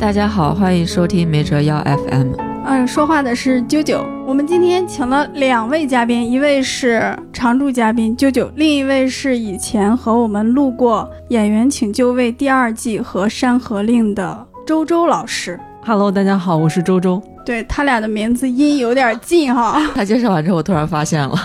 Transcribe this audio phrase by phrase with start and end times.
[0.00, 2.32] 大家好，欢迎收听没折腰 FM。
[2.64, 4.02] 嗯，说话的是啾啾。
[4.26, 15.60] 我们今天请了两位嘉宾，一位是常驻嘉宾啾啾，另一位是以前和我们录过《演员请就位》第二季和《山河令》的周周老师。
[15.84, 17.22] Hello，大家好，我是周周。
[17.44, 19.78] 对他俩的名字音有点近哈。
[19.94, 21.36] 他介绍完之后，我突然发现了。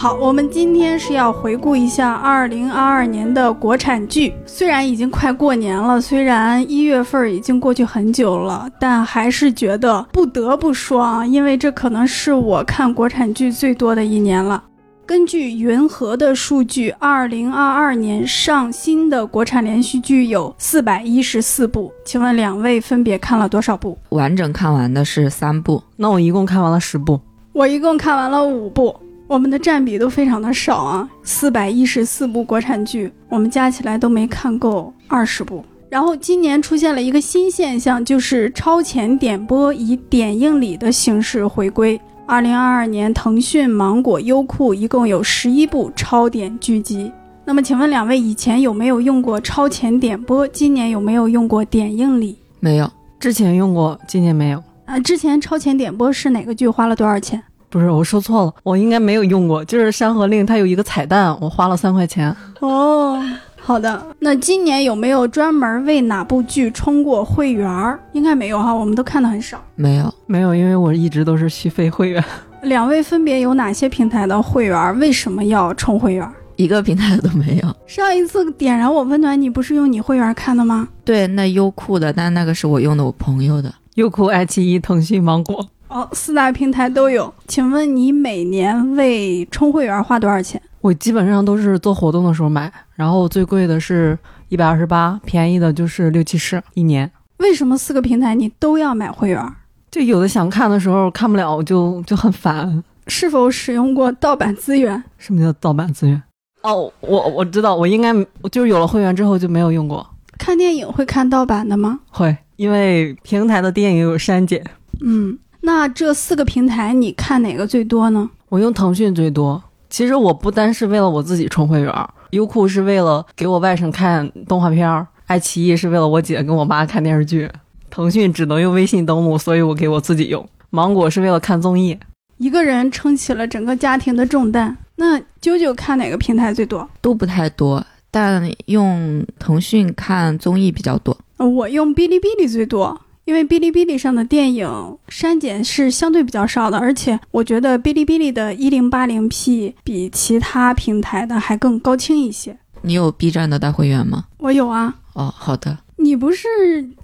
[0.00, 4.32] 好，我们今天是要回顾一下二零二二年的国产剧。
[4.46, 14.62] 虽然已经快过年了，虽然一月份已经过去很久了，但还是觉得不得不说啊，因为这可能是我看国产剧最多的一年了。
[15.04, 21.92] 根据云和的数据，二零二二年上新的国产连续剧有四百一十四部。
[22.04, 23.98] 请问两位分别看了多少部？
[24.10, 27.20] 完整看完的是三部，那我一共看完了十部，
[27.52, 28.94] 我一共看完了五部。
[29.28, 35.62] 我们的占比都非常的少啊，四百一十四部国产剧，我们加起来都没看够二十部。
[35.90, 42.00] 然后今年出现了一个新现象，就是超前点播以点映礼的形式回归。
[42.26, 47.12] 二零二二年，腾讯、芒果、优酷一共有十一部超点剧集。
[47.44, 50.48] 那么，请问两位以前有没有用过超前点播？
[50.48, 52.38] 今年有没有用过点映礼？
[52.60, 54.62] 没有，之前用过，今年没有。
[54.86, 56.66] 啊，之前超前点播是哪个剧？
[56.66, 57.42] 花了多少钱？
[57.70, 59.64] 不是，我说错了，我应该没有用过。
[59.64, 62.34] 就是《山河令》，它有一个彩蛋，我花了三块钱。
[62.60, 63.22] 哦，
[63.56, 64.02] 好的。
[64.20, 67.98] 那今年有没有专门为哪部剧充过会员？
[68.12, 69.62] 应该没有哈，我们都看的很少。
[69.74, 72.24] 没有，没有，因为我一直都是续费会员。
[72.62, 74.98] 两位分别有哪些平台的会员？
[74.98, 76.26] 为什么要充会员？
[76.56, 77.76] 一个平台都没有。
[77.86, 80.88] 上一次点燃我温暖你不是用你会员看的吗？
[81.04, 83.72] 对，那优酷的，但那个是我用的我朋友的。
[83.94, 85.64] 优酷、爱奇艺、腾讯、芒果。
[85.88, 87.32] 哦，四大平台都有。
[87.46, 90.60] 请问你每年为充会员花多少钱？
[90.80, 94.16] 我基本上都是做活动的时候买，然后最贵的是
[94.48, 97.10] 一百二十八，便宜的就是六七十一年。
[97.38, 99.52] 为什么四个平台你都要买会员？
[99.90, 102.84] 就有的想看的时候看不了，就就很烦。
[103.06, 105.02] 是否使用过盗版资源？
[105.16, 106.22] 什么叫盗版资源？
[106.62, 108.12] 哦，我我知道，我应该
[108.42, 110.06] 我就是有了会员之后就没有用过。
[110.38, 111.98] 看电影会看盗版的吗？
[112.10, 114.62] 会，因为平台的电影有删减。
[115.00, 115.38] 嗯。
[115.60, 118.30] 那这四个平台你看哪个最多呢？
[118.48, 119.62] 我用腾讯最多。
[119.90, 127.50] 其实我不单是为了我自己充会员，优酷是为了给我外甥看动画片，爱奇艺是为了我姐跟我妈看电视剧，
[127.90, 130.46] 腾讯只能用微信登录，所以我给我自己用。
[130.70, 131.98] 芒果是为了看综艺。
[132.36, 134.76] 一个人撑起了整个家庭的重担。
[134.96, 136.88] 那啾啾看哪个平台最多？
[137.00, 141.16] 都不太多，但用腾讯看综艺比较多。
[141.38, 143.00] 我用哔哩哔哩最多。
[143.28, 144.66] 因为哔哩哔哩上的电影
[145.10, 152.56] 删减是相对比较少的，而且我觉得哔哩哔哩的一零八零 P 比其他平台的还更高清一些。
[152.80, 154.24] 你有 B 站的大会员吗？
[154.38, 154.94] 我有啊。
[155.12, 155.76] 哦，好的。
[155.96, 156.48] 你不是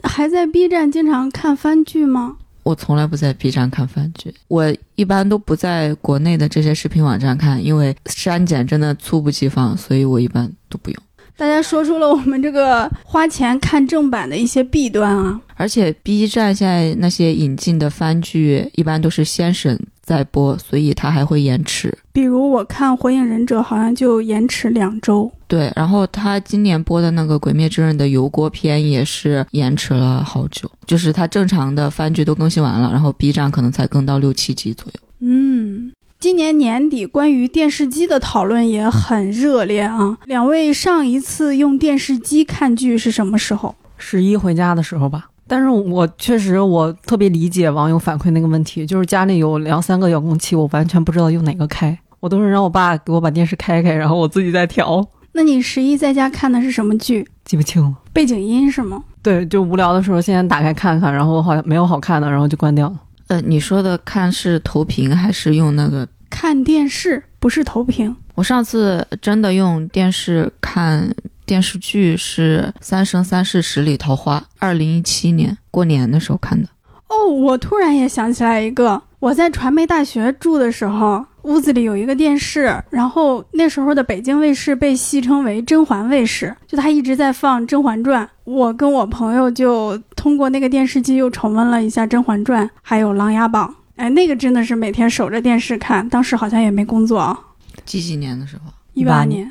[0.03, 2.37] 还在 B 站经常看番剧吗？
[2.63, 10.99] 我从来不在 B 站看番剧，我一般都不在国内的这些视频网站看，因为删减真的猝不及防，所以我一般都不用。
[11.37, 15.41] 大家说出了我们这个花钱看正版的一些弊端啊！
[15.57, 21.97] 而且 B 站现在那些引进的番剧一般都是先审再播，所以它还会延迟。
[22.13, 25.31] 比如我看《火影忍者》好像就延迟两周。
[25.49, 35.01] 对，然后他今年播的那个《鬼灭之刃》的油锅篇也是延迟了好久，就是它正常的番剧都更新完了，然后 B 站可能才更到六七集左右。
[35.21, 35.91] 嗯。
[36.21, 40.17] 今年年底，关于电视机的讨论也很热烈啊！
[40.25, 43.75] 两位上一次用电视机看剧是什么时候？
[43.99, 45.27] 十一回家的时候吧。
[45.47, 55.07] 但是我确实，我特别理解网友反馈那个问题，就是家里有两三个遥控器，我完全不知道用哪个开，我都是让我爸给我把电视开开，然后我自己再调。
[55.33, 57.29] 那你十一在家看的是什么剧？
[57.45, 57.95] 记不清了。
[58.15, 59.05] 背景音是吗？
[59.23, 62.99] 对，就无聊的时候先打开看看，然后好像没有好看的，然后就关掉了。
[63.35, 66.07] 呃，你说的看是投屏还是用那个？
[66.31, 68.15] 看电视不是投屏。
[68.37, 71.13] 我上次真的用电视看
[71.45, 76.69] 电视剧是《三生三世十里桃花》，二零一七年过年的时候看的。
[77.09, 93.69] 哦，我突然也想起来一个，我在传媒大学住的时候，屋子里有一个电视，然后那时候的北京卫视被戏称为甄嬛卫视，就它一直在放《甄嬛传》，我跟我朋友就通过那个电视机又重温了一下《甄嬛传》，还有《琅琊榜》。
[93.97, 97.39] 哎，那个真的是每天守着电视看，当时好像也没工作啊。
[97.85, 98.73] 几几年的时候？
[98.95, 99.51] 一八年。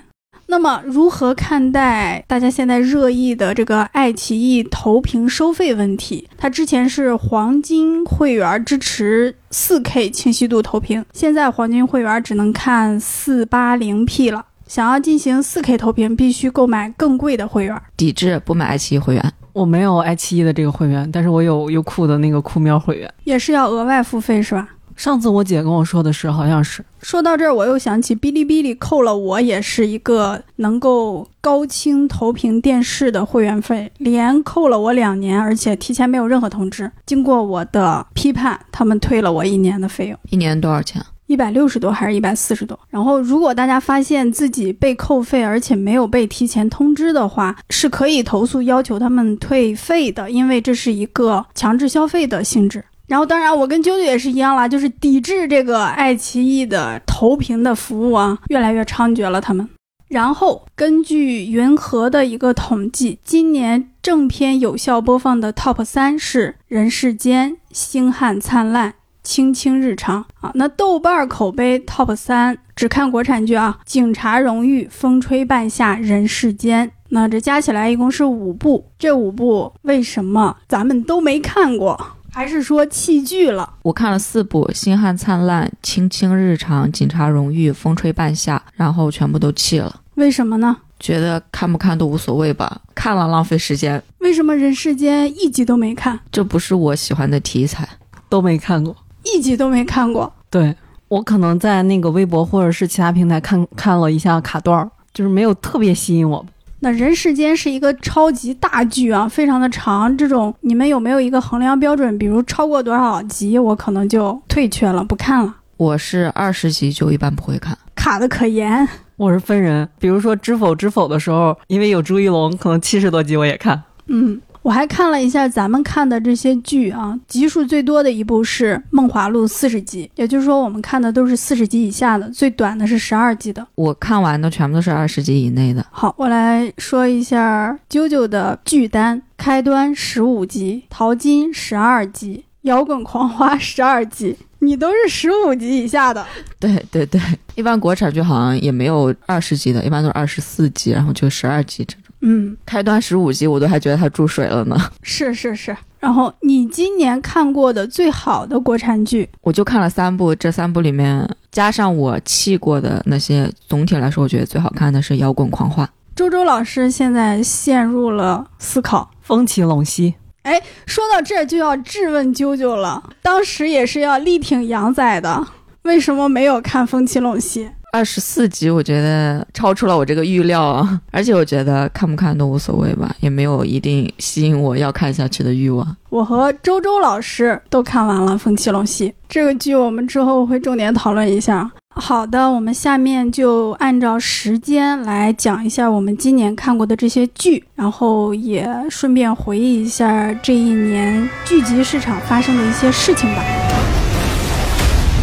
[0.53, 6.29] 那么，如何看待大家现在热议的这个爱奇艺投屏收费问题？
[6.37, 14.45] 它之前是黄金会员支持 4K 清晰度投屏，现在黄金会员只能看 480P 了。
[14.67, 17.75] 想要进行 4K 投屏，必须购买更贵的会员。
[17.97, 19.33] 抵制不买爱奇艺会员。
[19.53, 23.11] 我没有爱奇艺的这个会员，但是我有优酷的那个酷喵会员。
[23.23, 24.69] 也是要额外付费是吧？
[24.95, 26.83] 上次我姐跟我说的是，好像是。
[27.01, 36.89] 说到这儿，我又想起哔哩哔哩扣了我也是一个能够高清投屏电视的会员费，连扣了我两年，而且提前没有任何通知。
[37.05, 41.03] 经过我的批判，他们退了我一年的费用，一年多少钱？
[41.27, 42.77] 一百六十多还是一百四十多？
[42.89, 52.83] 然后，如果大家发现自己被扣费，而且没有被提前通知的话，是可以投诉要求他们退费的，因为这是一个强制消费的性质。
[53.07, 59.41] 然后，当然，我跟啾啾也是一样啦，就是抵制这个爱奇艺的投屏的服务啊，越来越猖獗了。
[59.41, 59.67] 他们。
[60.07, 68.89] 然后，根据云和的一个统计，今年正片有效播放的 TOP 三是《人世间》《星汉灿烂》
[69.23, 70.51] 《青青日常》啊。
[70.53, 76.87] 那豆瓣口碑 TOP 三只看国产剧啊，《警察荣誉》《风吹半夏》《人世间》。
[77.09, 81.99] 那这加起来一共是五部，这五部为什么咱们都没看过？
[82.35, 83.75] 还是说弃剧了？
[83.83, 90.01] 我看了四部《星汉灿烂》《青青日常》《警察荣誉》《风吹半夏》，然后全部都弃了。
[90.15, 90.75] 为什么呢？
[90.99, 94.01] 觉得看不看都无所谓吧，看了浪费时间。
[94.17, 96.19] 为什么《人世间》一集都没看？
[96.31, 97.87] 这不是我喜欢的题材，
[98.29, 100.33] 都没看过，一集都没看过。
[100.49, 100.75] 对
[101.09, 106.43] 我可能在那个微博或者是其他平台看看了一下卡段儿，就是没有特别吸引我。
[106.83, 110.15] 那人世间是一个超级大剧啊，非常的长。
[110.17, 112.17] 这种你们有没有一个衡量标准？
[112.17, 115.55] 比如超过多少集，我可能就退却了，不看了。
[115.77, 118.85] 我是二十集就一般不会看，卡的可严。
[119.15, 123.81] 我是分人，比如说《知否知否》的时候，因为有朱一龙，可能七十多集我也看。
[124.07, 124.41] 嗯。
[124.63, 133.67] 我还看了一下咱们看的这些剧啊，集数最多的一部是《梦华录》四十集，也就是说我们看的都是四十集以下的，最短的是十二集的。
[133.75, 135.85] 我看完的全部都是二十集以内的。
[135.91, 144.37] 好，我来说一下啾啾的剧单：开端十五集，淘金十二集，摇滚狂花 十二集。
[144.59, 146.25] 你都是十五集以下的。
[146.57, 147.19] 对对对，
[147.55, 152.02] 一般国产剧好像也没有二十集的，一般都是二十四集，然后就十二集这种。
[152.25, 154.77] 嗯，开端十五集，我都还觉得它注水了呢。
[155.01, 165.85] 是是是，然后你今年看过的最好的国产剧，我就看了三部，这三部里面加上我弃过的那些，总体来说，我觉得最好看的是《摇滚狂花》。
[166.15, 170.15] 周周老师现在陷入了思考，风起陇西。
[170.43, 175.45] 哎，说到这儿就要质问啾啾了，当时也是要力挺杨仔的，
[175.81, 177.65] 为什么没有看《风起陇西》？
[177.93, 180.99] 二十四集，我觉得超出了我这个预料啊！
[181.11, 185.95] 而且我觉得看不看都无所谓吧，也没有一定吸引我要看下去的欲望。
[186.09, 191.69] 我和周周老师都看完了《风起陇西》这个剧，我们之后会重点讨论一下。
[191.89, 203.43] 好的，我们下面就按照时间来讲一下我们今年看过的这些剧，然后也顺便回忆一下这一年剧集市场发生的一些事情吧。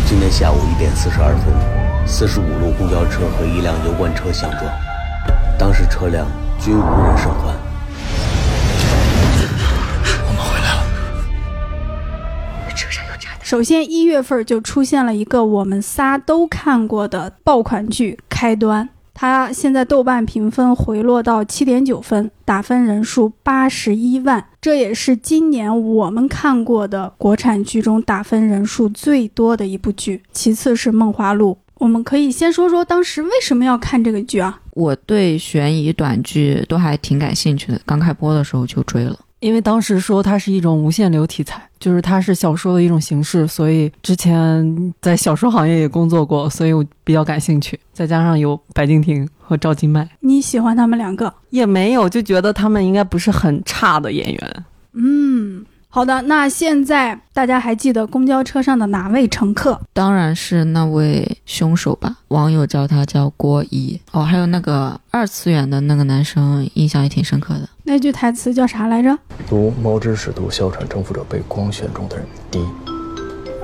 [0.06, 1.69] 今天下午一点四十二分。
[2.12, 4.64] 四十五路公交车和一辆油罐车相撞，
[5.56, 6.26] 当时车辆
[6.60, 7.54] 均无人生还。
[10.26, 10.82] 我们回来了。
[12.74, 13.44] 车上有炸弹。
[13.44, 30.24] 首先，一月份就出现了一个我们仨都看过的爆款剧《开端》，它现在豆瓣评分回落到七点九分，打分人数八十一万，这也是今年我们看过的国产剧中打分人数最多的一部剧。
[30.32, 31.56] 其次是《梦华录》。
[31.80, 34.60] 我们可以先说说当时为什么要看这个剧啊？
[34.74, 39.18] 我对悬疑短剧都还挺感兴趣的，刚开播的时候就追了。
[39.38, 47.80] 因为当时说它是一种无限流题材，就是它是小说的一种形式，所以之前在小说行业也工作过，所以我比较感兴趣。
[47.94, 51.32] 再加上有白敬亭和赵今麦，你喜欢他们两个？
[51.48, 54.64] 也没有，就觉得他们应该不是很差的演员。
[54.92, 55.64] 嗯。
[55.92, 59.78] 好的，那现在大家还记得公交车上的哪位乘客？
[59.92, 64.00] 当然是那位凶手吧，网友叫他叫郭一。
[64.12, 67.68] 哦，还有那个二次元的那个男生，印象也挺深刻的。
[67.82, 69.18] 那句台词叫啥来着？
[69.50, 72.64] 如猫之使徒哮喘征服者被光选中的人第一。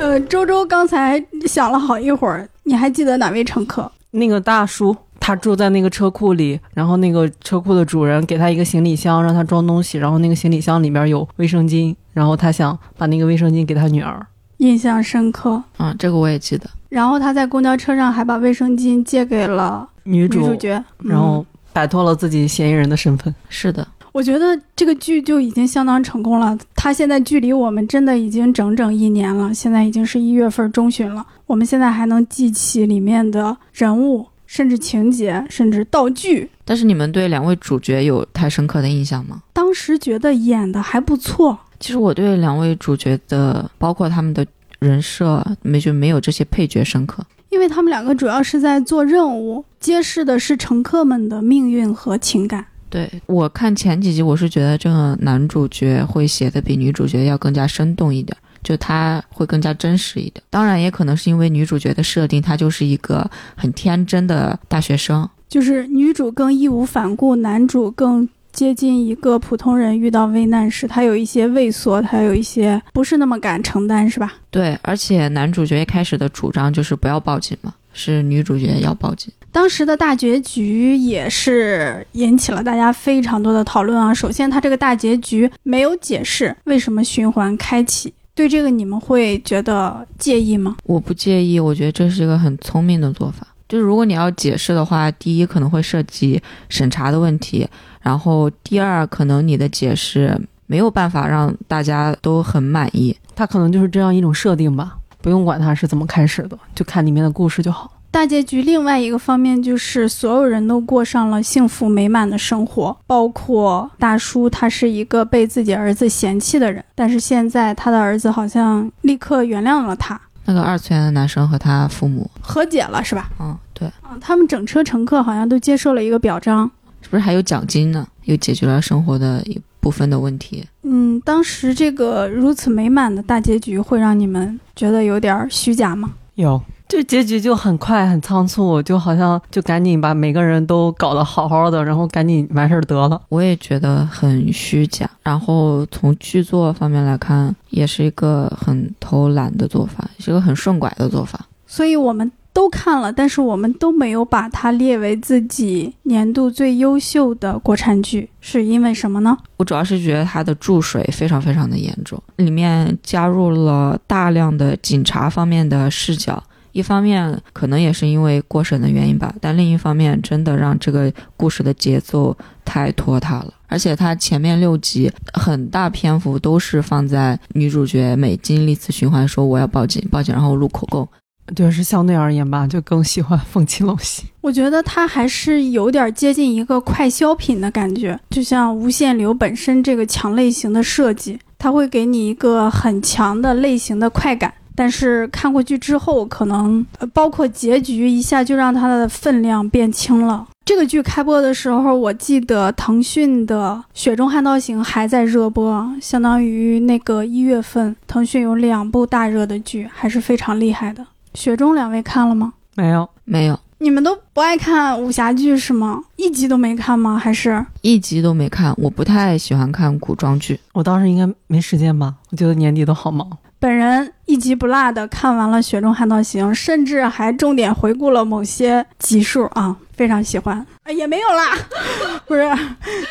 [0.00, 3.90] 呃，周周刚才想了好一会儿，你还记得哪位乘客？
[4.10, 4.96] 那个大叔。
[5.18, 15.62] 他住在那个车库里，然后那个车库的主人给他一个行李箱，让他装东西，然后那个行李箱里面有卫生巾，然后他想把那个卫生巾给他女儿，印象深刻。
[15.76, 16.66] 嗯，这个我也记得。
[16.88, 21.44] 然后他在公交车上还把卫生巾借给了女主角，然后
[21.74, 23.34] 摆脱了自己嫌疑人的身份。
[23.50, 26.56] 是的，我觉得这个剧就已经相当成功了。
[26.74, 34.26] 他现在距离我们真的已经整整一年了，现在已经是一月份中旬了，我们现在还能记起里面的人物。
[34.48, 39.42] 甚至情节，甚至道具，但是你们对两位主角有太深刻的印象吗？
[39.52, 41.58] 当当时觉得演的还不错。
[41.78, 44.46] 其实我对两位主角的，包括他们的
[44.78, 47.24] 人设，没就没有这些配角深刻。
[47.48, 52.66] 因为他们两个主要是在做任务，揭示的是乘客们的命运和情感。
[52.90, 60.42] 对我看前几集，我是觉得这个男主角会写的比女主角要更加生动一点，就他会更加真实一点。
[60.50, 74.32] 当然，也可能是因为女主角的设定，她就是一个很天真的大学生，就是女主更义无反顾，男主更接近一个普通人遇到危难时，他有一些畏缩，他有一些不是那么敢承担，是吧？
[74.50, 79.30] 对，而且男主角一开始的主张就是不要报警嘛，是女主角要报警。
[79.52, 84.14] 当时的大结局也是引起了大家非常多的讨论啊。
[84.14, 90.78] 首先，他这个大结局没有解释为什么循环开启，对这个你们会觉得介意吗？
[90.84, 93.46] 我不介意，我觉得这是一个很聪明的做法。
[93.68, 97.66] 就是如果你要解释的话，第一可能会涉及审查的问题，
[98.06, 103.16] 然后第二可能你的解释没有办法让大家都很满意。
[103.34, 107.90] 他可能就是这样一种设定吧，不用管他是怎么开始的，就看里面的故事就好。
[108.12, 123.28] 大结局另外一个方面就是所有人都过上了幸福美满的生活，包括大叔，他是一个被自己儿子嫌弃的人，但是现在他的儿子好像立刻原谅了他，那个二次元的男生和他父母和解了，是吧？
[123.40, 126.70] 嗯，对，嗯，他们整车乘客好像都接受了一个表彰，
[127.06, 128.04] 是不是还有奖金呢？
[128.24, 130.66] 又解决了生活的一部分的问题。
[130.82, 136.12] 嗯，当时这个如此美满的大结局会让你们觉得有点虚假吗？
[136.34, 136.60] 有。
[136.88, 143.22] 就结局就很快很仓促，就好像就赶紧把每个人都搞得好好的，然后赶紧完事儿得了。
[143.28, 145.08] 我也觉得很虚假。
[145.22, 151.46] 然后从剧作方面来看，也是一个很偷懒的做法，是一个很顺拐的做法。
[151.68, 159.36] 所以我们都看了，但是我们都没有把它列为自己年度最优秀的国产剧，是因为什么呢？
[159.58, 166.42] 我主要是觉得它的注水非常非常的严重，里面加入了大量的警察方面的视角。
[166.72, 172.34] 一方面可能也是因为过审的原因吧，但另一方面真的让这个故事的节奏
[172.64, 173.52] 太拖沓了。
[173.66, 181.06] 而且它前面六集很大篇幅都是放在女主角每经历一次循环说我要报警报警，然后录口供。
[181.54, 184.24] 就是相对而言吧，就更喜欢凤七龙戏。
[184.40, 194.52] 我觉得它还是有点接近一个快消品的感觉，就像无限流本身这个强类型的设计，它会给你一个很强的类型的快感。
[194.78, 196.84] 但是看过去之后，可能
[197.14, 200.46] 包括结局一下就让它的分量变轻了。
[200.66, 211.02] 这个剧开播的时候，我记得腾讯的《雪中悍刀行》还在热播，相当于那个一月份，腾讯有两部大热的剧，还是非常厉害的。
[211.36, 212.54] 《雪中》两位看了吗？
[212.74, 213.58] 没有，没有。
[213.78, 216.02] 你们都不爱看武侠剧是吗？
[216.16, 217.18] 一集都没看吗？
[217.18, 218.74] 还是一集都没看？
[218.78, 222.14] 我不太喜欢看古装剧，我当时应该没时间吧？
[222.30, 223.28] 我觉得年底都好忙。
[223.58, 230.66] 本人一集不落的看完了《雪中悍刀行》，甚至还重点回顾了某些集数啊，非常喜欢。
[230.94, 231.56] 也没有啦，
[232.26, 232.48] 不是，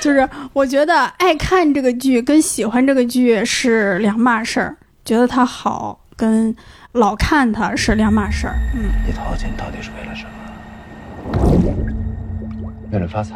[0.01, 6.55] 就是我觉得爱看这个剧跟喜欢这个剧是两码事儿，觉得它好跟
[6.95, 8.55] 老看它是两码事儿。
[8.73, 10.31] 嗯，你淘金到底是为了什么？
[12.91, 13.35] 为了发财。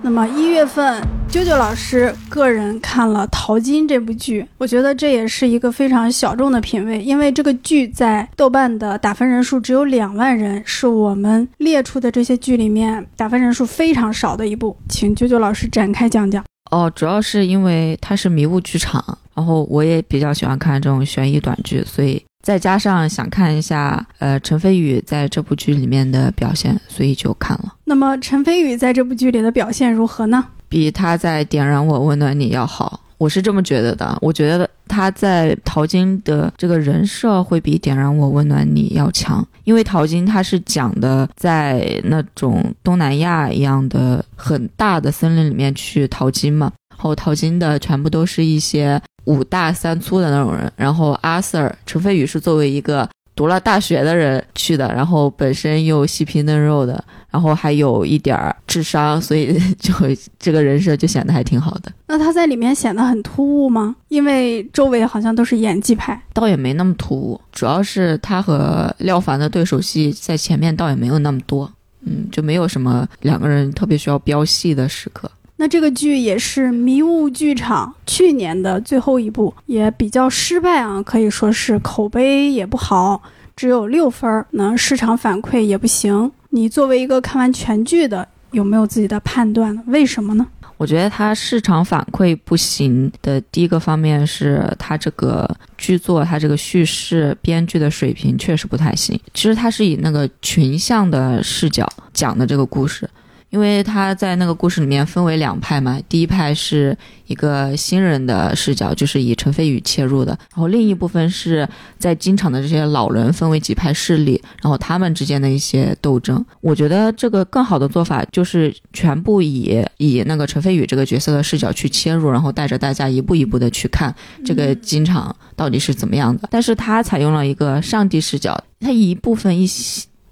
[0.00, 14.76] 那么一月份，啾啾老师个人看了《淘金》这部剧，我觉得这也是一个非常小众的品味，因为这个剧在豆瓣的打分人数只有两万人，是我们列出的这些剧里面打分人数非常少的一部。
[14.88, 16.44] 请啾啾老师展开讲讲。
[16.70, 22.22] 哦，主要是因为它是迷雾剧场，然后我也比较喜欢看这种悬疑短剧，所以。
[22.48, 27.74] 再加上想看一下，呃，陈飞宇在这部剧里面的表现，所以就看了。
[27.84, 30.42] 那么陈飞宇在这部剧里的表现如何呢？
[30.66, 34.16] 比他在《点燃我，温暖你》要好，我是这么觉得的。
[34.22, 48.98] 我觉得他在淘金的这个人设会比《点燃我，温暖你》要强，因为淘金他是讲的在那种东南亚一样的很大的森林里面去淘金嘛，然后淘金的全部都是一些。
[49.28, 53.06] 五大三粗的那种人，然后阿 Sir 陈飞宇是作为一个
[53.36, 59.92] 读了大学的人去的，然后本身又细皮嫩肉的，然后还有一点儿智商，所以就
[60.38, 61.92] 这个人设就显得还挺好的。
[62.06, 63.94] 那他在里面显得很突兀吗？
[64.08, 71.70] 因为周围好像都是演技派，倒也没那么突兀，主要是他和廖凡的对手戏在前面倒也没有那么多，
[72.00, 75.30] 嗯，就没有什么两个人特别需要飙戏的时刻。
[75.60, 83.20] 那这个剧也是迷雾剧场去年的最后一部，也比较失败啊，可以说是口碑也不好，
[83.56, 86.30] 只有六分儿，那市场反馈也不行。
[86.50, 89.76] 你作为一个看完全剧的有没有自己的判断？
[89.88, 90.46] 为什么呢？
[90.76, 99.18] 我觉得它市场反馈不行的第一个方面是它这个剧作，它这个叙事编剧的水平确实不太行。
[99.34, 103.10] 其实它是以那个群像的视角讲的这个故事。
[103.50, 111.66] 因为他在那个故事里面分为两派嘛，第一派是一个新人的视角，就是以陈飞宇切入的，然后另一部分是
[111.98, 116.44] 在金场的这些老人分为几派势力，然后他们之间的一些斗争。
[116.60, 124.14] 我觉得这个更好的做法就是全部以以那个陈飞宇这个角色的视角去切入，然后带着大家一步一步的去看
[124.44, 126.48] 这个金场到底是怎么样的。
[126.50, 129.66] 但是他采用了一个上帝视角，他一部分一。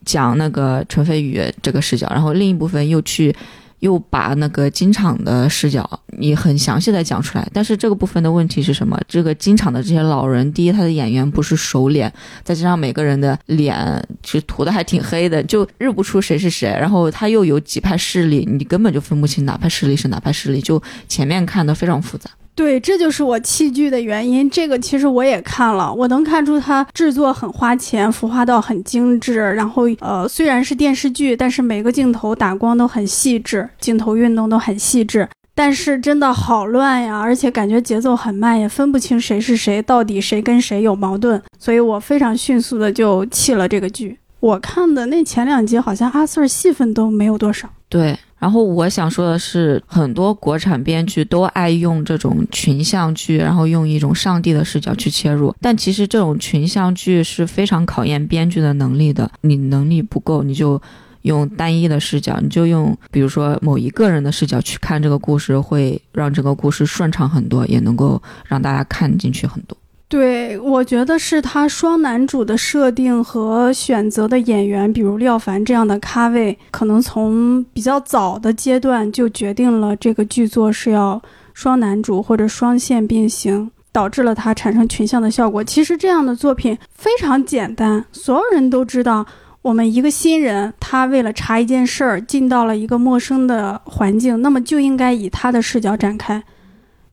[0.07, 3.35] 讲那个陈飞宇这个视角，然后另一部分又去
[3.81, 7.47] 又把那个金场的视角，你很详细的讲出来。
[7.53, 8.99] 但是这个部分的问题是什么？
[9.07, 12.11] 这个金场的这些老人，第一，他的演员不是熟脸，
[12.43, 13.77] 再加上每个人的脸
[14.23, 16.71] 其实涂的还挺黑的，就认不出谁是谁。
[16.71, 22.31] 然后他又有几派势力，你根本就分不清哪派势力是哪派势力，就前面看的非常复杂。
[22.57, 24.49] 对，这就是我弃剧的原因。
[24.49, 29.53] 这个其实我也看了，我能看出它制作很花钱，服化道很精致。
[29.53, 35.29] 然后，呃，虽然是电视剧，但是每个镜头打光都很细致，镜头运动都很细致。
[35.55, 41.41] 但是真的好乱呀，而且感觉节奏很慢，也分不清谁是谁，到底谁跟谁有矛盾。
[41.59, 44.19] 所以我非常迅速的就弃了这个剧。
[44.41, 47.69] 我看的那前两集，好像阿 Sir 戏份都没有多少。
[47.91, 48.19] 对。
[48.47, 55.53] 然后我想说的是，很多国产编剧都爱用这种群像剧，然后用一种上帝的视角去切入。
[55.61, 59.29] 但其实这种群像剧是非常考验编剧的能力的。
[59.41, 60.81] 你能力不够，你就
[61.23, 69.77] 用单一的视角，你就用比如说某一个人的视角去看这个故事，会让这个故事顺畅很多，也能够让大家看进去很多。
[70.09, 81.21] 对，我觉得是他双男主的设定和选择的演员，比如廖凡这样的咖位，可能从比较早的阶段就决定了这个剧作是要
[81.53, 85.65] 双男主或者双线并行，导致了它产生群像的效果。
[85.65, 89.27] 其实这样的作品非常简单，所有人都知道，
[89.63, 96.45] 我们一个新人他为了查一件事儿进到了一个陌生的环境，那么就应该以他的视角展开，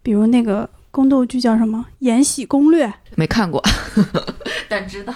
[0.04, 0.70] 比如那个。
[0.94, 1.84] 宫斗剧叫什么？
[2.00, 3.60] 《延禧攻略》没看过，
[4.70, 5.12] 但知道。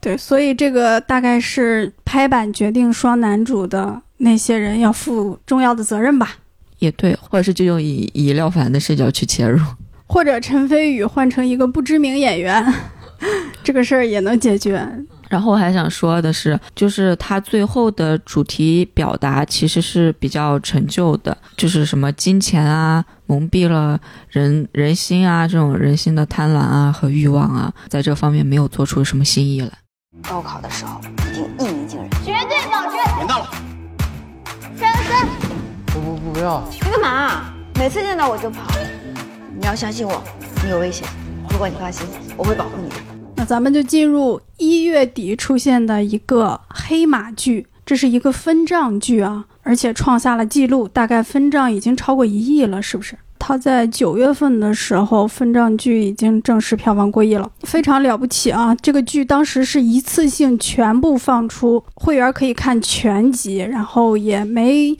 [0.00, 6.36] 对，所以这个大概是拍板决定双男主的那些人要负重要的责任吧。
[6.80, 9.60] 也对，或者是就用以以廖凡的视角去切入，
[10.06, 12.74] 或者陈飞宇换成一个不知名演员，
[13.62, 14.84] 这个事儿也能解决。
[15.28, 29.70] 然后我还想说的是，就是他最后的主题表达其实是比较陈旧的，就是什么金钱啊，蒙蔽了人人心啊，这种人心的贪婪啊和欲望啊，在这方面没有做出什么新意来。
[30.28, 32.92] 高考的时候一定一鸣惊人，绝对保证。
[33.18, 33.48] 完蛋了！
[34.76, 35.28] 三三，
[35.86, 36.60] 不不不，不要！
[36.72, 37.54] 你干嘛？
[37.76, 38.68] 每次见到我就跑，
[39.56, 40.20] 你要相信我，
[40.64, 41.06] 你有危险。
[41.50, 42.04] 如果你放心，
[42.36, 42.96] 我会保护你的。
[43.36, 53.14] 那咱们就进入一月底出现的一个黑马剧，这是一个分账剧啊，而且创下了记录，大概分账已经超过一亿了，是不是？
[53.38, 58.74] 他在九月份的时候，分账剧已经正式票房过亿了，非常了不起啊！
[58.74, 64.96] 这个剧当时是一次性全部放出，会员可以看全集，然后也没，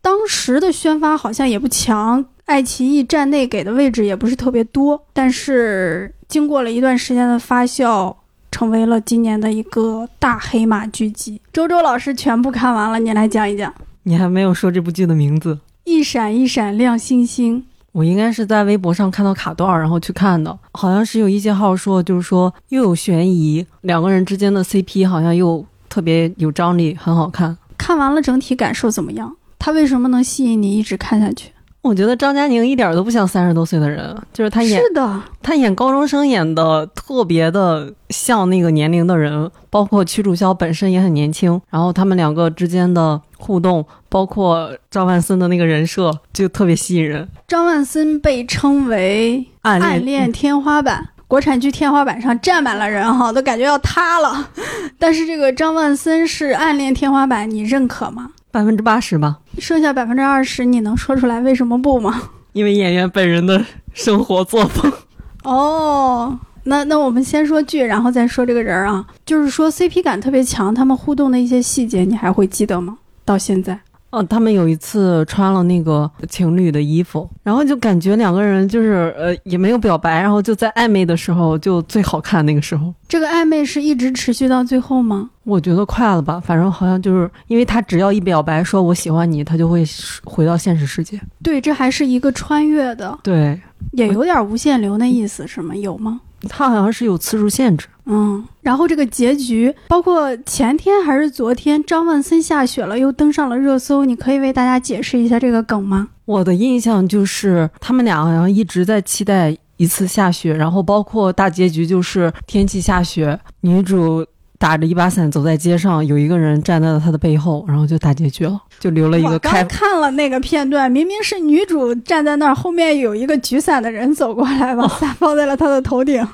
[0.00, 6.14] 当时的宣发好像也不强，爱奇艺站内给的位置也不是特别多，但是。
[6.28, 8.16] 经过了一段时间的发酵，
[8.52, 11.40] 成为了今年的一个大黑马剧集。
[11.52, 13.74] 周周老师全部看完了，你来讲一讲。
[14.04, 17.60] 你还没有说这部剧的名字，《一闪一闪亮星星》。
[17.92, 20.56] 我应该是在微博上看到卡段，然后去看的。
[20.72, 27.56] 好像是有一些号说，就是说又有悬疑，两个人之间的 CP 好像又特别有张力，很好看。
[27.76, 29.36] 看完了整体感受怎么样？
[29.58, 31.50] 它为什么能吸引你一直看下去？
[31.82, 47.28] 我觉得张嘉宁一点都不像三十多岁的人，就是他演是的，他演高中生演的特别的像那个年龄的人，包括屈楚萧本身也很年轻，然后他们两个之间的互动，包括张万森的那个人设就特别吸引人。
[47.48, 54.50] 张万森被称为暗恋天花板，国产剧天花板上站满了人哈，都感觉要塌了。
[55.00, 58.30] 但是这个张万森是暗恋天花板，你认可吗？
[58.52, 62.30] 百分之八十吧，剩下百分之二十，你能说出来为什么不吗？
[62.52, 64.92] 因为演员本人的生活作风。
[65.42, 72.98] 哦，那那我们先说剧，然后再说这个人啊，就是说 CP 感特别强，他们互动的一些细节，你还会记得吗？
[73.24, 73.80] 到现在，
[74.12, 82.92] 哦，他们有一次穿了那个情侣的衣服，然后就感觉两个人就是呃也没有表白，然后就在暧昧的时候就最好看那个时候。
[83.08, 85.30] 这个暧昧是一直持续到最后吗？
[85.44, 89.82] 我觉得快了吧，反正好像就是因为他只要一表白说我喜欢你，他就会
[90.24, 91.18] 回到现实世界。
[91.42, 93.58] 对，这还是一个穿越的，对，
[93.92, 95.74] 也有点无限流那意思是吗？
[95.74, 96.20] 有吗？
[96.48, 97.86] 他好像是有次数限制。
[98.04, 104.04] 嗯，然后这个结局，包括前天还是昨天，张万森下雪了，又登上了热搜。
[104.04, 106.08] 你可以为大家解释一下这个梗吗？
[106.24, 114.26] 我的印象就是他们俩好像一直在期待一次下雪，然后包括大结局就是天气下雪，女主
[114.62, 119.68] 打着一把伞走在街上，有一个人站在了他的背后，然后就大结局了，就留了一个开刚。
[119.68, 126.24] 看了那个片段，明明是女主站在那儿，后面有一个举伞的人走过来， 把伞放在了他的头顶。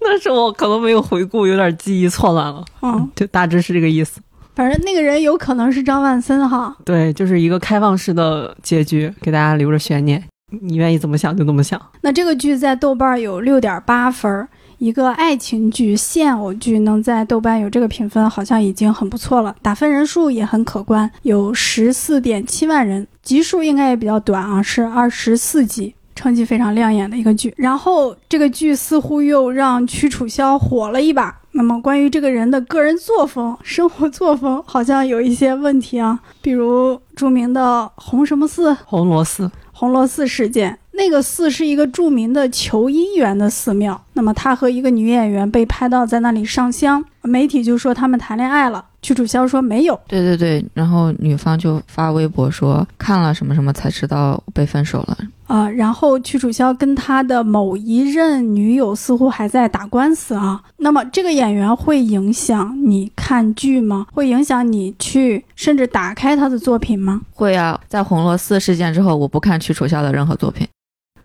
[0.00, 2.64] 那是我可能没有回顾，有点记忆错乱了。
[2.82, 4.20] 嗯，就大致是这个意思。
[4.56, 6.76] 反正那个人有可能是张万森哈。
[6.84, 10.20] 对，就是一个开放式的结局，给大家留着悬念。
[10.62, 11.80] 你愿意怎么想就怎么想。
[12.00, 14.48] 那这个剧在豆瓣有六点八分儿，
[14.78, 19.54] 一个爱情剧、现偶剧能在豆瓣有这个评分，好像已经很不错了。
[19.60, 25.94] 打分人数也很可观，有十四点七万人，集数应该也比较短啊，是二十四集。
[26.14, 31.32] 成绩非常亮眼的一个剧，然后这个剧似乎又让屈楚萧火了一把。
[31.52, 44.04] 那么关于这个人的个人作风、生活作风，好像有一些问题啊，比如著名的红什么寺，红螺寺，红螺寺事件，那个寺是一个著名的求姻缘的寺庙。
[44.18, 48.84] 那么他和一个女演员被拍到在那里上香，媒体就说他们谈恋爱了。
[49.00, 49.98] 屈楚萧说没有。
[50.08, 55.16] 对对对，然后女方就发微博说看了什么什么才知道被分手了。
[55.46, 60.60] 啊、然后屈楚萧跟他的某一任女友似乎还在打官司啊。
[60.78, 64.04] 那么这个演员会影响你看剧吗？
[64.12, 67.20] 会影响你去甚至打开他的作品吗？
[67.32, 70.66] 会啊，在红螺寺事件之后，我不看屈楚萧的任何作品。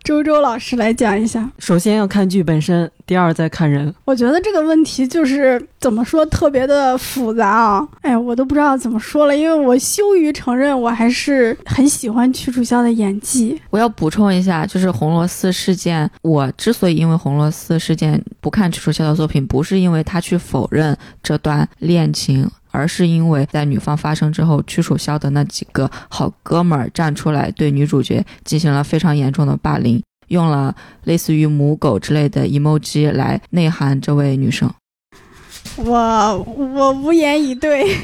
[0.03, 1.49] 周周老师来讲一下。
[1.59, 3.93] 首先要看剧本身，第二再看人。
[4.03, 7.87] 我觉得这个问题就是怎么说特别的复杂啊！
[8.01, 13.57] 哎，我都不知道怎么说了，因为我羞于承认，我还是很喜欢屈楚萧的演技。
[13.69, 22.49] 我要补充一下，就是红螺寺事件，我之所以因为红螺寺事件不看屈楚萧的作品，不是因为他去否认这段恋情。
[22.73, 34.69] 而是因为在女方发声之后，屈楚萧的那几个好哥们儿站出来对女主角进行了非常严重的霸凌，用了类似于母狗之类的 emoji 来内涵这位女生。
[35.77, 37.95] 我我无言以对。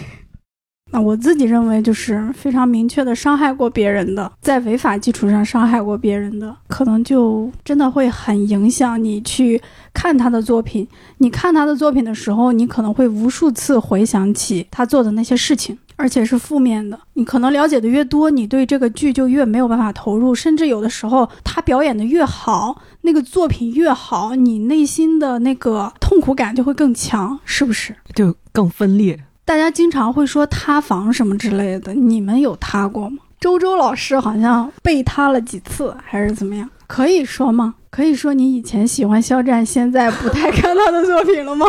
[0.91, 9.61] 那我自己认为，就是非常明确的伤害过别人的，在违法基础上伤害过别人的，可能就真的会很影响你去
[9.93, 10.87] 看他的作品。
[11.19, 16.99] 你看他的作品的时候，你可能会无数次回想起他做的那些事情，而且是负面的。
[17.13, 27.95] 你可能了解的越多，你对这个剧就越没有办法投入，甚至有的时候他表演的越好，那个作品越好，你内心的那个痛苦感就会更强，是不是？
[28.15, 29.19] 就更分裂。
[29.49, 33.17] 大家经常会说塌房什么之类的，你们有塌过吗？
[33.39, 36.69] 周周老师好像被塌了几次，还是怎么样？
[36.85, 37.73] 可以说吗？
[37.89, 41.65] 可以说你以前喜欢肖战，现在不太看他的作品了吗？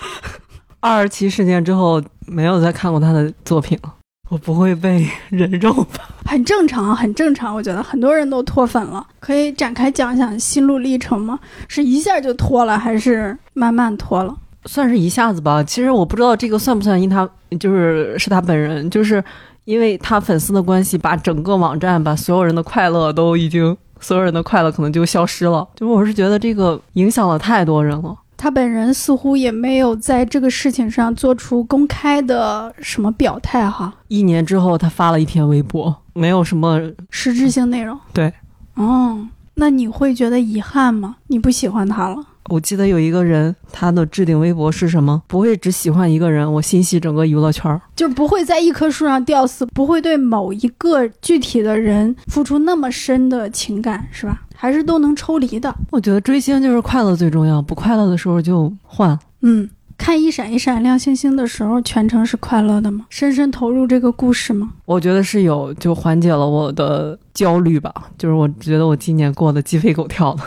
[0.80, 3.94] 二十七事件之后，没有再看过他的作品了。
[4.28, 6.06] 我不会被人肉吧？
[6.26, 7.54] 很正常，很正常。
[7.54, 11.40] 我觉得很多人都脱粉了，可以展开讲讲心路历程吗？
[11.66, 14.36] 是一下就脱了，还是慢慢脱了？
[14.64, 15.62] 算是一下子吧。
[15.62, 19.22] 其实我不知道这个算不算因他就是是他本人，就是
[19.64, 25.66] 因为他粉丝的关系，把整个网站把所有人的快乐都已经，所有人的快乐可能就消失了。
[25.76, 28.16] 就我是觉得这个影响了太多人了。
[28.36, 33.92] 他本人似乎也没有在这个事情上做出公开的什么表态哈。
[34.08, 37.98] 一年之后，他发了一篇微博，没有什么实质性内容。
[38.14, 38.32] 对，
[38.76, 41.16] 哦，那你会觉得遗憾吗？
[41.26, 42.16] 你不喜欢他了？
[42.48, 45.22] 我记得有一个人，他的置顶微博是什么？
[45.26, 47.80] 不会只喜欢一个人，我心系整个娱乐圈儿。
[47.94, 54.42] 就不会在一棵树上吊死，不会对某一个具体的人付出那么深的情感，是吧？
[54.56, 55.74] 还是都能抽离的。
[55.90, 59.16] 我觉得追星就是快乐最重要，不快乐的时候就换。
[59.42, 63.06] 嗯，看一闪一闪亮星星的时候，全程是快乐的吗？
[63.10, 64.70] 深深投入这个故事吗？
[64.86, 67.94] 我觉得是有，就缓解了我的焦虑吧。
[68.18, 70.42] 就是我觉得我今年过得鸡飞狗跳的。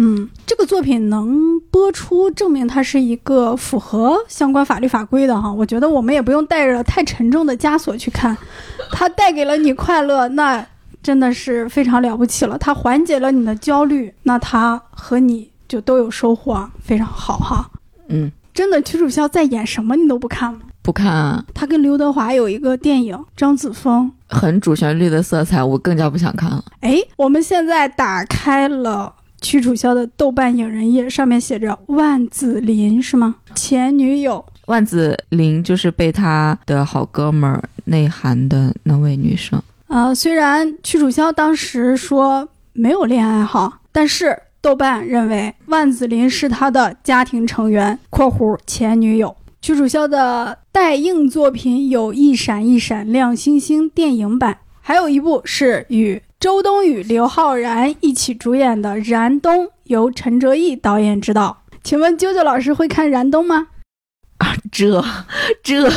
[0.00, 5.52] 嗯，这个作品能播出，证明它是一个符合相关法律法规的哈。
[5.52, 8.36] 我觉得我们也不用带着太沉重的枷锁去看，
[8.92, 10.64] 它带给了你快乐，那
[11.02, 12.56] 真的是非常了不起了。
[12.56, 17.68] 它缓解了你的焦虑，那它和你就都有收获，非常好哈。
[18.08, 20.60] 嗯，真的，屈楚萧在演什么你都不看吗？
[20.80, 24.10] 不看啊，他跟刘德华有一个电影《张子枫》。
[24.34, 26.64] 很主旋律的色彩，我更加不想看了。
[26.80, 33.36] 哎，我们现在打开了屈楚萧的豆瓣影人页，上面写着万梓林是吗？
[33.54, 34.44] 前女友。
[34.66, 39.62] 万梓林就是被他的好哥们儿内涵的那位女生。
[39.86, 49.34] 呃，虽然屈楚萧当时说没有恋爱哈，但是豆瓣认为万梓林是他的家庭成员（括弧前女友）。
[49.62, 61.64] 屈楚萧的待映作品有一闪一闪亮星星电影版，还有一部是与周冬雨、刘昊然一起主演的《燃冬》，由陈哲艺导演执导。
[61.82, 63.66] 请问啾啾老师会看《燃冬》吗？
[64.38, 65.04] 啊，这
[65.64, 65.90] 这，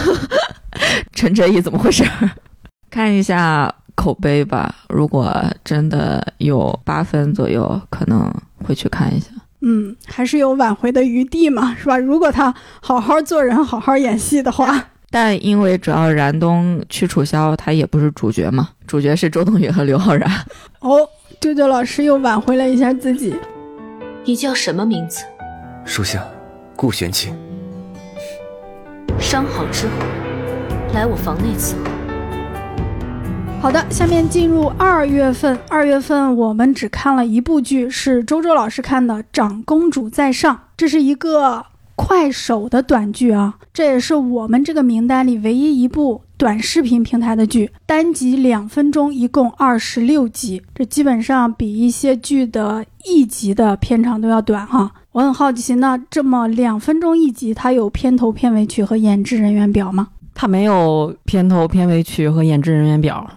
[1.14, 2.04] 陈哲艺怎么回事？
[2.90, 5.32] 看一下口碑吧，如果
[5.64, 8.28] 真的有八分左右，可能
[8.66, 9.28] 会去看一下。
[9.62, 12.00] 嗯，还是有挽回的余地嘛，是吧？
[12.00, 12.52] 如果他
[12.82, 14.88] 好好做人，好好演戏的话。
[15.12, 20.32] 但因为主要燃冬屈楚萧他也不是主角嘛，主角是周冬雨和刘昊然。
[20.80, 21.08] 哦，
[21.42, 23.36] 舅舅老师又挽回了一下自己。
[24.24, 25.24] 你叫什么名字？
[25.84, 26.26] 属下
[26.78, 27.36] 顾玄清。
[29.20, 29.94] 伤好之后，
[30.94, 31.92] 来我房内伺候。
[33.62, 35.60] 好的，下面进入二月份。
[35.70, 41.66] 二月份我们只看了一部剧，是周周老师看的《长公主在上》，这是一个
[42.04, 54.92] 快手的短剧啊，这也是我们这个名单里唯一一部短视频平台的剧，单集两分钟，一共二十六集，这基本上比一些剧的一集的片长都要短哈。
[55.12, 60.08] 我很好奇，那这么两分钟一集，它有片头、片尾曲和演职人员表吗？
[60.34, 63.30] 它没有片头、片尾曲和演职人员表。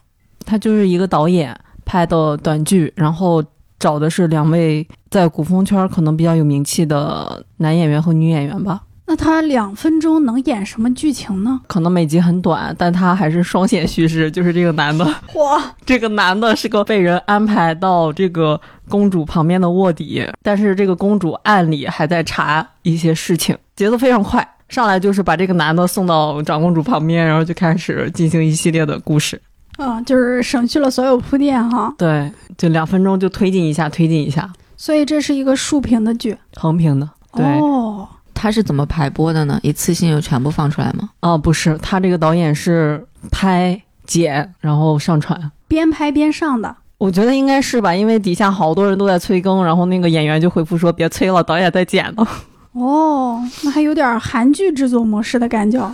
[0.46, 3.42] 它就是一个导演拍的短剧，然后
[3.84, 8.80] 找的是两位在古风圈可能比较有名气的男演员和女演员吧。
[9.04, 11.60] 那他两分钟能演什么剧情呢？
[11.66, 14.30] 可能每集很短，但他还是双线叙事。
[14.32, 29.38] 就是这个男的，哇，这个男的是个被人安排到这个公主旁边的卧底，但是这个公主暗里还在查一些事情，节奏非常快，上来就是把这个男的送到长公主旁边，然后就开始进行一系列的故事。
[29.78, 31.94] 嗯，就是省去了所有铺垫哈。
[31.98, 34.50] 对，就两分钟就推进一下，推进一下。
[34.76, 37.08] 所以这是一个竖屏的剧，横屏的。
[37.32, 39.58] 对，哦，它是怎么排播的呢？
[39.62, 41.10] 一次性就全部放出来吗？
[41.20, 46.76] 哦，不是，他这个导演是拍剪然后上传，边拍边上的。
[46.98, 52.26] 我觉得应该是吧，因为底下好多人都在催更，然后那个演员就回复说别催了，导演在剪呢。
[52.72, 55.92] 哦，那还有点韩剧制作模式的感觉。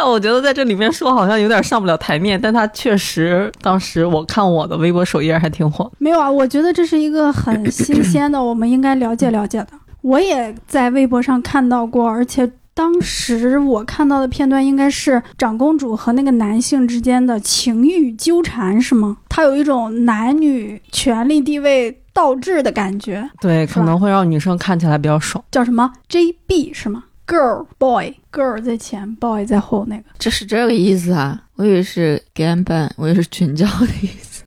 [0.00, 5.90] 但我觉得在这里面说好像有点上不了台面，但他确实当时我看我的微博首页还挺火。
[5.98, 9.70] 没有啊，我觉得这是一个很新鲜的，我们应该了解了解的。
[10.02, 19.16] 我也在微博上看到过，而且当时我看到的片段应该是长公主和那个男性之间的情欲纠缠，是吗？
[19.28, 25.42] 他有一种男女权力地位倒置的感觉，对，可能会让女生看起来比较爽。
[25.50, 31.38] 叫什么 JB 是吗？Girl, boy, girl 在前，boy 在后，那个这是这个意思啊？
[31.56, 34.42] 我以为是 gam ban，我以为是群交的意思。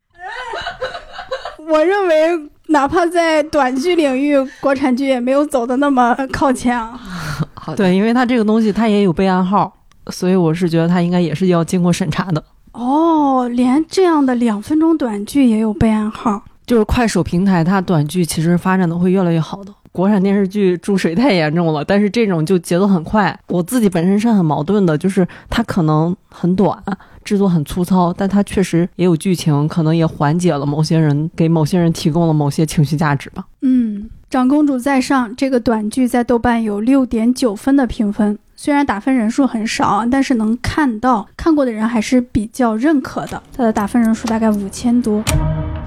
[1.70, 7.00] 我认为，哪怕在短剧领域，国产剧也没有走的那么靠前啊。
[7.76, 9.72] 对，因为它这个东西它也有备案号，
[10.10, 12.42] 所以我是觉得它应该也是要经过审查的。
[12.72, 19.72] 哦，连这样的两分钟短剧也有备案号，就是快手平台它短剧其实发展的会越来越好的。
[19.92, 23.38] 国产电视剧注水太严重了，但是这种就节奏很快。
[23.48, 26.82] 我自己本身是很矛盾的，就是它可能很短，
[27.22, 33.44] 制作很粗糙，但它确实也有剧情，可能也缓解了某些人给某些人提供了某些情绪价值吧。
[33.60, 43.42] 嗯，长公主在上这个短剧在豆瓣有六点九分的评分，虽然打分人数很少，但是能看到看过的人还是比较认可的。
[43.54, 45.22] 它的打分人数大概五千多。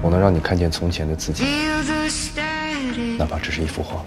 [0.00, 1.44] 我能让你看见从前的自己。
[3.18, 4.04] 哪怕只是一幅画。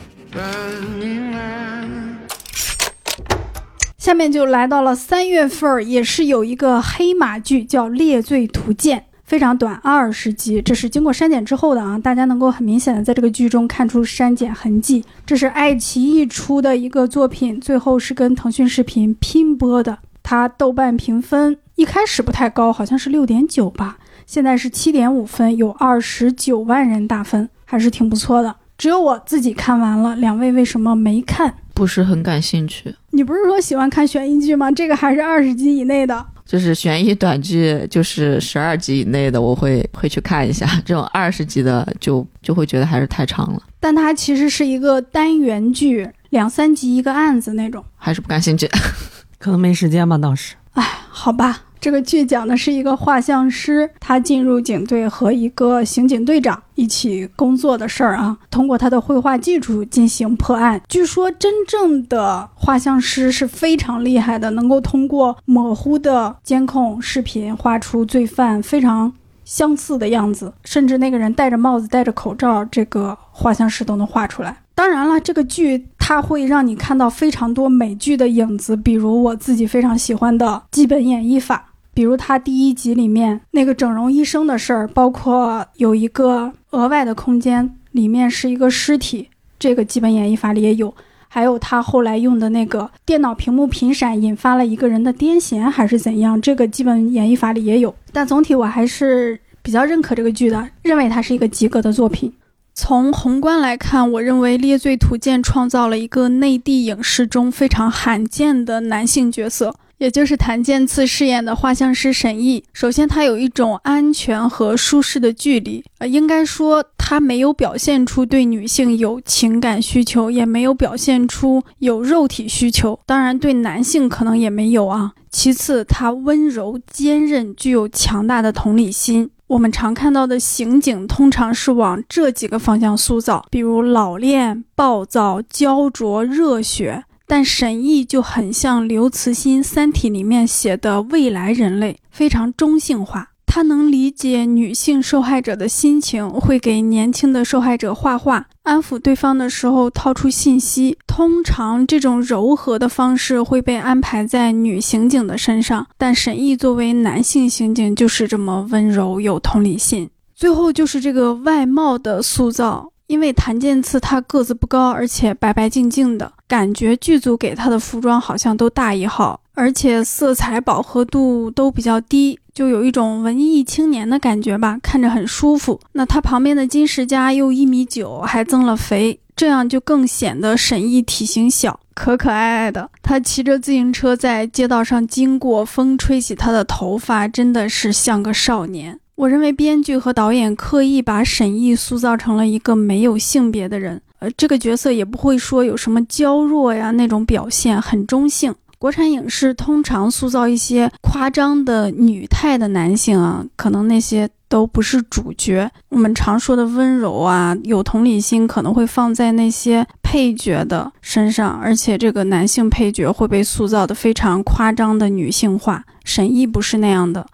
[3.97, 15.03] 下面就来到了三月份，也是有一个黑马剧叫《猎罪图鉴》，非常短，二十集，这是经过删减之后的啊，大家能够很明显的在这个剧中看出删减痕迹。
[15.25, 19.99] 这是爱奇艺出的一个作品，最后是跟腾讯视频拼播的。
[20.23, 28.55] 它豆瓣评分一开始不太高，好像是六点九吧，现在是七点五分，有二十九万人打分，还是挺不错的。
[28.79, 31.53] 只有我自己看完了，两位为什么没看？
[31.73, 32.95] 不是很感兴趣。
[33.09, 34.71] 你不是说喜欢看悬疑剧吗？
[34.71, 40.65] 这个还是二十集以内的，就是悬疑短剧，就是十二集以内的，我会会去看一下。
[40.85, 43.61] 这种二十集的，就就会觉得还是太长了。
[43.81, 48.65] 但它其实是一个单元剧，两三集一个案子那种，还是不感兴趣。
[49.37, 50.55] 可能没时间吧，当时。
[50.71, 58.37] 哎，好吧，这个剧讲的是一个画像师，他进入警队和一个刑警队长一起工作的事儿啊。
[58.51, 60.81] 通过他的绘画技术进行破案。
[60.89, 69.13] 据说真正的画像师是非常厉害的，能够通过模糊的监控视频画出罪犯非常
[69.45, 74.57] 相似的样子，甚至那个人戴着帽子、戴着口罩，这个画像师都能画出来。
[74.75, 81.65] 当然了，这个剧它会让你看到非常多美剧的影子，比如我自己非常喜欢的《基本演绎法》，
[81.99, 89.27] 比如他第一集里面那个整容医生的事儿，包括有一个额外的空间，里面是一个尸体，
[89.59, 90.95] 这个《基本演绎法》里也有，
[91.27, 97.93] 还有他后来用的那个电脑屏幕频闪引发了一个人的癫痫还是怎样，这个《基本演绎法》里也有。
[98.13, 102.31] 但总体我还是比较认可这个剧的，认为它是一个及格的作品。
[102.73, 112.63] 从宏观来看，我认为《猎罪图鉴》创造了一个内地影视中非常罕见的男性角色，也就是谭健次饰演的画像师沈毅。
[112.73, 125.11] 首先，他有一种安全和舒适的距离，呃，应该说他没有表现出对女性有情感需求，也没有表现出有肉体需求，当然对男性可能也没有啊。
[125.29, 129.29] 其次，他温柔坚韧，具有强大的同理心。
[129.47, 137.03] 我们常看到的刑警通常是往这几个方向塑造，比如老练、暴躁、焦灼、热血。
[137.29, 143.29] 但沈毅就很像刘慈欣《三体》里面写的未来人类，非常中性化。
[143.45, 150.97] 他能理解女性受害者的心情，会给年轻的受害者画画，安抚对方的时候掏出信息。
[151.05, 160.09] 通常这种柔和的方式会被安排在女刑警的身上，但沈毅作为男性刑警就是这么温柔有同理心。
[160.35, 172.39] 最后就是这个外貌的塑造，因为谭健次他个子不高，而且白白净净的，感觉剧组给他的服装好像都大一号，而且色彩饱和度都比较低。
[172.53, 175.79] 就有一种文艺青年的感觉吧，看着很舒服。
[175.93, 182.91] 那他旁边的金世佳又一米九，还增了肥，这样就更显得沈毅体型小，可可爱爱的。
[183.01, 188.99] 他骑着自行车在街道上经过，风吹起他的头发，真的是像个少年。
[189.19, 198.55] 我认为编剧和导演刻意把沈毅塑造成了一个没有性别的人，呃，这个角色也不会说有什么娇弱呀那种表现，很中性。
[198.77, 205.69] 国产影视通常塑造一些夸张的女态的男性啊，可能那些都不是主角。
[205.89, 215.83] 我们常说的温柔啊，有同理心，可能会放在那些配角的身上，而且这个男性配角会被塑造的非常夸张的女性化。
[216.05, 217.27] 沈毅不是那样的，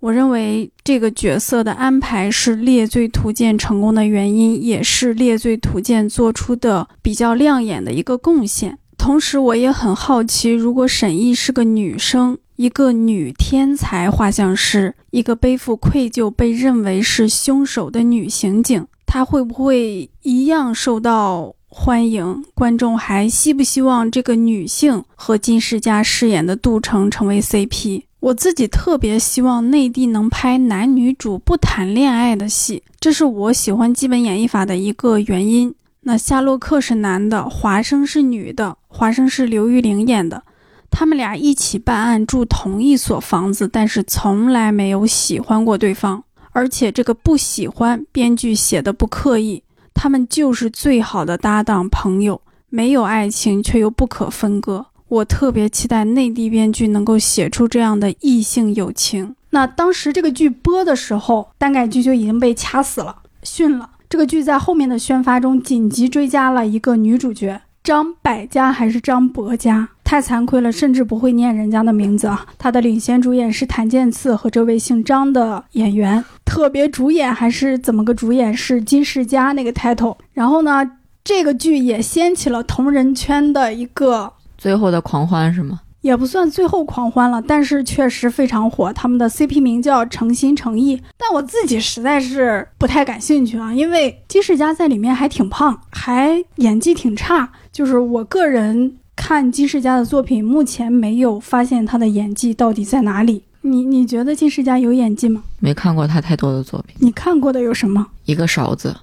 [0.00, 8.78] 我认为这个角色的安排是《猎罪图鉴》成功的原因，也是《猎罪图鉴》做出的比较亮眼的一个贡献。
[8.96, 22.42] 同时，我也很好奇，如果沈毅是个女生，一个女天才画像师，一个背负愧疚、被认为是凶手的女刑警，她会不会一样受到欢迎？
[22.54, 28.04] 观众还希不希望这个女性和金世佳饰演的杜成成为 CP？
[28.20, 35.74] 我自己特别希望内地能拍男女主不谈恋爱的戏，这是我喜欢基本演绎法的一个原因。
[36.02, 40.42] 那夏洛克是男的，华生是女的，华生是刘玉玲演的，
[40.90, 49.62] 他们俩一起办案，住同一所房子，但是从来没有喜欢过对方，而且这个不喜欢，编剧写的不刻意，
[49.94, 54.84] 他们就是最好的搭档朋友，没有爱情却又不可分割。
[55.10, 59.34] 我特别期待内地编剧能够写出这样的异性友情。
[59.50, 63.90] 那当时这个剧播的时候，单改剧就已经被掐死了，训了。
[64.08, 72.46] 这个剧在后面的宣发中紧急追加了一个女主角张百家还是张博家，太惭愧了，甚至不会念人家的名字啊。
[72.56, 80.16] 他的领衔主演是谭健次和这位姓张的演员，特别主演还是怎么个主演是金世佳那个 title。
[80.32, 80.88] 然后呢，
[81.24, 85.80] 这个剧也掀起了同人圈的一个最后的狂欢，是吗？
[86.02, 88.92] 也不算最后狂欢了，但是确实非常火。
[88.92, 97.50] 他们的 CP 名叫诚心诚意，但我自己实在是不太感兴趣啊，因为金世佳在里面还挺胖，还演技挺差。
[97.72, 103.42] 就是我个人看金世佳的作品，目前没有发现他的演技到底在哪里。
[103.62, 105.42] 你你觉得金世佳有演技吗？
[105.58, 106.96] 没看过他太多的作品。
[106.98, 108.06] 你看过的有什么？
[108.26, 108.94] 一个勺子。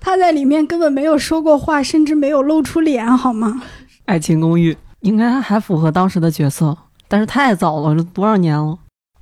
[0.00, 3.62] 他在里面根本没有说过话，甚至没有露出脸，好吗？
[4.06, 4.76] 爱情公寓。
[5.00, 6.76] 应该还符合当时的角色，
[7.06, 8.76] 但是太早了，这多少年了？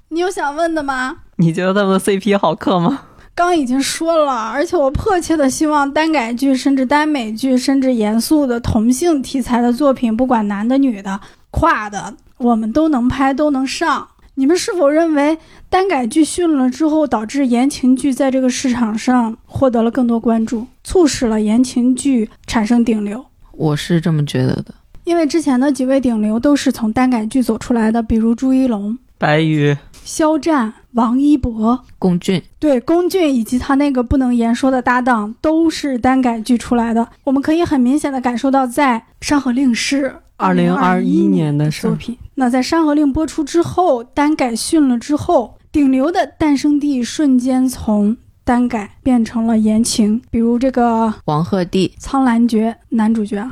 [0.08, 1.16] 你有想问的吗？
[1.36, 3.02] 你觉得他们的 CP 好磕吗？
[3.34, 11.20] 刚已经说了，而且我迫切的希望单改剧，甚至耽美剧，甚至严肃的同性题材的作品，不管男的女的、
[11.50, 14.08] 跨的、我们都能拍，都能上。
[14.36, 15.36] 你们是否认为
[15.68, 23.26] 单改剧逊了之后，导致言情剧在这个市场上获得了更多关注，促使了言情剧产生顶流？
[23.56, 24.74] 我是这么觉得的。
[25.04, 37.06] 因为之前的几位顶流都是从耽改剧走出来的，比如朱一龙、白宇、肖战、王一博、龚俊，对龚俊以及他那个不能言说的搭档都是耽改剧出来的。
[37.24, 42.16] 我们可以很明显的感受到，在《山河令》是二零二一年的作品。
[42.36, 53.42] 那在《山河令》播出之后，耽改训了之后，顶流的诞生地瞬间从耽改变成了言情，比如这个王鹤棣、苍兰诀男主角。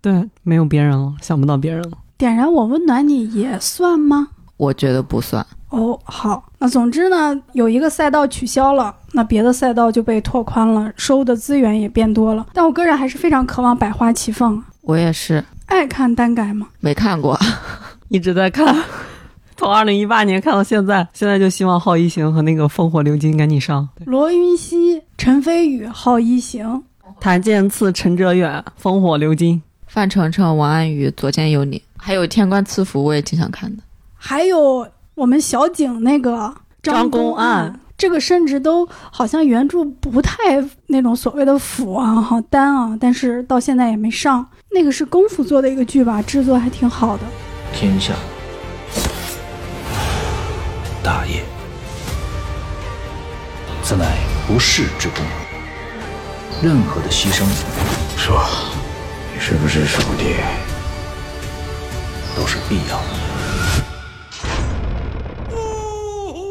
[0.00, 1.98] 对，没有别人了，想不到别人了。
[2.18, 4.28] 点燃我温暖你也算吗？
[4.56, 5.44] 我觉得不算。
[5.70, 12.46] 哦，好，那总之呢，有一个赛道取消了，那别的赛道就被拓宽了，收的资源也变多了。
[12.52, 14.62] 但我个人还是非常渴望百花齐放。
[14.82, 15.42] 我也是。
[15.66, 16.68] 爱看耽改吗？
[16.80, 17.38] 没看过，
[18.08, 18.76] 一直在看，
[19.56, 21.06] 从二零一八年看到现在。
[21.12, 23.88] 现在就希望浩一行和那个烽火流金赶紧上。
[24.04, 26.82] 罗云熙、陈飞宇、浩一行、
[27.20, 33.82] 谭健次、陈哲远、烽火流金、范丞丞、王安宇、左肩有你，还有天官赐福，我也挺想看的。
[34.14, 40.36] 还有我们小景那个张公案，这个甚至都好像原著不太
[40.86, 44.46] 那种所谓的腐啊、哈单啊，但是到现在也没上。
[44.70, 47.24] 那个是功夫做的一个剧吧，制作还挺好的。
[47.74, 48.14] 天下
[51.02, 51.42] 大业，
[53.82, 55.24] 此乃不世之功。
[56.62, 57.44] 任何的牺牲，
[58.16, 58.40] 说
[59.34, 60.36] 你是不是上帝，
[62.36, 63.04] 都是必要的。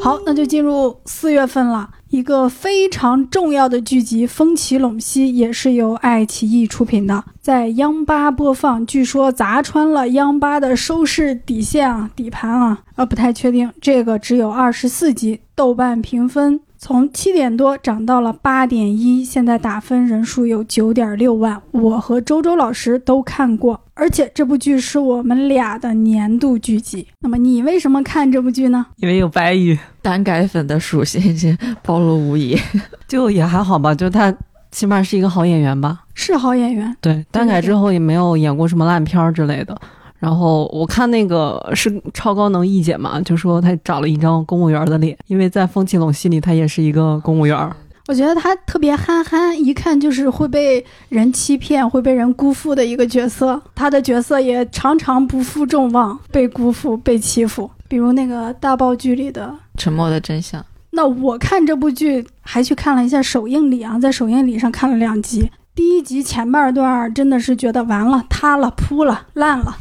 [0.04, 1.90] 好，那就进入四月份了。
[2.12, 13.72] 一个非常重要的剧集《风起陇西》也是由爱奇艺出品的，在央八播放，据说砸穿了央八的收视底线啊，底盘啊，呃，不太确定。
[13.80, 16.60] 这个只有二十四集，豆瓣评分。
[16.84, 21.62] 从七点多涨到了八点一，现在打分人数有九点六万。
[21.70, 27.06] 我和周周老师都看过，而且这部剧是我们俩的年度剧集。
[27.20, 28.84] 那么你为什么看这部剧呢？
[28.96, 32.58] 因为有白宇，单改粉的属性已经暴露无遗，
[33.08, 34.36] 就也还好吧，就他
[34.72, 36.98] 起码是一个好演员吧，是好演员。
[37.00, 39.80] 对，单改之后也没有演过什么烂片之类的。
[40.22, 47.58] 然后我看那个是超高能一姐嘛，就说她长了一张公务员的脸，因为在风起陇心里她也是一个公务员。
[48.08, 53.60] 我觉得她特别憨憨，一看就是会被人欺骗、会被人辜负的一个角色。
[53.74, 57.68] 她的角色也常常不负众望，被辜负、被欺负。
[57.88, 59.48] 比如那个大爆剧里的
[59.82, 60.62] 《沉默的真相》。
[60.92, 65.50] 那我看这部剧还去看了一下首映礼啊，在首映礼上看了两集。
[65.74, 69.78] 第一集前半段真的是觉得完了、塌了、扑了、烂了。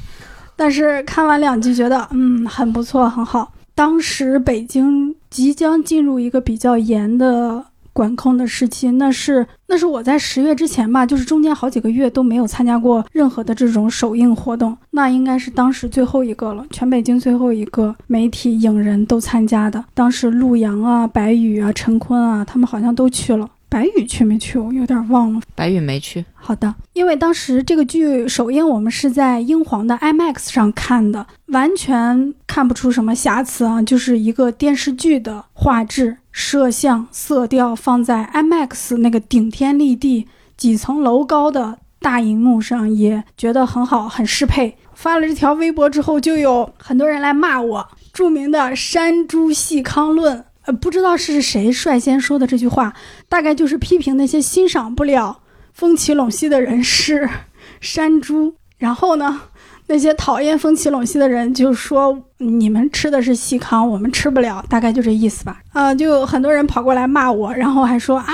[0.60, 3.50] 但是看完两集，觉得嗯很不错，很好。
[3.74, 19.82] 当时北京即将进入一个比较严的管控的时期，那是那是我在十月之前吧，就是中间好几个月都没有参加过任何的这种首映活动，那应该是当时最后一个了，全北京最后一个媒体影人都参加的。
[19.94, 23.48] 当时陆阳啊、白宇啊、陈坤啊，他们好像都去了。
[23.70, 24.58] 白宇去没去？
[24.58, 25.40] 我有点忘了。
[25.54, 26.24] 白宇没去。
[26.34, 44.76] 好的，因为当时这个剧首映，我们是在英皇的 IMAX 上看的，完全看不出什么瑕疵啊，就是一个电视剧的画质、摄像、色调，放在 IMAX 那个顶天立地、几层楼高的大荧幕上，也觉得很好，很适配。
[44.94, 50.44] 发了这条微博之后，就有很多人来骂我，著名的山猪细糠论。
[50.66, 52.94] 呃，不知道是谁率先说的这句话，
[53.28, 55.42] 大概就是批评那些欣赏不了
[55.72, 57.28] 风起陇西的人是
[57.80, 58.56] 山猪。
[58.78, 59.42] 然后呢？
[59.90, 65.60] 那些讨厌风起陇西的人就说：“你们吃的是细糠，我们吃不了。”大概就这意思吧。
[65.72, 68.24] 啊，就很多人跑过来骂我，然后还说：“啊，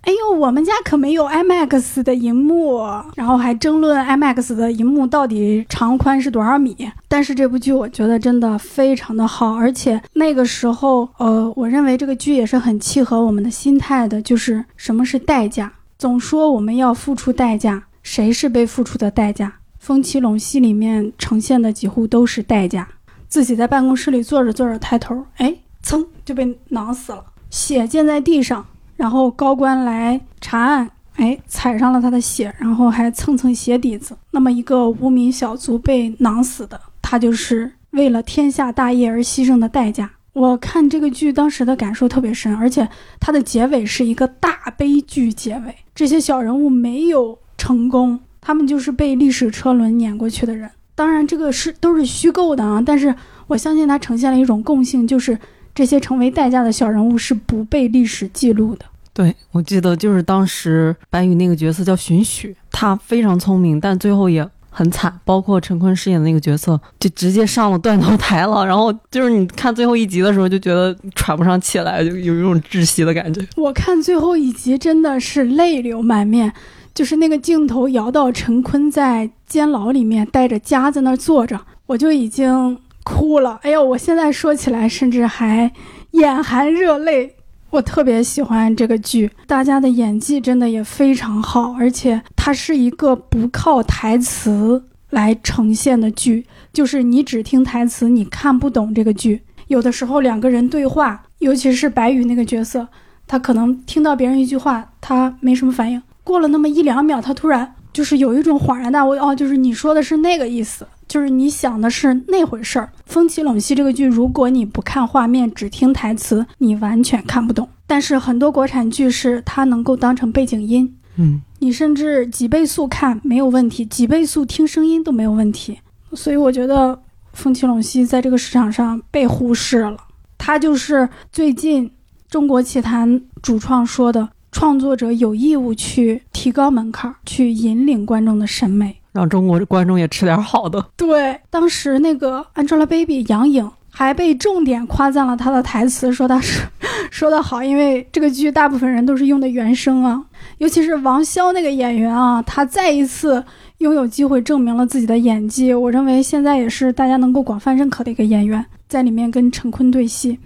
[0.00, 2.80] 哎呦，我们家可没有 IMAX 的荧幕。”
[3.14, 6.76] 然后还争论 IMAX 的荧幕到底长宽是多少米。
[7.06, 15.72] 但是这部剧我觉得真的非常的好，而且那个时候，呃，我认为这个剧也是很契合我们的心态的，就是什么是代价？
[15.96, 19.52] 总说我们要付出代价，谁是被付出的代价？
[19.86, 22.88] 风起陇西里面呈现的几乎都是代价，
[23.28, 28.66] 自己在办公室里坐着坐着抬头，哎，噌就被囊死了，血溅在地上，
[28.96, 34.16] 然后高官来查案，哎，踩上了他的血，然后还蹭蹭鞋底子。
[34.32, 40.10] 那么一个无名小卒被囊死的，他就是为了天下大业而牺牲的代价。
[40.32, 42.88] 我看这个剧当时的感受特别深，而且
[43.20, 48.18] 它的结尾是一个大悲剧结尾，这些小人物没有成功。
[48.46, 53.12] 他们就是被历史车轮碾过去的人，当然这个是都是虚构的啊，但是
[53.48, 55.36] 我相信它呈现了一种共性，就是
[55.74, 58.84] 这些成为代价的小人物是不被历史记录的。
[59.12, 65.12] 对，我记得就是当时白宇那个角色叫荀许，他非常聪明，但最后也很惨。
[65.24, 68.64] 包括陈坤饰演的那个角色，就直接上了断头台了。
[68.64, 73.44] 然后就是你看最后一集的时候，就觉得喘不上气来，就有一种窒息的感觉。
[73.56, 76.52] 我看最后一集真的是泪流满面，
[76.96, 83.60] 就是那个镜头摇到陈坤在监牢里面带着家在那儿坐着，我就已经哭了。
[83.62, 85.70] 哎呦，我现在说起来甚至还
[86.12, 87.34] 眼含热泪。
[87.68, 99.42] 我特别喜欢这个剧，大家的演技真的也非常好，而且它是一个不靠台词来呈现的剧，就是你只听台词，你看不懂这个剧。
[99.66, 102.88] 有的时候两个人对话，尤其是白宇那个角色，
[103.26, 110.84] 他可能听到别人一句话，他没什么反应，过了那么一两秒，他突然就是有一种恍然大悟，哦，就是你说的是那个意思。
[111.06, 117.68] 就是你想的是那回事儿，《风起陇西》这个剧，如果你不看画面，只听台词，你完全看不懂。
[117.86, 125.78] 但是很多国产剧是它能够当成背景音，嗯，你甚至几倍速看没有问题，几倍速听声音都没有问题。
[126.12, 126.96] 所以我觉得
[127.34, 129.96] 《风起陇西》在这个市场上被忽视了。
[130.36, 131.88] 它就是最近
[132.28, 134.28] 中国奇谭主创说的，
[134.58, 138.96] 创作者有义务去提高门槛，去引领观众的审美。
[139.12, 140.82] 让中国观众也吃点好的。
[140.96, 146.62] 对，当时那个 Angelababy 杨颖还被重点夸赞了她的台词，说她是
[147.12, 150.24] 说的好，因为这个剧大部分人都是用的原声啊，
[150.56, 153.44] 尤其是王骁那个演员啊，他再一次
[153.78, 155.74] 拥有机会证明了自己的演技。
[155.74, 160.38] 我认为现在也是大家能够广泛认可的一个演员，在里面跟陈坤对戏，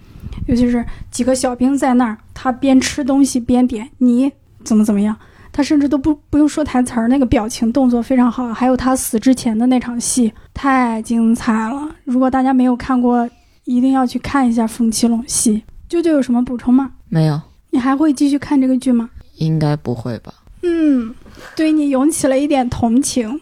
[0.46, 4.30] 尤其是几个小兵在那儿，他边吃东西边点你
[4.64, 5.16] 怎么怎么样。
[5.52, 8.54] 他甚至都不不用说台词儿，那个表情动作非常好。
[8.54, 11.88] 还有他死之前的那场戏，太精彩了。
[12.04, 13.28] 如果大家没有看过，
[13.64, 15.56] 一定要去看一下《风起陇西》。
[15.88, 16.92] 舅舅有什么补充吗？
[17.08, 17.40] 没有。
[17.70, 19.10] 你还会继续看这个剧吗？
[19.38, 20.32] 应该不会吧。
[20.62, 21.12] 嗯，
[21.56, 23.40] 对你涌起了一点同情。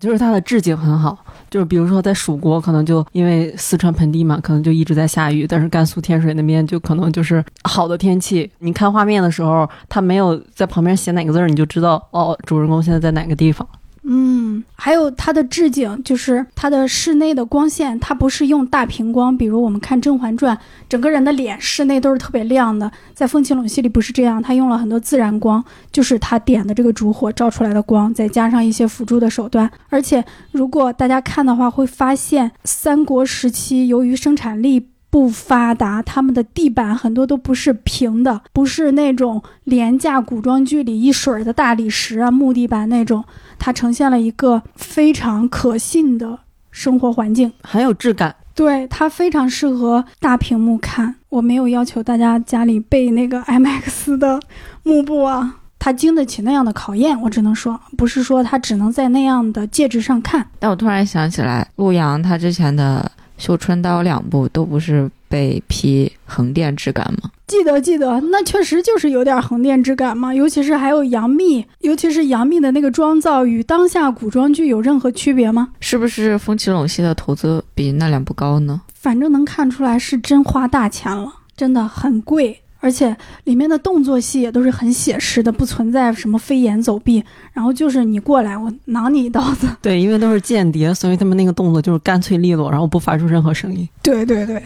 [0.00, 1.16] 就是它的置景很好。
[1.48, 5.46] 就是比如说在蜀国，可能就因为四川盆地嘛，可能就一直在下雨。
[5.46, 8.50] 但是甘肃天水那边就可能就是好的天气。
[8.60, 13.66] 你看画面的时候，他没有在旁边写哪个字儿，你就知道哦，主人公现在在哪个地方。
[14.02, 20.56] 嗯，还有它的置景，就是它的室内的光线，它不是用大屏光，比如我们看《甄嬛传》，
[20.88, 22.90] 整个人的脸室内都是特别亮的。
[23.12, 29.70] 在《风起陇西》里不是这样，它用了很多自然光，就是它点的这个烛火照出来的光，再加上一些辅助的手段。
[29.90, 34.88] 而且如果大家看的话，会发现三国时期由于生产力。
[35.12, 43.24] 不发达，他们的地板很多都不是平的，不是那种廉价古装剧里一水儿的大理石啊木地板那种，
[43.60, 46.36] 它呈现了一个非常可信的
[46.72, 48.34] 生活环境，很有质感。
[48.56, 51.14] 对，它非常适合大屏幕看。
[51.28, 54.40] 我没有要求大家家里备那个 IMAX 的
[54.82, 57.20] 幕布啊，它经得起那样的考验。
[57.20, 60.44] 我只能说，不是说它只能在那样的介质上看。
[60.58, 63.08] 但我突然想起来，陆阳他之前的。
[63.40, 67.30] 绣春刀两部都不是被批横店质感吗？
[67.46, 70.34] 记得记得，那确实就是有点横店质感嘛。
[70.34, 75.68] 尤其是还有杨幂，尤其是杨幂的那个妆造，与当下古装剧有任何区别吗？
[75.80, 78.82] 是不是风起陇西的投资比那两部高呢？
[78.92, 82.60] 反正能看出来是真花大钱了，真的很贵。
[82.82, 83.14] 而且
[83.44, 87.22] 里面的动作戏也都是很写实的，不存在什么飞檐走壁，
[87.52, 89.68] 然后就是你过来，我挠你一刀子。
[89.82, 93.86] 对，因为都是间谍，所以他们那个动作就是干脆利落，然后不发出任何声音。
[94.02, 94.62] 对对对，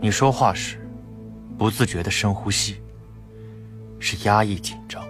[0.00, 0.78] 你说话时
[1.58, 2.76] 不自觉的深呼吸，
[3.98, 5.02] 是压抑紧张，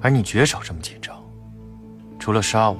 [0.00, 1.16] 而你绝少这么紧张，
[2.18, 2.76] 除了杀我，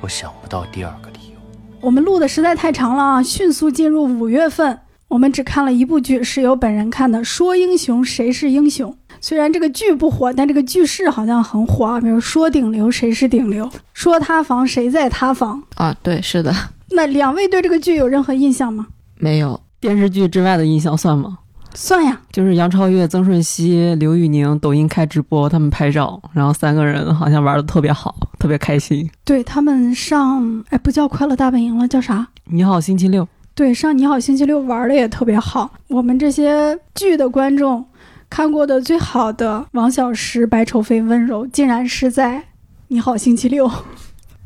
[0.00, 1.40] 我想不到第二个理由。
[1.82, 4.80] 我们录的实在太长了啊，迅速进入五月份。
[5.08, 8.90] 我们只看了一部剧，是由本人看的，《说英雄谁是英雄》。
[9.20, 12.00] 虽然这个剧不火，但这个剧式好像很火啊。
[12.00, 15.94] 比如说顶流谁是顶流，说塌房谁在塌房啊？
[16.02, 16.52] 对，是的。
[16.90, 18.86] 那两位对这个剧有任何印象吗？
[19.16, 19.60] 没有。
[19.80, 21.38] 电视剧之外的印象算吗？
[21.74, 22.20] 算呀。
[22.32, 29.10] 就是杨超越、曾舜晞、刘宇宁抖音开直播，他们拍照，然后三个人好像玩的特别好，特别开心。
[29.24, 32.28] 对他们上，哎，不叫快乐大本营了，叫啥？
[32.44, 33.26] 你好星期六。
[33.54, 35.70] 对，上《你好星期六》玩的也特别好。
[35.88, 37.84] 我们这些剧的观众
[38.28, 42.38] 看过的最好的王小石、白丑妃、温柔，竟然是在
[42.88, 43.68] 《你好星期六》。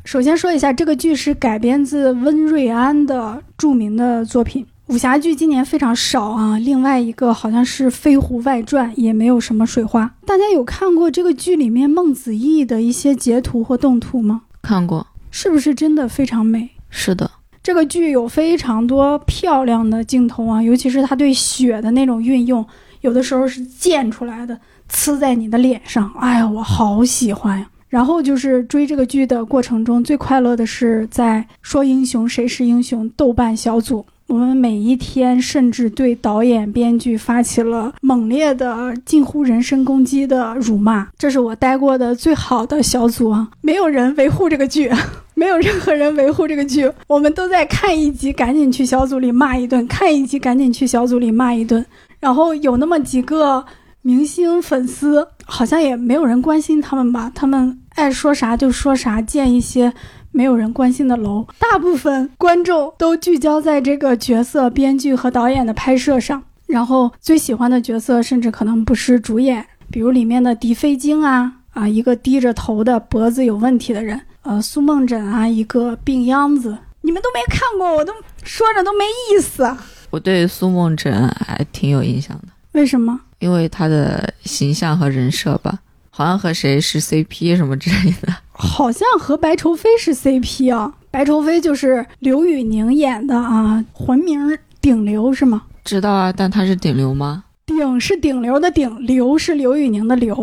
[0.09, 4.65] 首先说一下，这个剧是改编自温瑞安的著名的作品。
[4.87, 6.57] 武侠剧今年非常少啊。
[6.57, 10.11] 另外一个好像是《飞狐外传》，也没有什么水花。
[10.25, 14.41] 大家有看过这个剧里面孟子义的一些截图或动图吗？
[14.63, 16.71] 看过，是不是真的非常美？
[16.89, 17.29] 是的，
[17.61, 22.65] 这个剧有非常多漂亮的镜头啊，尤其是他对血的那种运用，
[23.01, 24.59] 有的时候是溅出来的，
[24.91, 27.67] 呲在你的脸上，哎呀，我好喜欢呀。
[27.89, 41.07] 然后就是追这个剧的过程中，最快乐的是在说英雄谁是英雄豆瓣小组，我们每一天甚至对导演、编剧发起了猛烈的、近乎人身攻击的辱骂。
[41.17, 43.49] 这是我待过的最好的小组啊！
[43.61, 44.91] 没有人维护这个剧，
[45.33, 51.83] 没有任何人维护这个剧，我们都在看一集，赶紧去小组里骂一顿；看一集，赶紧去小组里骂一顿。
[52.19, 53.65] 然后有那么几个
[54.03, 57.31] 明星粉丝，好像也没有人关心他们吧？
[57.35, 59.91] 他们爱说啥就说啥，建一些。
[60.31, 66.43] 没有人关心的楼，大部分观众都聚焦在这个角色、编剧和导演的拍摄上。
[66.67, 76.77] 然后最喜欢的角色甚至可能不是主演，比如里面的狄飞京啊啊，一个低着头的脖子有问题的人，呃，苏梦枕啊，一个病秧子。
[77.01, 79.67] 你们都没看过，我都说着都没意思。
[80.11, 83.19] 我对苏梦枕还挺有印象的，为什么？
[83.39, 85.79] 因为他的形象和人设吧，
[86.09, 88.33] 好像和谁是 CP 什么之类的。
[88.51, 95.63] 好像和白愁飞是 CP 啊，白愁飞就是刘宇宁演的啊，魂名顶流是吗？
[95.85, 97.45] 知道啊，但他是顶流吗？
[97.65, 100.35] 顶是顶流的顶，流是刘宇宁的刘。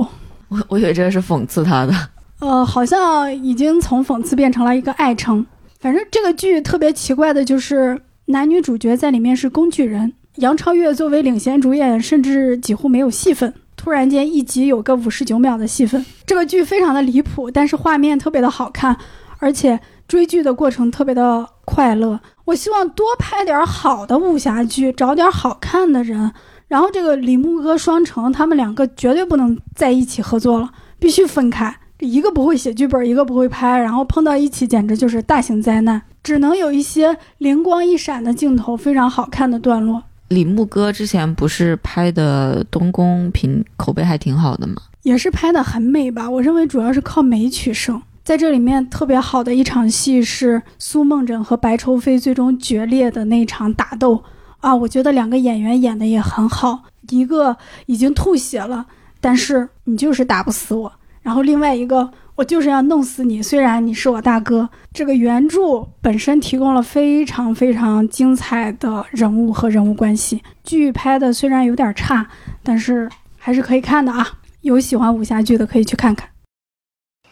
[0.49, 1.93] 我我以为这是讽刺他的。
[2.39, 5.45] 呃，好像已经从讽刺变成了一个爱称。
[5.79, 13.55] 反正这个剧特别奇怪的就是男女主角在里面是工具人，杨超越作为领衔主演，甚至几乎没有戏份。
[13.75, 18.97] 突然间一集有个五十九秒的戏份，这个剧非常的离谱，但是画面特别的好看，
[19.39, 22.21] 而且追剧的过程特别的快乐。
[22.47, 26.33] 我希望多拍点好的武侠剧，找点好看的人。
[26.69, 31.75] 然后这个李牧哥、双城他们两个绝对不能在一起合作了，必须分开。
[32.01, 36.03] 一个不会写剧本，一个不会拍，然后碰到一起简直就是大型灾难。
[36.23, 40.03] 只能有一些灵光一闪的镜头，非常好看的段落。
[40.29, 44.75] 李牧哥之前不是拍的《东宫》评口碑还挺好的吗？
[45.03, 46.29] 也是拍的很美吧？
[46.29, 48.03] 我认为主要是靠美取胜。
[48.25, 54.25] 在这里面特别好的一场戏是苏梦枕和白愁飞最终决裂的那场打斗
[54.59, 54.75] 啊！
[54.75, 57.57] 我觉得两个演员演的也很好，一个
[57.87, 58.87] 已经吐血了，
[59.21, 62.11] 但是你就是打不死我，然后另外一个。
[62.37, 63.43] 我就是要弄死你！
[63.43, 70.43] 虽然你是我大哥，这个原著本身提供了非常非常精彩的人物和人物关系。
[70.63, 72.29] 剧拍的虽然有点差，
[72.63, 73.09] 但是
[73.39, 74.39] 还是可以看的啊！
[74.61, 76.29] 有喜欢武侠剧的可以去看看。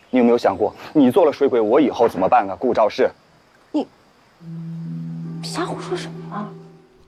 [0.08, 2.56] 你有没有想过，你做了水鬼，我以后怎么办啊？
[2.58, 3.10] 顾兆世，
[3.72, 3.86] 你
[5.42, 6.48] 瞎胡说什么？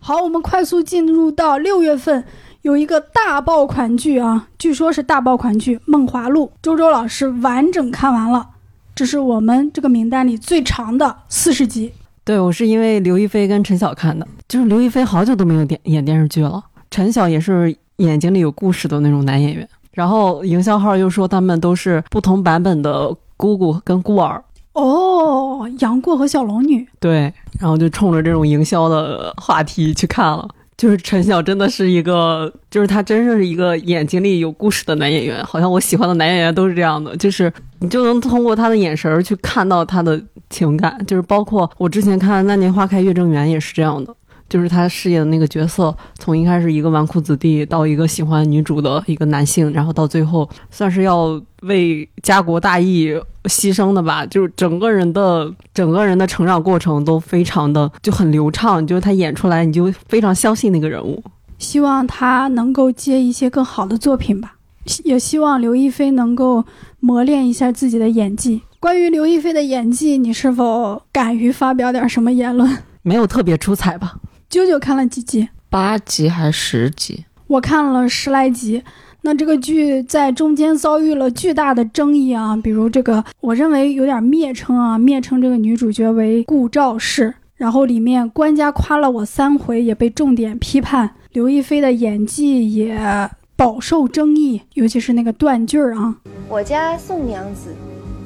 [0.00, 2.22] 好，我们快速进入到六月份。
[2.66, 8.44] 有一个大爆款剧啊，据说是大爆款剧《梦华录》，周周老师完整看完了，
[8.92, 11.92] 这是我们这个名单里最长的四十集。
[12.24, 16.60] 对我是因为刘亦菲跟陈晓看的，就是刘亦菲好久都没有电演电视剧了，
[16.90, 19.68] 陈晓也是眼睛里有故事的那种男演员。
[19.92, 24.42] 然后营销号又说他们都是不同版本的姑姑跟孤儿。
[24.72, 26.84] 哦，杨过和小龙女。
[26.98, 30.48] 对，然后就冲着这种营销的话题去看了。
[30.76, 37.50] 就是陈晓真的是一个，就是他真是一个眼睛里有故事的男演员，好像我喜欢的男演员都是这样的，就是
[37.80, 44.14] 你就能通过他的眼神去看到他的情感，就是包括我之前看《那年花开月正圆》也是这样的。
[44.48, 53.12] 就是他饰演的那个角色，从一开始一个纨绔子弟，到一个喜欢女主的一个男性，然后到最后算是要为家国大义
[53.44, 54.24] 牺牲的吧。
[54.26, 61.22] 就是整个人的整个人的成长过程都非常的就很流畅，就是他演出来你就非常相信那个人物。
[61.58, 64.56] 希望他能够接一些更好的作品吧，
[65.04, 66.64] 也希望刘亦菲能够
[67.00, 68.60] 磨练一下自己的演技。
[68.78, 72.78] 关于刘亦菲的演技，你是否敢于发表点什么言论？
[73.02, 74.16] 没有特别出彩吧。
[74.50, 75.48] 啾啾看了几集？
[75.68, 77.24] 八集还是十集？
[77.48, 78.82] 我看了十来集。
[79.22, 87.34] 那这个剧在中间遭遇了巨大的争议啊，比如这个，我认为有点蔑称啊，蔑称这个女主角为顾兆氏。
[87.56, 91.10] 然后里面官家夸了我三回，也被重点批判。
[91.32, 96.14] 刘亦菲的演技也饱受争议，尤其是那个断句儿啊。
[96.48, 97.74] 我家宋娘子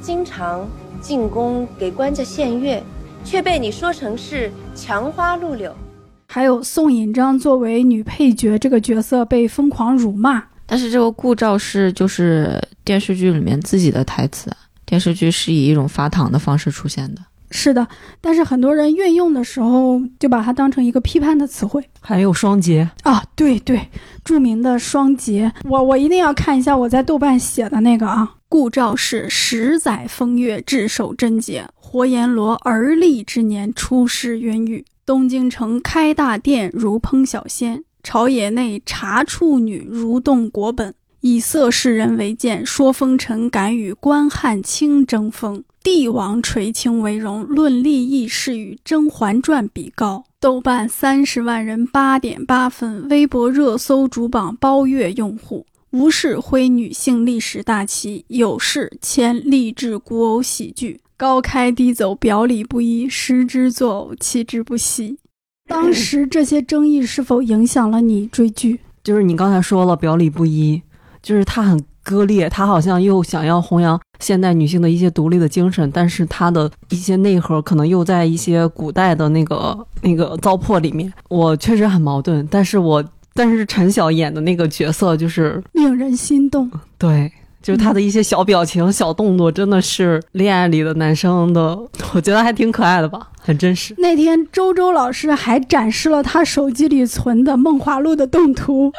[0.02, 0.68] 经常
[1.00, 2.82] 进宫给官家献乐，
[3.24, 5.74] 却被你说成是墙花露柳。
[6.32, 14.48] 还有宋引章作为女配角这个角色被疯狂辱骂，但是这个顾兆是就是电视剧里面自己的台词，
[14.86, 17.22] 电视剧是以一种发糖的方式出现的。
[17.50, 17.84] 是的，
[18.20, 21.82] 但是很多人运用的时候就把它当成一个批判的词汇。
[21.98, 23.88] 还有双节啊，对对，
[24.22, 31.66] 著名的双节，我我一定要看一下我在豆瓣写的那个啊，顾兆是十载风月，至守贞洁。
[31.74, 34.84] 活阎罗而立之年，出师冤狱。
[35.10, 40.94] 东京城开大殿，如烹小鲜；朝野内查处女，如动国本。
[41.20, 45.64] 以色世人为鉴，说风尘敢与关汉卿争锋。
[45.82, 50.22] 帝王垂青为荣，论利益是与《甄嬛传》比高。
[50.38, 55.66] 豆瓣三十万人八点八分，微博热搜主榜包月用户。
[55.90, 65.18] 无事挥女性历史大旗，有事牵励志古偶喜剧，高开低走，表里不一，失之作呕，弃之不惜。
[65.68, 68.80] 当时这些争议是否影响了你追剧？
[69.04, 70.80] 就是你刚才说了表里不一，
[71.20, 81.12] 就是他很割裂，他好像又想要弘扬现代女性的一些独立的精神，但是他的一些内核可能又在一些古代的那个 那个糟粕里面。
[81.28, 83.04] 我确实很矛盾，但是我。
[83.32, 86.68] 但是陈晓演的那个角色就是令人心动，
[86.98, 87.30] 对，
[87.62, 91.78] 就是他的一些小表情、小动作，真的是恋爱里的男生的，
[92.14, 93.94] 我觉得还挺可爱的吧，很真实。
[93.98, 98.92] 那天周周老师还展示了他手机里存的《梦华录》的动图，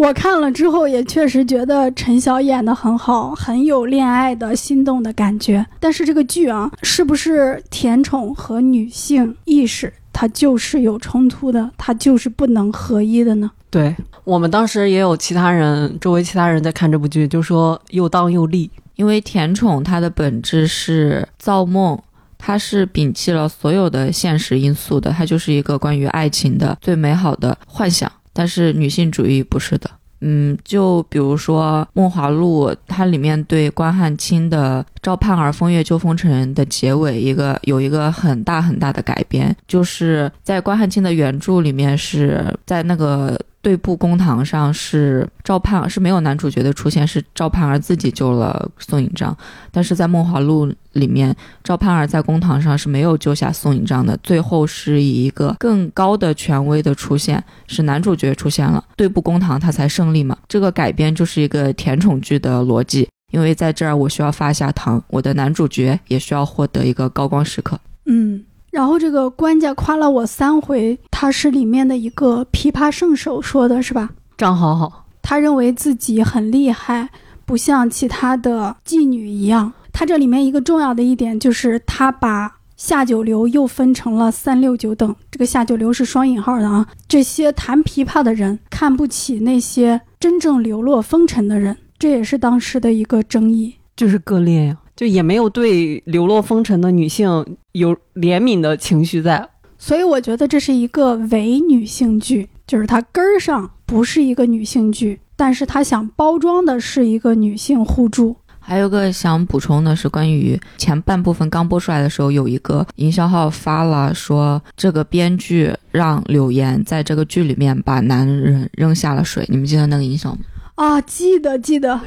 [0.00, 5.66] 我看了之后也确实觉得陈晓演的很好，很有恋爱的心动的感觉。
[5.78, 9.92] 但是这个剧啊，是不是甜宠和女性意识？
[10.10, 13.50] 它就是有冲突的，它就是不能合一的呢。
[13.68, 13.94] 对
[14.24, 18.70] 我们当时也有其他人，周围其他人在看这部剧，就说又当又立。
[18.96, 21.98] 因为甜宠它的本质是造梦，
[22.38, 28.10] 它是摒弃了所有的现实因素的，它就是一个关于爱情的最美好的幻想。
[28.40, 29.90] 但是女性主义不是的。
[30.22, 43.38] 嗯，就比如说《梦华录》，它里面对关汉卿的“赵盼儿风月旧风尘”的结尾，一个有一个很大很大的改编，就是在关汉卿的原著里面是在那个。
[43.62, 49.36] 对簿公堂上是赵盼儿是没有男主角的出现，是赵盼儿自己救了宋引章。
[49.70, 54.18] 但是在《梦华录》里面，赵盼儿在公堂上是没有救下宋引章的。
[54.22, 60.36] 最后是以一个更高的权威的出现，是男主角出现了，对簿公堂他才胜利嘛。
[60.48, 67.78] 这个改编就是一个甜宠剧的逻辑，因为在这儿我需要发一下糖，我的男主角也需要获得一个高光时刻。
[68.06, 68.42] 嗯。
[68.70, 74.10] 然后这个官家夸了我三回，他是里面的一个琵琶圣手说的是吧？
[74.38, 77.10] 张好好，他认为自己很厉害，
[77.44, 79.72] 不像其他的妓女一样。
[79.92, 86.86] 他这里面一个重要的一点就是他把下九流又分成了三六九等，这个下九流是双引号的啊。
[87.08, 94.76] 这些弹琵琶的人看不起那些真正流落风尘的人，这也是当时的一个争议，就是割裂呀。
[94.96, 99.48] 就也没有对流落风尘的女性有怜悯的情绪在，
[99.78, 108.36] 所以我觉得这是一个伪女性剧，就是它根儿上不是一个女性剧，但是它想包装的是一个女性互助。
[108.58, 120.38] 还有个想补充的是，关于前半部分刚播出来的时候，有一个营销号发了说，这个编剧让柳岩在这个剧里面把男人扔下了水，你们记得那个营销吗？
[120.74, 122.00] 啊，记得记得。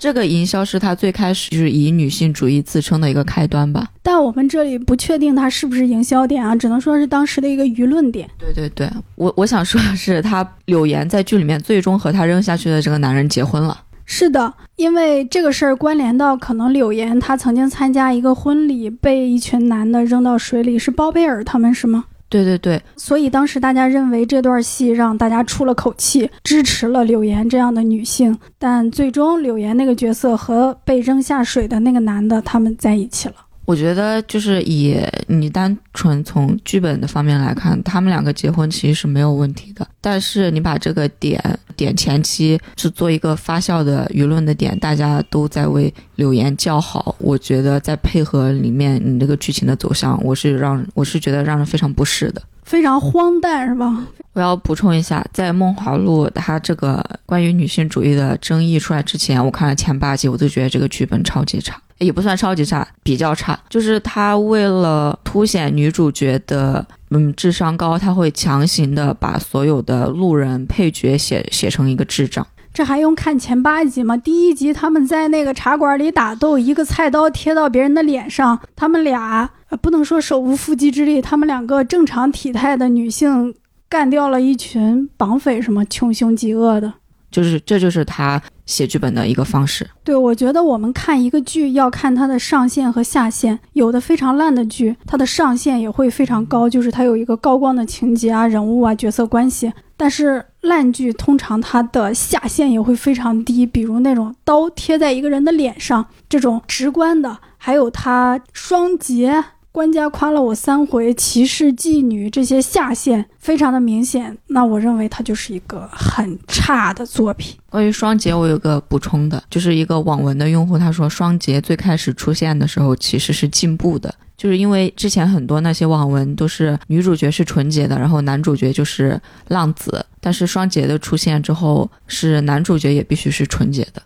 [0.00, 8.26] 这个营销是他最开始就是以女性主义自称的一个开端吧，但我们这里不确定它是不是营销点啊，只能说是当时的一个舆论点。
[8.38, 13.78] 对对对，我我想说的是，他柳岩在剧里面最终和他扔下去的这个男人结婚了。
[14.06, 22.06] 是的，因为这个事儿关联到可能柳岩她曾经参加一个婚礼，被一群男的扔到水里，是包贝尔他们是吗？
[22.30, 28.38] 对对对，所以当时大家认为这段戏让大家出了口气，支持了柳岩这样的女性。
[28.56, 33.34] 但最终柳岩那个角色和被扔下水的那个男的他们在一起了。
[33.70, 34.98] 我觉得就是以
[35.28, 39.86] 你单纯从剧本的方面来看，他们两个结婚其实是没有问题的。
[40.00, 41.40] 但是你把这个点
[41.76, 47.14] 点前期是做一个发酵的舆论的点，大家都在为柳岩叫好。
[47.20, 54.04] 我觉得在配合里面你这个剧情的走向，我是让我是觉得让人非常不适的，非常荒诞，是吧？
[54.32, 61.80] 我要补充一下，在《梦华录》它这个关于女性主义的争议出来之前，我看了前八集，我就觉得这个剧本超级差。
[62.00, 63.58] 也不算超级差，比较差。
[63.68, 72.46] 就是他为了凸显女主角的嗯智商高，他会强行的把所有的路人配角写写成一个智障。
[72.72, 74.16] 这还用看前八集吗？
[74.16, 83.52] 第一集他们在那个茶馆里打斗，一个菜刀贴到别人的脸上，他们俩呃不能说手无缚鸡之力，他们两个正常体态的女性
[83.88, 86.94] 干掉了一群绑匪，什么穷凶极恶的。
[87.32, 88.40] 就是这就是他
[88.70, 89.86] 写剧本的一个方式。
[90.04, 93.58] 对，我觉得我们看一个剧要看它的上限和下限。
[93.72, 99.72] 有的非常烂的剧，它的上限也会非常高，就是它有一个高光的情节啊、人物啊、角色关系。
[99.96, 109.44] 但是烂剧通常它的下限也会非常低，比如那种刀贴在一个人的脸上这种直观的，还有它双节。
[109.72, 117.56] 官家夸了我三回，骑士妓女这些下限非常的明显，那我认为它就是一个很差的作品。
[117.70, 134.02] 关于双节，我有个补充的，就是一个网文的用户他说，双节最开始出现的时候其实是进步的，就是因为之前很多那些网文都是女主角是纯洁的，然后男主角就是浪子，但是双节的出现之后，是男主角也必须是纯洁的。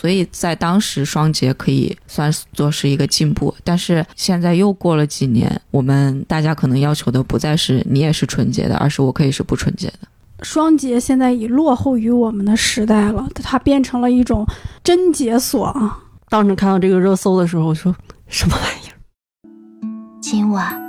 [0.00, 10.06] 所以在当时，双节可以算作是一个进步，但是现在又过了几年，我们大家可能要求的不再是你也是纯洁的，而是我可以是不纯洁的。
[10.42, 14.46] 双节现在已落后于我们的时代了，它变成了一种
[14.84, 15.98] 贞洁锁啊！
[16.28, 17.92] 当时看到这个热搜的时候，我说
[18.28, 18.94] 什么玩意儿？
[20.22, 20.80] 今晚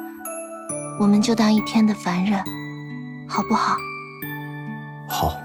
[0.99, 2.39] 我们就当一天的凡人，
[3.27, 3.75] 好不好？
[5.09, 5.35] 好。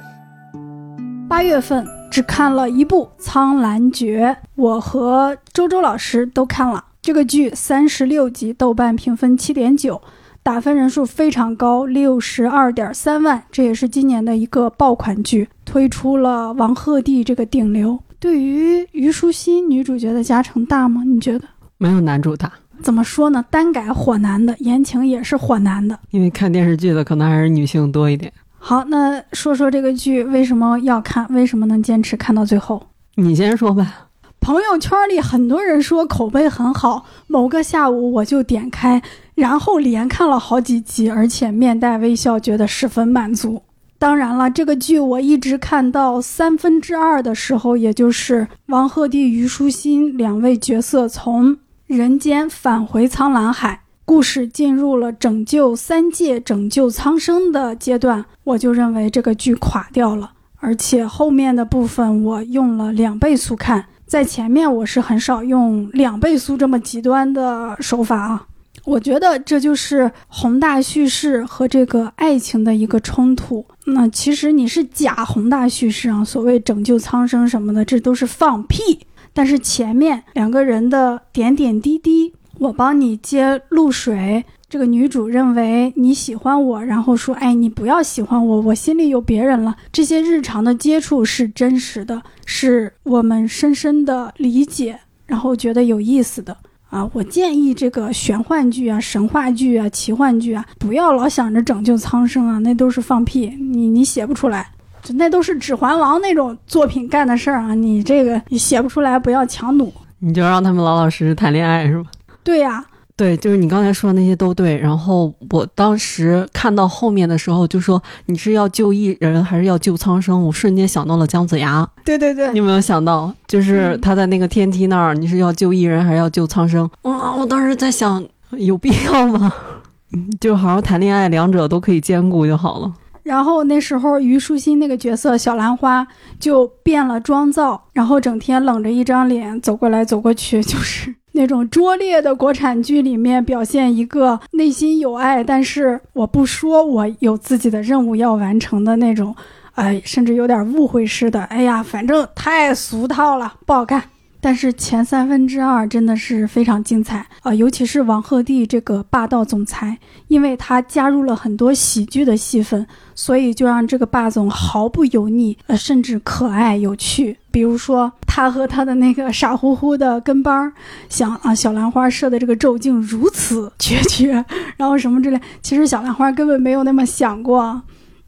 [1.26, 2.03] 八月份。
[2.14, 10.00] 只看了一部《苍兰诀》，我和周周老师都看了这个剧，三十六集，豆瓣评分七点九，
[10.40, 17.98] 打分人数非常高，六十二点三万，这也是今年的一个爆款剧，推出了王鹤棣这个顶流。
[18.20, 21.02] 对于虞书欣女主角的加成大吗？
[21.04, 21.48] 你觉得？
[21.78, 22.52] 没有男主大。
[22.80, 23.44] 怎么说呢？
[23.50, 28.32] 单改火男的，言情也是火男的，因为看电视剧的可能还是女性多一点。
[28.66, 31.26] 好，那说说这个剧为什么要看？
[31.28, 32.82] 为什么能坚持看到最后？
[33.16, 34.08] 你先说吧。
[34.40, 39.02] 朋友圈里很多人说口碑很好，某个下午我就点开，
[39.34, 43.60] 然后连看了好几集，而且面带微笑，觉得十分满足。
[43.98, 53.80] 当然了，这个剧我一直看到三分之二的时候，也就是王鹤棣、虞书欣两位角色从人间返回苍蓝海。
[54.06, 60.32] 故事进入了拯救三界、拯救苍生的阶段，我就认为这个剧垮掉了。
[60.56, 68.46] 而且后面的部分我用了两倍速看，在前面我是很少用两倍速这么极端的手法啊。
[68.84, 73.64] 我觉得这就是宏大叙事和这个爱情的一个冲突。
[73.86, 79.06] 那其实你是假宏大叙事啊，所谓拯救苍生什么的，这都是放屁。
[79.32, 82.34] 但是前面两个人的点点滴滴。
[82.64, 96.56] 我帮你接露水，这个女主认为你喜欢我，然后说：“哎，你不要喜欢我，我心里有别人了。”这些日常的接触是真实的，是我们深深的理解，然后觉得有意思的
[96.88, 97.06] 啊。
[97.12, 104.70] 我建议这个玄幻剧啊、神话剧啊、奇幻剧啊，不要老想着拯救苍生啊，那都是放屁，你你写不出来，
[105.16, 112.10] 那都是《指环王》那种作品干的事儿啊，你这个你写不出来，不要强弩，你就让他们老老实实谈恋爱是吧？
[112.44, 112.84] 对呀，
[113.16, 114.76] 对，就是你刚才说的那些都对。
[114.78, 120.44] 然后我当时看到后面的时候，就说你是要救一人还是要救苍生？
[120.44, 121.88] 我瞬间想到了姜子牙。
[122.04, 126.88] 对对对，你有没有想到，就是他在那个天梯那儿，你是要救一人还是要救苍生？
[127.02, 129.52] 哇，我当时在想，有必要吗？
[130.40, 132.92] 就好好谈恋爱，两者都可以兼顾就好了。
[133.22, 136.06] 然后那时候虞书欣那个角色小兰花
[136.38, 141.14] 就变了妆造，然后整天冷着一张脸走过来走过去，就是。
[141.36, 149.34] 那种拙劣的国产剧里面表现一个内心有爱，但是我不说，我有自己的任务要完成的那种，
[149.74, 151.42] 哎，甚至有点误会似的。
[151.44, 154.00] 哎呀，反正太俗套了，不好看。
[154.44, 159.96] 但是前三分之二真的是非常精彩啊，尤其是王鹤棣这个霸道总裁，
[160.28, 167.38] 因为他加入了很多喜剧的戏份，所以就让这个霸总毫不油腻，呃，甚至可爱有趣。
[167.50, 170.74] 比如说他和他的那个傻乎乎的跟班儿，
[171.08, 174.44] 想啊，小兰花设的这个咒竟如此决绝，
[174.76, 177.80] 然后什么之类，其实小兰花根本没有那么想过。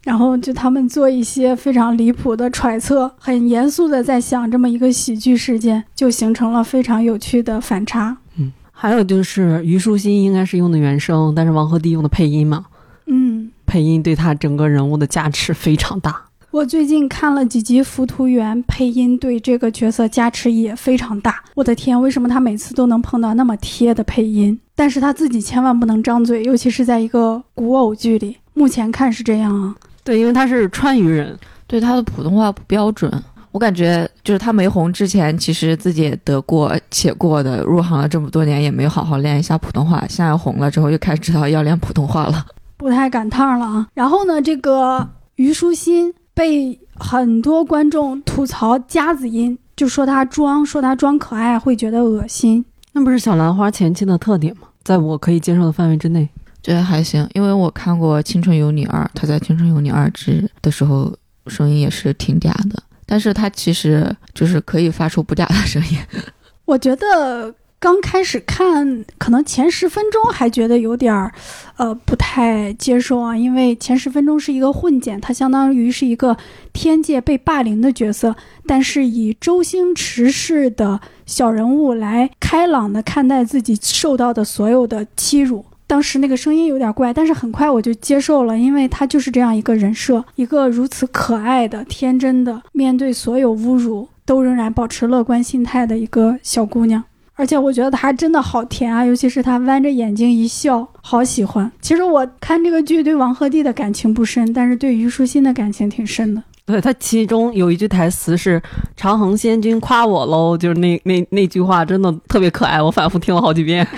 [0.07, 8.17] 然后就他们做一些非常离谱的揣测，很严肃的在想这么一个喜剧事件，就形成了非常有趣的反差。
[8.39, 12.67] 嗯，还有就是虞书欣应该是用的原声，但是王鹤棣用的配音嘛。
[13.07, 16.23] 嗯，配音对他整个人物的加持非常大。
[16.53, 21.43] 我最近看了几集《浮屠缘》，配音对这个角色加持也非常大。
[21.57, 24.57] 我的天，为什么他每次都能碰到那么贴的配音？
[24.77, 28.37] 但是他自己千万不能张嘴，尤其是在一个古偶剧里。
[28.55, 29.75] 目前看是这样啊。
[30.07, 31.37] 对，因为他是川渝人，
[31.67, 33.13] 对他的普通话不标准。
[33.51, 40.05] 我感觉就是他没红之前，其实自己也得过且过的，入行了这么多年也没有好好练一下普通话。
[40.09, 42.47] 现在红了之后，又开始知道要练普通话了，
[42.79, 43.89] 不太赶趟了啊。
[43.95, 52.65] 然后呢，这个虞书欣被很多观众吐槽夹子音，就说她装，说她装可爱会觉得恶心。
[52.93, 54.69] 那不是小兰花前期的特点吗？
[54.85, 56.29] 在我可以接受的范围之内。
[56.67, 65.99] 觉得还行，因为我看过《青春有你二》，他在《青春有你二》之的时候声音也是挺嗲的，但是他其实就是可以发出不嗲的声音。
[66.67, 71.33] 我觉得刚开始看，可能前十分钟还觉得有点儿，
[71.77, 76.37] 呃，不太接受啊，因为前十分钟是一个混剪，它相当于是一个
[76.73, 78.35] 天界被霸凌的角色，
[78.67, 85.65] 但是以周星驰式的小人物来开朗的看待自己受到的所有的欺辱。
[85.87, 97.03] 当时那个声音有点怪，但是很快我就接受了，因为他就是这样一个人设，一个如此可爱的、天真的，面对所有侮辱都仍然保持乐观心态的一个小姑娘。
[97.39, 101.71] 而且我觉得她真的好甜啊，尤其是她弯着眼睛一笑，好喜欢。
[101.81, 106.43] 其实我看这个剧对王鹤棣的感情不深，但是对虞书欣的感情挺深的。
[106.65, 108.61] 对他其中有一句台词是
[108.97, 113.87] “长恒仙君夸我喽”，就是那那那句话真的特别可爱，我反复听了好几遍。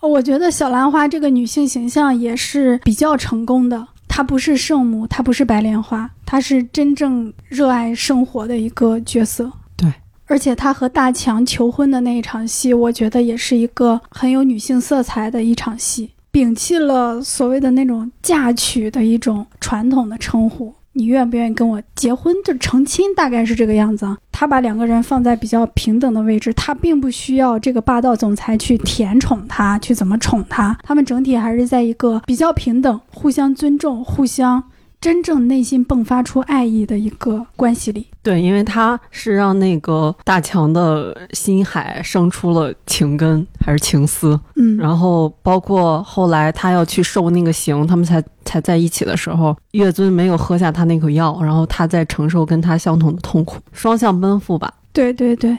[0.00, 3.88] 我觉得小兰花这个女性形象也是比较成功的。
[4.06, 9.52] 她不是圣母，她不是白莲花，她是真正热爱生活的一个角色。
[9.76, 9.92] 对，
[10.26, 20.74] 而且她和大强求婚的那一场戏，我觉得也是一个很有女性色彩的一场戏，摒弃了所谓的那种嫁娶的一种传统的称呼。
[20.98, 22.34] 你愿不愿意跟我结婚？
[22.44, 24.18] 就成亲，大概是这个样子啊。
[24.32, 30.76] 他把两个人放在比较平等的位置，他并不需要这个霸道总裁去甜宠他，去怎么宠他。
[30.82, 34.60] 他们整体还是在一个比较平等、互相尊重、互相。
[35.00, 54.74] 真正内心迸发出爱意的一个关系里，对，因为他是让那个大强的心海生出了情根，还是情丝，嗯，然后包括后来他要去受那个刑，他们才才在一起的时候，月尊没有喝下他那口药，然后他在承受跟他相同的痛苦，双向奔赴吧。
[54.92, 55.56] 对对对，来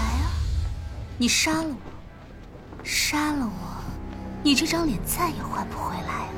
[0.00, 0.26] 啊，
[1.18, 1.76] 你杀了我，
[2.82, 3.50] 杀了我，
[4.42, 6.33] 你这张脸再也换不回来了。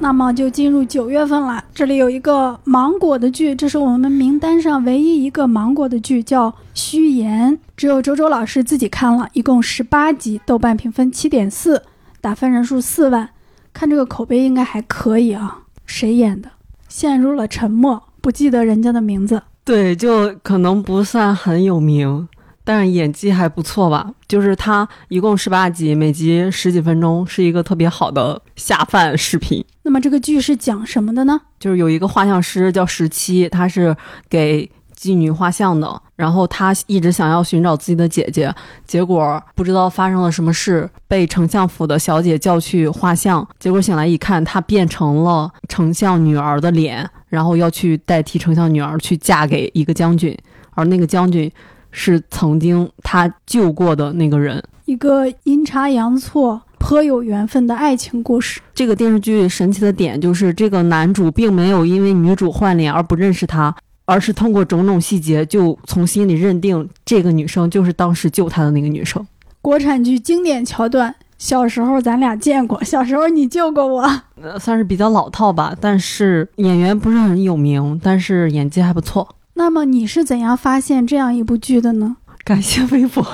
[0.00, 11.82] 那么就进入九月份了，这里有一个芒果的剧，这是我们名单上唯一一个芒果的剧，叫《虚言》，只有周周老师自己看了，一共十八集，豆瓣评分七点四，
[12.20, 13.30] 打分人数四万，
[13.72, 15.60] 看这个口碑应该还可以啊。
[15.86, 16.50] 谁演的？
[16.88, 19.42] 陷入了沉默，不记得人家的名字。
[19.64, 22.28] 对，就可能不算很有名。
[22.64, 24.10] 但是演技还不错吧？
[24.26, 29.62] 就是它一共十八集，每集十几分钟，是一个特别好的下饭视频。
[29.82, 31.38] 那么这个剧是讲什么的呢？
[31.60, 33.94] 就是有一个画像师叫十七，他是
[34.30, 36.00] 给妓女画像的。
[36.16, 38.54] 然后他一直想要寻找自己的姐姐，
[38.86, 43.46] 结果不知道发生了什么事，被丞相府的小姐叫去画像。
[43.58, 50.34] 结果醒来一看，他变成了丞相女儿的脸，然后要去代替丞相女儿去嫁给一个将军，
[50.70, 51.50] 而那个将军。
[51.96, 58.60] 是曾经他救过的那个人，一个阴差阳错、颇有缘分的爱情故事。
[58.74, 63.74] 这个电视剧神奇的点就是，这个男主并没有因为女主换脸而不认识她，
[64.04, 69.24] 而是通过种种细节就从心里认定这个女生就是当时救他的那个女生。
[69.62, 74.02] 国产剧经典桥段，小时候咱俩见过，小时候你救过我，
[74.42, 75.74] 呃，算是比较老套吧。
[75.80, 79.26] 但是演员不是很有名，但是演技还不错。
[79.54, 82.16] 那么你是怎样发现这样一部剧的呢？
[82.44, 83.26] 感谢微博，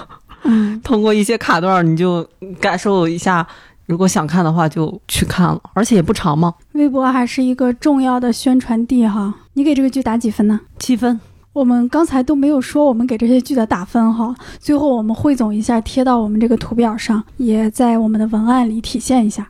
[0.45, 2.27] 嗯，通过一些卡段，你就
[2.61, 3.47] 感受一下。
[3.87, 6.55] 如果想看的话，就去看了，而且也不长嘛。
[6.75, 9.35] 微博还是一个重要的宣传地哈。
[9.55, 10.61] 你给这个剧打几分呢？
[10.79, 11.19] 七分。
[11.53, 19.49] 我们刚才都没有说我们给这些剧的打分哈，最后我们汇总一下，贴到我们这个图表上，也在我们的文案里体现一下。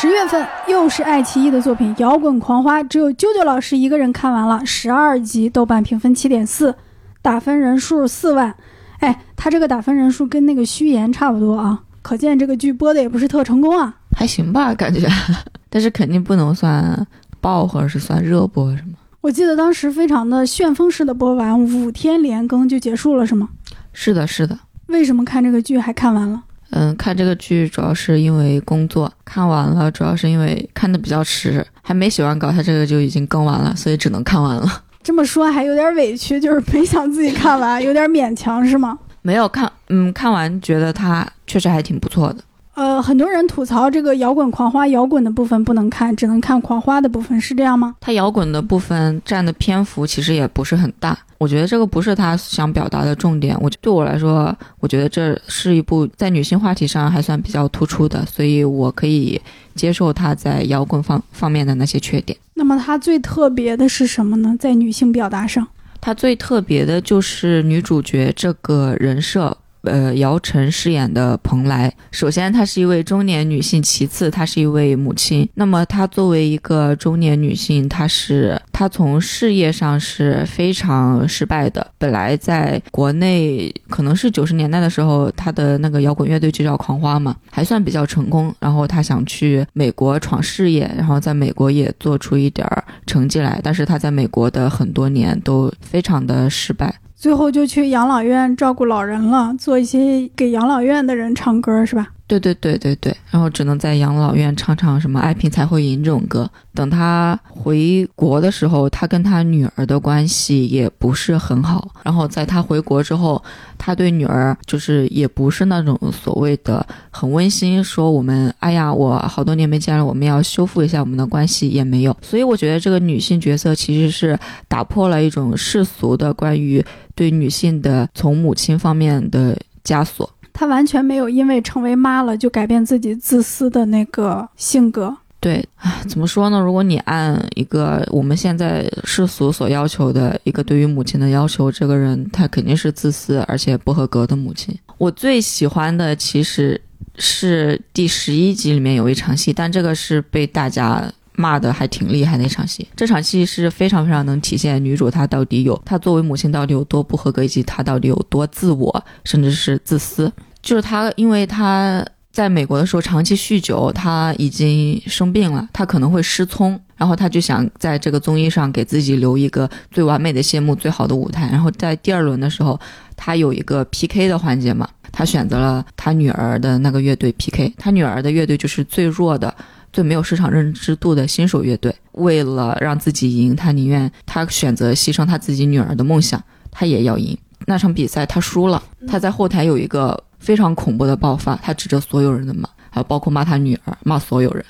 [0.00, 6.74] 十月份又是爱奇艺的作品《摇滚狂花》，只有啾啾老师一个人看完了十二集，豆瓣评分七点四，
[7.20, 8.54] 打分人数四万。
[9.00, 15.06] 哎，他这个打分人数跟那个《虚言》差不多啊，可见这个剧播的也不是特成功啊，还行吧，感觉，
[15.68, 17.06] 但是肯定不能算
[17.42, 18.94] 爆或者是算热播是吗？
[19.20, 23.50] 我记得当时非常的旋风式的播完，五天连更就结束了是吗？
[23.92, 24.58] 是的，是的。
[24.86, 26.44] 为什么看这个剧还看完了？
[26.70, 34.82] 嗯，看这个剧主要是因为工作，看完了主要是因为看的比较迟，还没写完稿，他这个就已经更完了，所以只能看完了。
[35.02, 38.98] 这么说还有点委屈，就是没想自己看完，有点勉强是吗？
[39.22, 42.42] 没有看，嗯，看完觉得他确实还挺不错的。
[42.80, 47.94] 呃，很多人吐槽这个摇滚狂花摇滚的部分不能看，只能看狂花的部分，是这样吗？
[48.00, 51.18] 他摇滚的部分占的篇幅其实也不是很大。
[51.36, 53.54] 我觉得这个不是他想表达的重点。
[53.60, 59.38] 我对我来说，我觉得这是一部在女性话题上还算比较突出的，所以我可以
[59.74, 62.38] 接受他在摇滚方方面的那些缺点。
[62.54, 64.56] 那么他最特别的是什么呢？
[64.58, 65.68] 在女性表达上，
[66.00, 69.54] 它最特别的就是女主角这个人设。
[69.82, 75.48] 呃，姚晨饰演的蓬莱，首先她是一位中年女性，其次她是一位母亲。
[75.54, 81.86] 那么她作为一个中年女性，她是她从事业上是非常失败的。
[81.96, 88.54] 本来在国内可能是九十年代的时候，她的那个摇滚乐队就叫狂花嘛，还算比较成功。
[88.58, 96.94] 然后她想去美国闯事业，然后在美国也做出一点儿成绩来，但是她在美国的很多年都非常的失败。
[97.20, 102.08] 最后就去养老院照顾老人了，做一些给养老院的人唱歌，是吧？
[102.30, 106.48] 对对对对对，然后只能在养老院唱唱什么《爱拼才会赢》这种歌。
[106.72, 111.88] 等他回国的时候，他跟他女儿的关系也不是很好。
[112.04, 113.42] 然后在他回国之后，
[113.76, 122.16] 他对女儿就是也不是那种所谓的很温馨，说我们哎呀，我好多年没见了，我们要修复一下我们的关系也没有。
[122.22, 126.84] 所以我觉得这个女性角色其实是打破了一种世俗的关于
[127.16, 130.30] 对女性的从母亲方面的枷锁。
[130.52, 135.16] 她完全没有因为成为妈了就改变自己自私的那个性格。
[135.40, 136.60] 对，唉，怎么说呢？
[136.60, 144.76] 如果你按一个我们现在世俗所要求的一个对于母亲的要求，这个人他肯定是自私而且不合格的母亲。
[144.98, 146.78] 我最喜欢的其实
[147.16, 151.10] 是第十一集里面有一场戏，但这个是被大家。
[151.40, 160.30] 骂的还挺厉害那场戏，这场戏是非常非常能体现女主她到底有她作为母亲到底有多不合格，以及她到底有多自我，甚至是自私。
[160.60, 171.48] 就是她，因为她在美国的时候长期酗酒，她已经生病了，她可能会失聪，然后她就想在这个综艺上给自己留一个最完美的谢幕、最好的舞台。
[171.50, 172.78] 然后在第二轮的时候，
[173.16, 179.52] 她有一个 PK 的环节嘛，她选择了她女儿的那个乐队 PK，她女儿的乐队就是最弱的。
[179.92, 187.36] 最没有市场认知度的新手乐队，为了让自己赢，他宁愿他选择牺牲他自己女儿的梦想，他也要赢。
[187.66, 194.64] 那场比赛他输了，他在后台有一个非常恐怖的爆发，他指着所有人的骂，还有包括骂他女儿，骂所有人，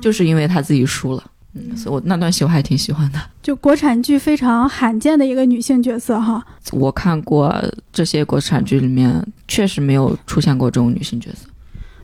[0.00, 1.24] 就是因为他自己输了。
[1.54, 3.20] 嗯，所以我那段戏我还挺喜欢的。
[3.42, 6.42] 就国产剧非常罕见的一个女性角色哈。
[6.70, 7.54] 我看过
[7.92, 11.46] 这些国产剧里面，确实没有出现过这种女性角色。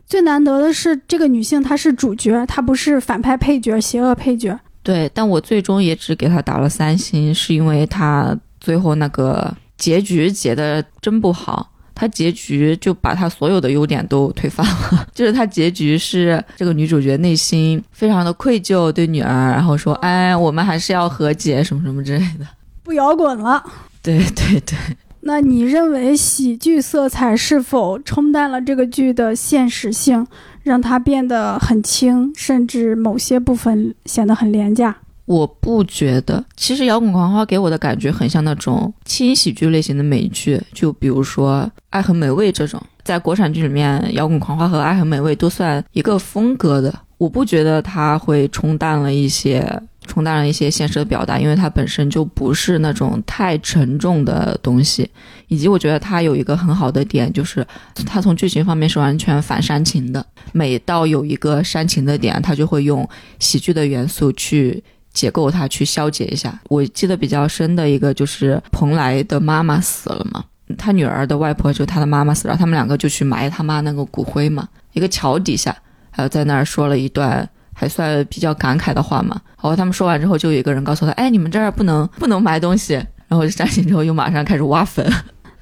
[0.08, 4.58] 最难得的是，这个女性她是主角，她不是反派配角、邪恶配角。
[4.82, 11.70] 对，但我最终也只给她打了三星，是因为她最后那个结局结的真不好。
[11.94, 22.46] 她结局就把她所有的优点都推翻了， 就是她结局是这个女主角内心非常的愧疚，对女儿，然后说：“哎，我们还是要和解，什么什么之类的。”
[22.82, 23.62] 不摇滚了。
[24.00, 24.78] 对对对。
[25.20, 30.26] 那你认为喜剧色彩是否冲淡了这个剧的现实性，
[30.62, 34.96] 让它变得很轻，甚至某些部分显得很廉价？
[35.26, 36.42] 我不觉得。
[36.56, 42.80] 其实《摇滚狂花》给我的感觉很像那种轻喜剧类型的美剧，就比如说《爱很美味》这种。
[43.02, 46.94] 在国产剧里面，《摇滚狂花》和《爱很美味》都算一个风格的。
[47.18, 49.82] 我不觉得它会冲淡了一些。
[50.08, 55.08] 冲淡了一些现实的表达，因为它本身就不是那种太沉重的东西，
[55.46, 57.64] 以及我觉得它有一个很好的点，就是
[58.06, 60.24] 它从剧情方面是完全反煽情的。
[60.50, 64.82] 每到有一个煽情的点，它就会用喜剧的元素去
[65.12, 66.58] 解构它，去消解一下。
[66.68, 70.44] 我记得比较深的一个就是蓬莱的妈妈死了嘛，
[70.76, 75.76] 他女儿的外婆就他的妈妈死了，他们两个就去埋他妈那个骨灰嘛，一个桥底下，
[76.10, 77.48] 还有在那儿说了一段。
[77.78, 79.40] 还算比较感慨的话嘛。
[79.54, 82.94] 好，他们说完之后，就有一个人告诉他：“哎，你们这儿不能不能埋东西。”
[83.28, 85.06] 然后就站起之后，又马上开始挖坟。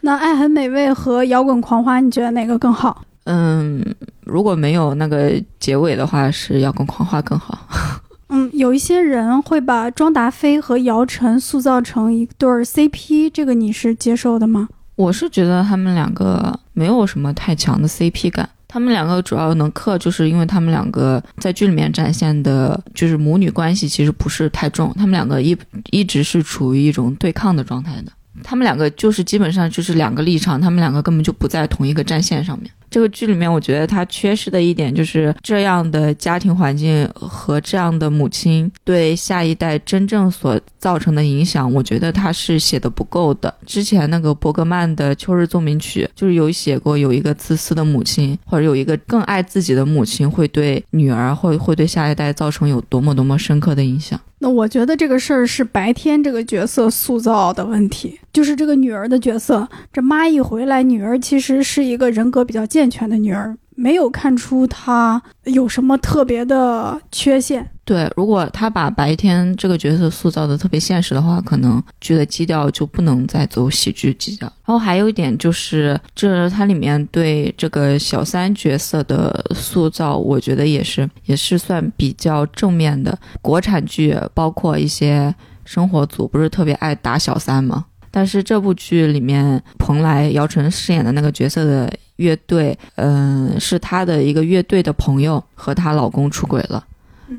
[0.00, 3.02] 那《爱很美味》和《摇滚狂花》，你觉得哪个更好？
[3.24, 3.84] 嗯，
[4.24, 7.58] 如果没有那个结尾的话，是《摇滚狂花》更好。
[8.30, 14.68] 嗯，有一些人会把庄达菲和姚晨塑造成一对 CP，这个你是接受的吗？
[14.96, 18.48] 我是觉得他们两个没有什么太强的 CP 感。
[18.76, 24.92] 他们两个主要能克，就是因为他们两个在剧里面展现的，就是母女关系其实不是太重。
[24.96, 25.56] 他们两个一
[25.92, 28.12] 一直是处于一种对抗的状态的。
[28.42, 32.70] 他们两个就是基本上就是两个立场，他们两个根本就不在同一个战线上面。
[32.88, 43.52] 这个剧里面，我觉得它缺失的一点就是这样的家庭环境和这样的母亲对下一代真正所造成的影响，我觉得他是写的不够的。
[43.66, 54.18] 之前那个伯格曼的《秋日奏鸣曲》就是有写过，有一个自私的母亲，或者有一个更爱自己的母亲，会对女儿会会对下一代造成有多么多么深刻的影响。
[54.50, 67.70] 我觉得这个事儿是白天这个角色塑造的问题，就是这个女儿的角色，这妈一回来，女儿其实是一个人格比较健全的女儿，没有看出她有什么特别的缺陷。
[67.86, 74.52] 对，如果他把白天这个角色塑造的特别现实的话，可能剧的基调就不能再走喜剧基调。
[74.64, 83.16] 然后还有一点就是，这它里面对这个小三角色的塑造，我觉得也是也是算比较正面的。
[83.40, 85.32] 国产剧包括一些
[85.64, 87.84] 生活组，不是特别爱打小三吗？
[88.10, 96.84] 但是这部剧里面，蓬莱姚晨饰演的那个角色的乐队，嗯、是她的一个乐队的朋友和她老公出轨了。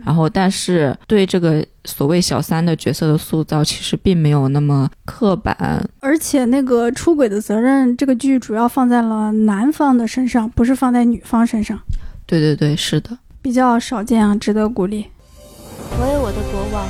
[0.05, 5.55] 然后，但是对这个所谓小三的角色的塑造，其实并没有那么刻板。
[5.99, 11.79] 而且那个出轨的责任，这个剧主要放在了男方的身上，不是放在女方身上，
[12.25, 13.17] 对对对，是的。
[13.41, 15.05] 比较少见啊，值得鼓励。
[15.99, 16.85] 我有我的国王，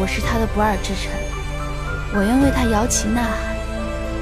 [0.00, 1.12] 我是他的不二之臣，
[2.14, 3.54] 我愿为他摇旗呐喊，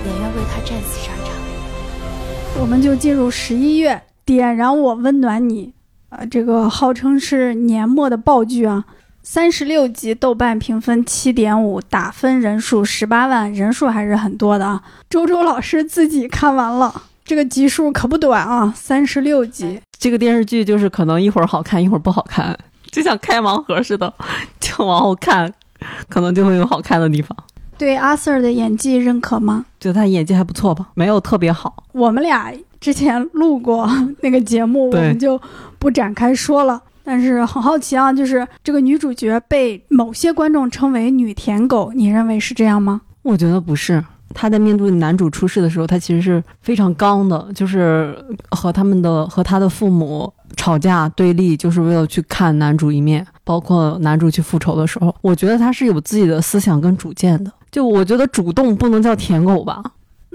[0.05, 2.61] 也愿为他战死沙场。
[2.61, 5.75] 我们就进入十一月，点燃我，温暖你。
[6.11, 8.85] 呃，这个号称是年末的爆剧啊，
[9.23, 14.83] 三十六集，豆瓣评分七点五，打分人数十八万，人数还是很多的啊。
[15.11, 19.81] 周周老师自己看完了，这个集数可不短啊，三十六集。
[19.99, 22.57] 这个电视剧就是可能一会儿好看，一会儿不好看，
[22.91, 24.13] 就像开盲盒似的，
[24.59, 25.53] 就往后看，
[26.09, 27.37] 可能就会有好看的地方。
[27.77, 29.67] 对阿 Sir 的演技认可吗？
[29.79, 31.85] 觉得他演技还不错吧，没有特别好。
[31.93, 33.89] 我们俩之前录过
[34.23, 35.41] 那个节目，我们就
[35.79, 36.83] 不展开说了。
[37.05, 43.01] 但是很好奇啊，就是这个女主角被某些观众称为“女舔狗”，你认为是这样吗？
[43.23, 48.15] 我觉得不是，她在面对男主出事的时候，她其实是非常刚的，就是
[48.51, 53.27] 和他们的和他的父母吵架对立，就是为了去看男主一面。
[53.43, 57.51] 包括男主去复仇的时候，我觉得他是有自己的思想跟主见的。
[57.71, 59.83] 就我觉得主动不能叫舔狗吧，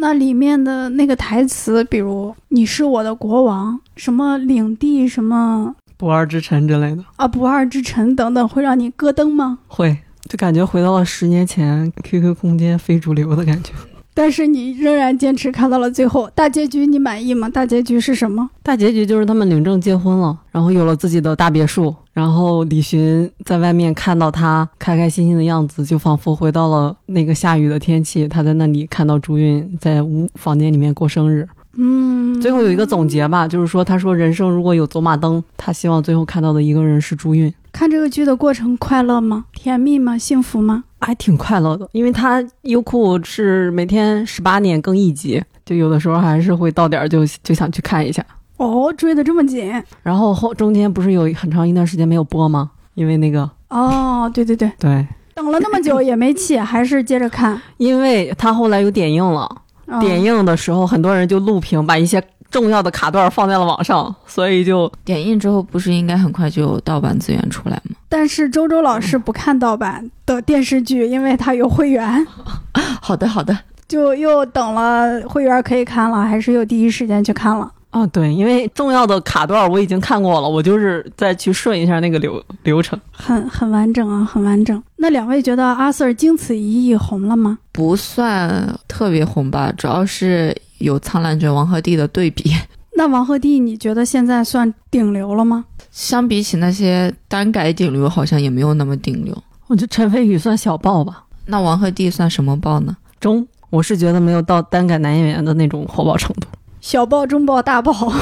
[0.04, 9.60] 那里面的那个台词，比如“你是我的国王”，什么领地，什么不二之臣之类的，啊不二之臣等等，会让你咯噔吗？
[9.68, 9.98] 会
[10.28, 13.72] 就感觉回到了十年前 QQ 空间非主流的感觉。
[14.14, 17.50] 但是你仍然坚持看到了最后，大结局你满意吗？
[17.50, 18.50] 大结局是什么？
[18.62, 28.28] 大结局就是他们领证结婚了，然后有了自己的大别墅，然后李寻在外面看到他开开心心的样子，就仿佛回到了那个下雨的天气。
[28.28, 31.48] 他在那里看到朱韵在屋房间里面过生日。
[31.76, 37.52] 嗯，最后有一个总结吧，就是说，他说人生如果有走马灯，他希望最后看到的一个人是朱韵。
[37.74, 39.46] 看这个剧的过程快乐吗？
[39.52, 40.16] 甜蜜吗？
[40.16, 40.84] 幸福吗？
[41.02, 48.24] 还挺快乐的，因为它优酷是每天十八点更一集，就有的时候还是会到点儿就就想去看一下。
[48.58, 49.74] 哦，追的这么紧。
[50.04, 52.70] 然后后中间不是有很长一段时间没有播吗？
[52.94, 57.60] 因为那个哦，对对对，对，等了那么久也没气，还是接着看。
[57.78, 59.50] 因为他后来有点映了，
[59.88, 62.24] 哦点映的时候很多人就录屏，把一些
[62.54, 67.96] 重要的卡段放在了网上，所以就点印之后不是应该很快就有盗版资源出来吗？
[68.08, 72.26] 但是周周老师不看盗版的电视剧，因为他有会员，
[73.02, 73.58] 好的，好的，
[73.88, 77.70] 就又等了会员可以看了，还是又第一时间去看了。
[77.90, 83.00] 啊，对，因为重要的卡段我已经看过了，我就是再去顺一下那个流流程。
[83.12, 84.82] 很很完整啊，很完整。
[84.96, 87.60] 那两位觉得阿 Sir 经此一役红了吗？
[87.72, 92.54] 不算特别红吧，主要是有《苍兰诀》王鹤棣的对比。
[92.96, 95.66] 那王鹤棣，你觉得现在算顶流了吗？
[95.90, 99.36] 相比起那些单改顶流，好像也没有那么顶流。
[99.68, 102.96] 我觉得陈飞宇算小爆吧，那王鹤棣算什么爆呢？
[103.20, 106.48] 中，我是觉得没有到单改男演员的那种火爆程度。
[106.82, 107.92] 小爆、中爆、大爆。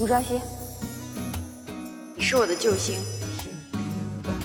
[0.00, 0.40] 吴朝夕，
[2.16, 2.94] 你是我的救星。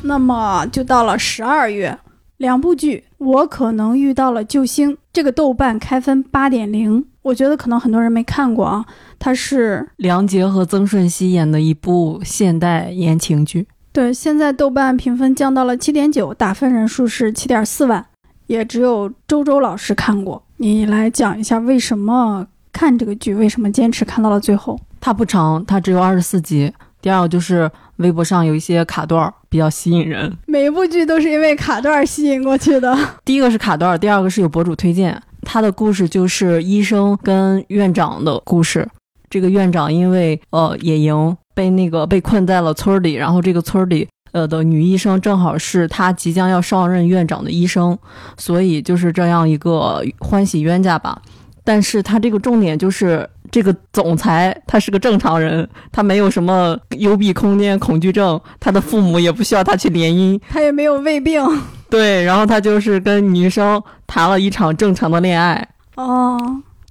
[0.01, 1.97] 那么就到了十二月，
[2.39, 4.97] 两部剧，我可能遇到了救星。
[5.11, 8.85] 这个豆瓣开分八点零，我觉得可能很多人没看过啊。
[9.19, 13.67] 它是梁洁和曾舜晞演的一部现代言情剧。
[13.91, 18.05] 对，现在豆瓣评分降到了七点九，打分人数是七点四万，
[18.47, 20.41] 也只有周周老师看过。
[20.55, 24.79] 你来讲一下为什么看这个剧，为什么坚持看到了最后？
[25.01, 26.71] 它不长，它只有二十四集。
[27.01, 27.69] 第二个就是
[27.99, 32.97] 微博上有一些卡段比较吸引人，每一部剧都是因为卡段吸引过去的。
[33.23, 35.21] 第一个是卡段，第二个是有博主推荐。
[35.43, 38.87] 他的故事就是医生跟院长的故事。
[39.29, 47.97] 这个院长因为呃野营被那个被困在了村里，然后这个村里呃的女医生正好是他即将要上任院长的医生，
[48.37, 51.21] 所以就是这样一个欢喜冤家吧。
[51.63, 61.43] 但是他这个重点就是这个总裁他是个正常人，他没有什么幽闭空间恐惧症，他的父母也不需要他去联姻，他也没有胃病。
[61.89, 65.67] 对，然后他就是跟女生谈了一场正常的恋爱。
[65.95, 66.39] 哦，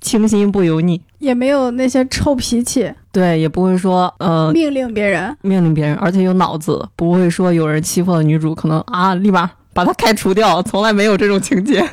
[0.01, 11.89] 清新不油腻，也没有那些臭脾气，对，也不会说呃命令别人，命令别人，而且有脑子，不会说有人欺负了女主，可能啊立马把他开除掉，从来没有这种情节。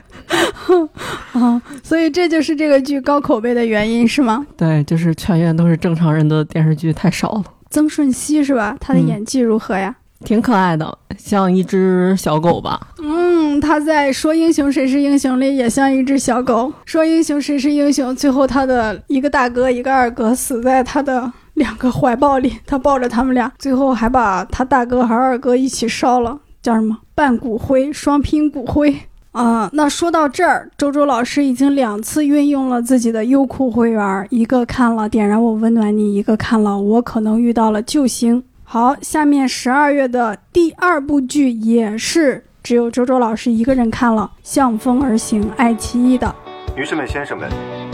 [1.34, 4.46] 啊， 所以这就是这个剧高口碑的原因，是吗？
[4.58, 7.44] 对，就是全院都是正常人的电视剧太少了。
[7.70, 8.78] 曾舜晞是吧？
[8.80, 9.96] 他的演技如何呀？
[10.24, 12.80] 挺可爱的，像一只小狗吧。
[13.00, 16.72] 嗯，他在《说英雄谁是英雄》里也像一只小狗。
[16.86, 18.16] 说英雄谁是英雄？
[18.16, 28.96] 最后他的一个大哥一个二哥死在他的两个怀抱里，他抱着他们俩，最后还把他大哥和二哥一起烧了，叫什么半骨灰，双拼骨灰。
[29.36, 38.41] 啊，那说到这儿，周周老师已经两次运用了自己的优酷会员，一个看了《点燃我温暖你》，一个看了《我可能遇到了救星》。
[38.64, 46.34] 好，下面十二月的第二部剧也是只有周周老师一个人看了，《向风而行》，爱奇艺的。
[46.74, 47.52] 女士们、先生们，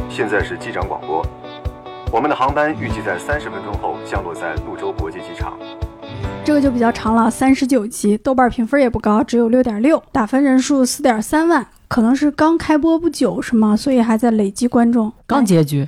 [0.09, 1.25] 现在是机长广播，
[2.13, 5.57] 我们的航班预计在三十分钟后降落在潞州国际机场。
[6.43, 13.75] 这个就比较长了，三十九集，豆瓣评分也不高，只有六点六，打分人数四点三万，可能是刚开播不久是吗？
[13.77, 15.11] 所以还在累积观众。
[15.27, 15.87] 刚结局，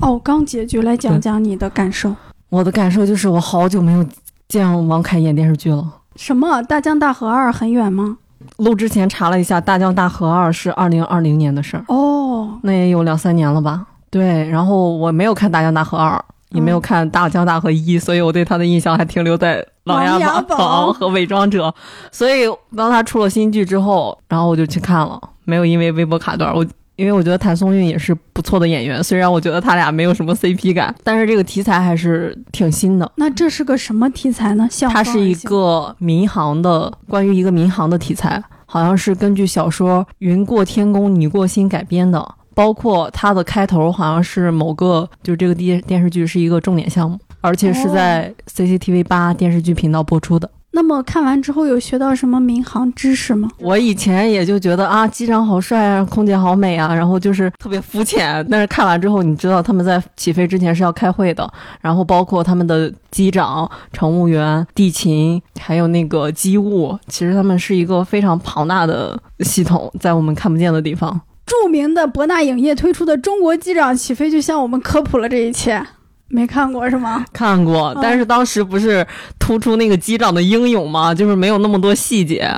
[0.00, 2.14] 哦，刚结局，来讲讲你的感受。
[2.50, 4.06] 我的感受就是我好久没有
[4.46, 5.84] 见王凯演电视剧了。
[6.16, 6.62] 什么？
[6.62, 8.18] 大江大河二很远吗？
[8.58, 11.84] 录之前查了一下，大江大河二是二零二零年的事儿。
[11.88, 13.86] 哦，那也有两三年了吧？
[14.10, 16.22] 对，然后我没有看大江大河二。
[16.54, 21.68] 也没有看《大江大河一》，所以我对他的印象还停留在《琅琊榜》和《伪装者》。
[22.10, 22.44] 所以
[22.74, 26.54] 当他出了新剧之后，然后我就去看了，没有因为微博卡段。
[26.54, 26.64] 我
[26.96, 33.12] 因为我觉得谭松韵也是不错的演员，虽然我觉得他俩没有什么 CP 感，但是这个题材还是挺新的。
[33.16, 34.68] 那这是个什么题材呢？
[34.92, 42.24] 它是一个民航的，关于一个民航的题材，好像是根据小说《云过天宫，你过心》改编的。
[42.54, 50.50] 包括它的开头好像是某个，就是这个电电视剧是一个重点项目，而且是在 CCTV 八电视剧频道播出的。
[50.76, 53.48] 那么看完之后有学到什么民航知识吗？
[53.58, 58.44] 我以前也就觉得啊，机长好帅啊，空姐好美啊，然后就是特别肤浅。
[58.50, 61.48] 但是看完之后，你知道他们在起飞之前是要开会的，
[61.80, 71.20] 然后包括他们的机长、乘务员、地勤，还有那个机务，其实他们是一个非常庞大的系统，在我们看不见的地方。
[71.46, 75.84] 著名的博纳影业推出的《中国机长起飞》，就向我们科普了这一切。
[76.28, 77.24] 没看过是吗？
[77.32, 79.06] 看过，但是当时不是
[79.38, 81.14] 突出那个机长的英勇吗？
[81.14, 82.50] 就是没有那么多细节。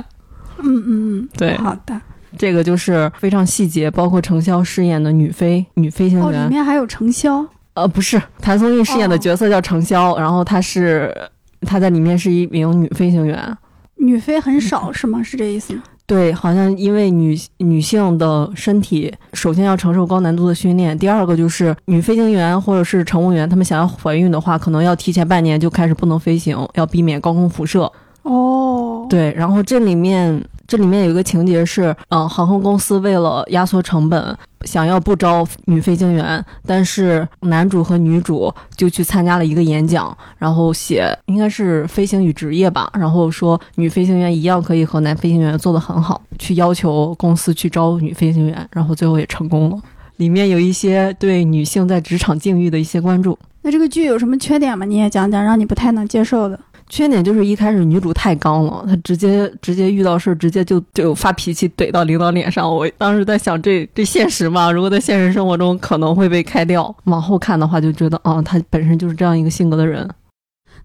[0.59, 1.99] 嗯嗯嗯，对，好的。
[2.37, 7.45] 这个就是非常细节，包括程潇饰演的女飞女飞行员，哦里面还有程潇。
[7.73, 11.15] 呃，不是，谭松韵饰演的角色叫程潇，然后她是
[11.61, 13.57] 她在里面是一名女飞行员。
[13.97, 15.21] 女飞很少是吗？
[15.21, 15.83] 是这意思吗？
[16.07, 27.91] 对，好像因为女女性的身体首先要承受高难度的训练，第二个就是女飞行员或者是乘务员，她们想要怀孕的话，可能要提前半年就开始不能飞行，要避免高空辐射。
[28.23, 30.43] 哦，对，然后这里面。
[30.67, 49.77] 这里面有一个情节是，嗯，航空公司为了压缩成本，想要不招女飞行员，但是男主和女主就去参加了一个演讲，然后写应该是飞行与职业吧，然后说女飞行员一样可以和男飞行员做得很好，去要求公司去招女飞行员，然后最后也成功了。
[50.17, 53.39] 里面有一些对女性在职场境遇的一些关注。
[53.61, 54.85] 那这个剧有什么缺点吗？
[54.85, 56.59] 你也讲讲，让你不太能接受的。
[56.89, 62.73] 缺点就是一开始女主太刚了，她直接直接遇到事儿直接就就发脾气怼到领导脸上。
[62.73, 64.71] 我当时在想，这这现实吗？
[64.71, 66.95] 如果在现实生活中可能会被开掉。
[67.03, 70.09] 往后看的话，就觉得啊，她本身就是这样一个性格的人。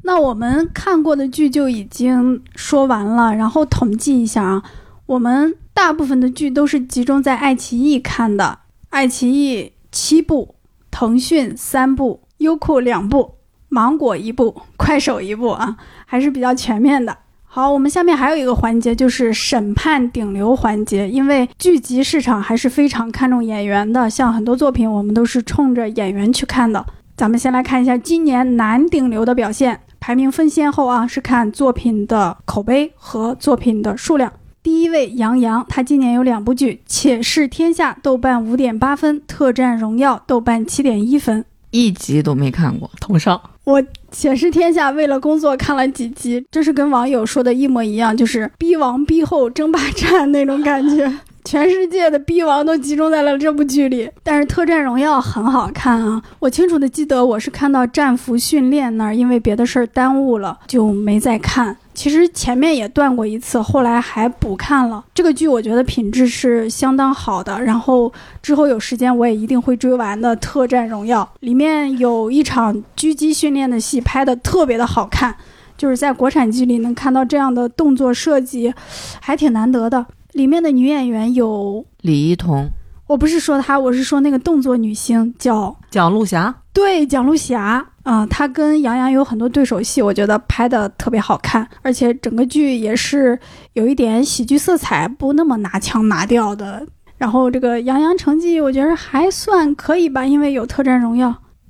[0.03, 4.63] 那我们看过的剧就已经说完了，然后统计一下啊，
[5.07, 8.59] 我们大部分的剧都是集中在爱奇艺看的，
[8.91, 10.57] 爱奇艺七部，
[10.91, 13.35] 腾讯三部，优酷两部。
[13.73, 15.75] 芒果一部，快手一部啊，
[16.05, 17.17] 还是比较全面的。
[17.43, 21.09] 好，我们下面还有一个环节，就是审判顶流环节。
[21.09, 26.85] 因为剧集市场还是非常看重演员的，像很多作品，我们都是冲着演员去看的。
[27.17, 34.31] 咱们先来看一下今年男顶流的表现，排名分先后啊，是看作品的口碑和作品的数量。
[34.63, 43.41] 第一位杨洋，他今年有两部剧，《且试天下》豆瓣五点八分，《特战荣耀》豆瓣七点一分，一集都没看过，同上。
[43.65, 51.13] 我《且试天下》为了工作看了几集，这是跟网友说的一模一样，就是逼王逼后争霸战那种感觉。
[51.45, 54.09] 全世界的逼王都集中在了这部剧里。
[54.23, 61.77] 但是《特战荣耀》很好看啊，我清楚的记得我是看到战俘训练那儿，因为别的事儿耽误了，就没再看。
[61.95, 67.61] 其实前面也断过一次，后来还补看了这个剧，我觉得品质是相当好的。
[67.63, 68.11] 然后
[68.41, 70.35] 之后有时间我也一定会追完的。
[70.41, 75.37] 《特战荣耀》里面有一场狙击训练的戏，拍的特别的好看，
[75.77, 78.73] 就是在国产剧里能看到这样的动作设计，
[79.21, 80.07] 还挺难得的。
[80.33, 82.69] 里面的女演员有李一桐，
[83.07, 93.39] 我不是说她，我是说那个动作女星叫蒋璐霞，对，蒋璐霞啊，她跟杨洋有很多对手戏，我觉得拍的特别好看，而且整个剧也是
[93.75, 96.87] 有一点喜剧色彩，不那么拿腔拿调的。
[97.19, 101.29] 然后这个杨洋成绩我觉得还算可以吧，因为有《特战荣耀》。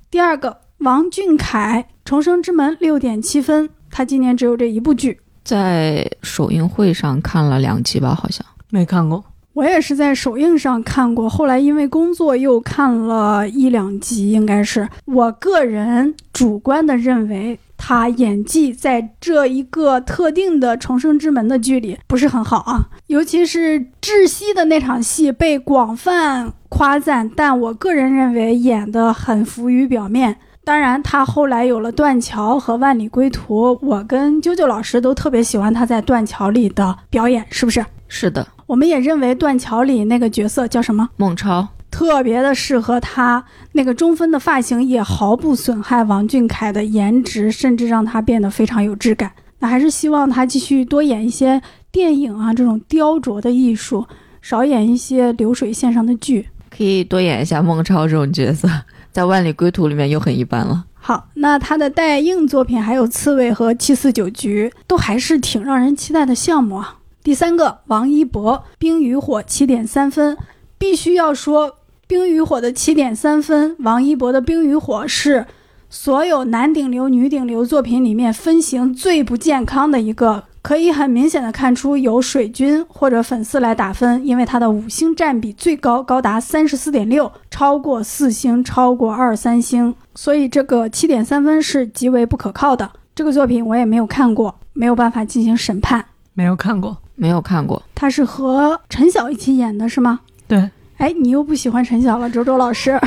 [0.09, 8.43] 第二个王俊凯，《重生之门》六点七分，他今年只有这一部剧，在首映会上看了两集吧，好像。
[8.73, 9.23] 没看过，
[9.53, 30.35] 我也是在首映上看过，后来因为工作又看了一两集，应该是我个人主观的认为，他演技在这一个特定的《重生之门》的剧里不是很好啊，尤其是窒息的那场戏被广泛夸赞，但我个人认为演得很浮于表面。
[30.65, 37.85] 当然，他后来有了《断桥》和《万里归途》，我跟啾啾老师都特别喜欢他在《断桥》里的表演，是不是？
[38.07, 38.47] 是的。
[38.73, 41.07] 我们也认为《断桥》里那个角色叫什么？
[41.17, 43.45] 孟超，特别的适合他。
[43.73, 49.31] 那个中分的发型也毫不损害王俊凯的颜值，甚至让他变得非常有质感。
[49.59, 54.07] 那还是希望他继续多演一些电影啊，这种雕琢的艺术，
[54.41, 56.49] 少演一些流水线上的剧。
[56.75, 58.67] 可以多演一下孟超这种角色，
[59.13, 60.85] 在《万里归途》里面又很一般了。
[60.95, 66.95] 好，那他的待映作品还有《刺猬》和《七四九局》，都还是挺让人期待的项目啊。
[67.23, 70.37] 第三个，王一博，《冰与火》七点三分，
[70.77, 71.69] 必须要说，
[72.05, 75.45] 《冰与火》的七点三分，王一博的《冰与火》是
[75.89, 92.91] 所有男顶流、女顶流作品里面分型最不健康的一个，可以很明显的看出有水军或者粉丝来打分，因为它的五星占比最高，高达三十四点六，超过四星，超过二三星，所以这个七点三分是极为不可靠的。
[93.15, 96.97] 这个作品我也没有看过，没有办法进行审判，没有看过。
[97.15, 100.19] 没有看过，他是和陈晓一起演的，是吗？
[100.47, 100.69] 对。
[100.97, 102.99] 哎，你又不喜欢陈晓了，周周老师。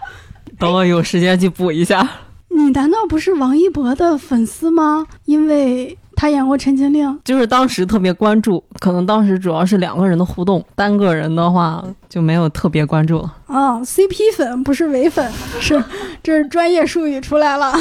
[0.58, 2.08] 等我有时间去补一下。
[2.48, 5.06] 你难道不是王一博的粉丝吗？
[5.24, 13.34] 因为他演过《陈情令》，就是当时特别关注，可能当时主要是两个人的互动，单个人的话就没有特别关注了。
[13.46, 15.30] 哦，CP 粉不是伪粉，
[15.60, 15.82] 是
[16.22, 17.72] 这是专业术语出来了。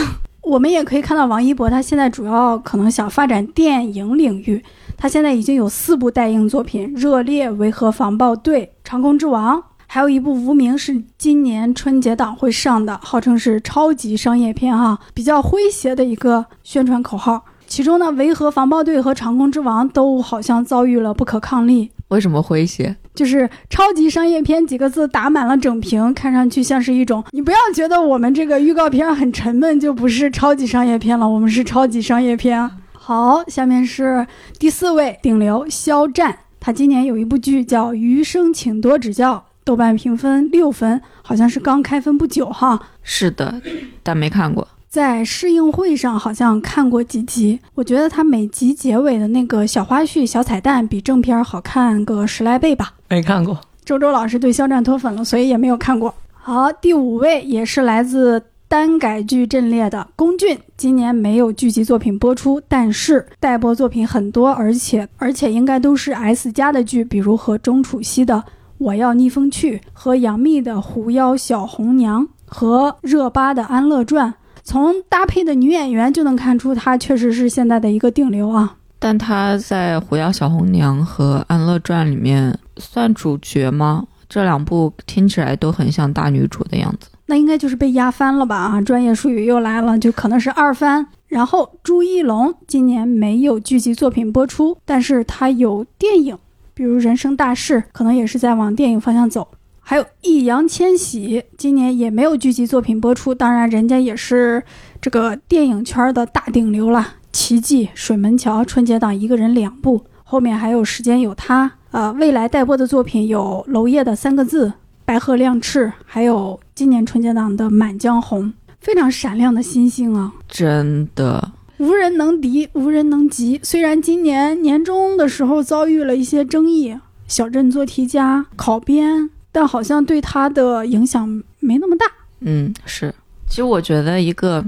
[0.41, 4.63] 我们也可以看到王一博，他现在主要可能想发展电影领域。
[5.03, 17.43] 他现在已经有四部待映作品，《热烈》《维和防暴队》《长空之王》，还有一部《无名》是今年春节档会上的，号称是超级商业片哈，比较诙谐的一个宣传口号。
[17.67, 21.91] 其中呢，《维和防暴队》和《长空之王》都好像遭遇了不可抗力。
[22.07, 22.95] 为什么诙谐？
[23.13, 27.21] 就是超级商业片几个字打满了整屏，看上去像是一种。
[27.31, 31.27] 你不要觉得我们这个预告片很沉闷，就不是超级商业片了。
[31.27, 32.71] 我们是超级商业片。
[33.05, 34.25] 好，下面是
[34.57, 39.35] 第四位顶流肖战，他今年有一部剧叫《余生，请多指教》，
[39.65, 42.79] 豆瓣评分六分，好像是刚开分不久哈。
[43.01, 43.61] 是的，
[44.01, 44.65] 但没看过。
[44.87, 52.93] 在试映会上好像看过几集，我觉得他每集结尾的那个小花絮、小彩蛋比正片好看个十来倍吧。
[53.09, 53.59] 没看过。
[53.83, 56.15] 周周老师对肖战脱粉了，所以也没有看过。
[56.31, 58.41] 好，第五位也是来自。
[58.73, 68.33] 单改剧阵列的龚俊今年没有剧集作品播出，但是待播作品很多，而且而且应该都是 S 加的剧，比如和钟楚曦的
[68.79, 74.31] 《我要逆风去》，和杨幂的《狐妖小红娘》，和热巴的《安乐传》。
[74.63, 78.77] 从搭配的女演员就能看出，她确实是现在的一个顶流啊。
[78.97, 84.07] 但她在《狐妖小红娘》和《安乐传》里面算主角吗？
[84.27, 87.09] 这两部听起来都很像大女主的样子。
[87.27, 88.55] 那应该就是被压翻了吧？
[88.57, 91.07] 啊，专业术语又来了，就可能是二番。
[91.27, 96.37] 然后朱一龙今年没有剧集作品播出，但是他有电影，
[96.73, 99.47] 比如《人生大事》，可能也是在往电影方向走。
[99.79, 104.63] 还有易烊千玺今年也没有剧集作品播出，当然人家也是
[105.01, 106.99] 这个电影圈的大顶流了，
[107.31, 111.71] 《奇迹》《水门桥》春节档一个人两部，后面还有时间有他。
[111.91, 114.67] 呃，未来待播的作品有娄烨的《三个字》。
[115.05, 118.45] 白鹤亮翅，还有今年春节档的《满江红》，
[118.79, 120.33] 非常闪亮的新星啊！
[120.47, 123.59] 真的，无人能敌，无人能及。
[123.63, 126.97] 虽然今年年终的时候遭遇了一些争议，
[127.27, 132.05] 小镇做题家、考编，但好像对他的影响没那么大。
[132.39, 133.13] 嗯，是。
[133.47, 134.63] 其实我觉得一个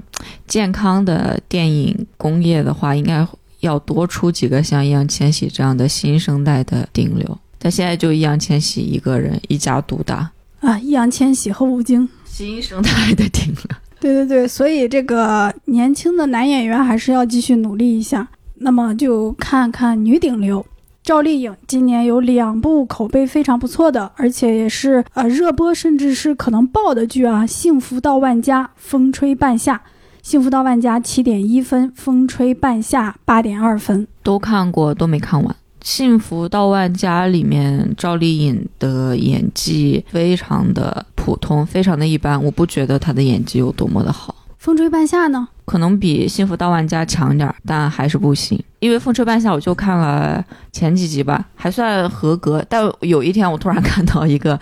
[0.45, 3.26] 健康的电影工业的话，应该
[3.62, 7.38] 要多出几个像易烊千玺这样的新生代的顶流。
[7.65, 10.29] 但现在就易烊千玺一个人一家独大
[10.59, 10.77] 啊！
[10.77, 13.79] 易烊千玺和吴京，新生代的顶了。
[13.99, 18.27] 对对对，所以这个年轻的男演员还是要继续努力一下。
[18.57, 20.63] 那么就看看女顶流
[21.01, 29.73] 赵丽颖，今年有两部口碑非常不错的，而且也是呃热播甚至是可能爆的剧啊，《幸福到万家》《风吹半夏》。
[30.21, 35.51] 《幸福到万家》七点一分，《风吹半夏》八点二分，都看过，都没看完。
[35.86, 44.34] 《幸福到万家》里面赵丽颖的演技非常的普通，非常的一般，我不觉得她的演技有多么的好。
[44.57, 48.60] 风吹半夏呢，可能比幸福到万家强点儿，但还是不行。
[48.80, 52.66] 因为风吹半夏我就看了前几集吧，还算合格。
[52.68, 54.60] 但有一天我突然看到一个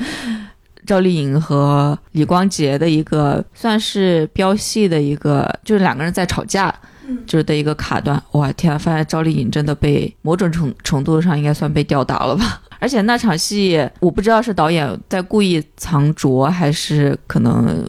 [0.85, 6.75] 赵丽颖和李光洁的一个算是飙戏的一个，就是两个人在吵架，
[7.25, 8.21] 就是的一个卡段。
[8.31, 12.61] 哇天，发现赵丽颖真的被某种程程度上应该算被吊打了吧？
[12.79, 17.85] 而且那场戏我不知道是导演在故意藏拙，还是可能。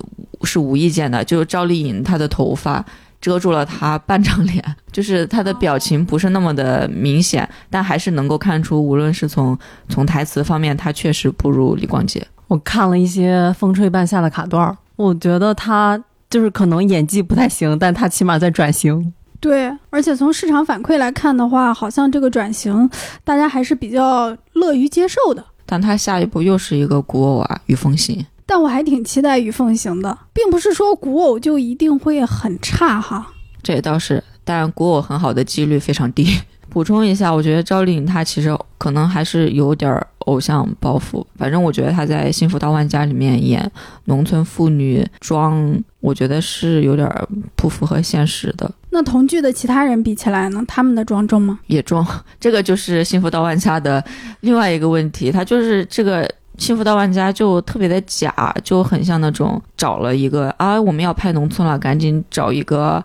[0.46, 2.84] 是无意间的，就是赵丽颖她的头发
[3.18, 4.62] 遮住了她半张脸，
[4.92, 9.58] 就是她的表情不是那么的明显，但还是能够看出，无论是从
[9.88, 12.22] 从台词方面，她确实不如李光洁。
[12.46, 15.98] 我看了一些风吹半夏的卡段，我觉得她
[16.35, 19.15] 就是可能演技不太行，但他起码在转型。
[19.39, 22.90] 对，而且从市场反馈来看的话，好像这个转型
[23.23, 25.44] 大家还是比较乐于接受的。
[25.65, 28.27] 但他下一步又是一个古偶啊，于凤行。
[28.44, 33.28] 但我还挺期待于凤行的，并不是说古偶就一定会很差哈。
[33.62, 36.36] 这也倒是，但古偶很好的几率非常低。
[36.69, 41.24] 补充一下，我觉得赵丽颖她其实可能还是有点偶像包袱。
[41.36, 43.70] 反正我觉得他在《幸福到万家》里面演
[44.05, 47.10] 农村妇女装，我觉得是有点
[47.56, 48.70] 不符合现实的。
[48.90, 50.64] 那同剧的其他人比起来呢？
[50.68, 51.59] 他们的妆重吗？
[51.66, 52.06] 也重。
[52.38, 54.05] 这个就是《幸福到万家》的
[54.40, 56.28] 另外一个问题，它就是这个。
[56.56, 58.32] 幸福到万家就特别的假，
[58.62, 63.05] 就很像那种找了一个啊，我们要拍农村了，赶紧找一个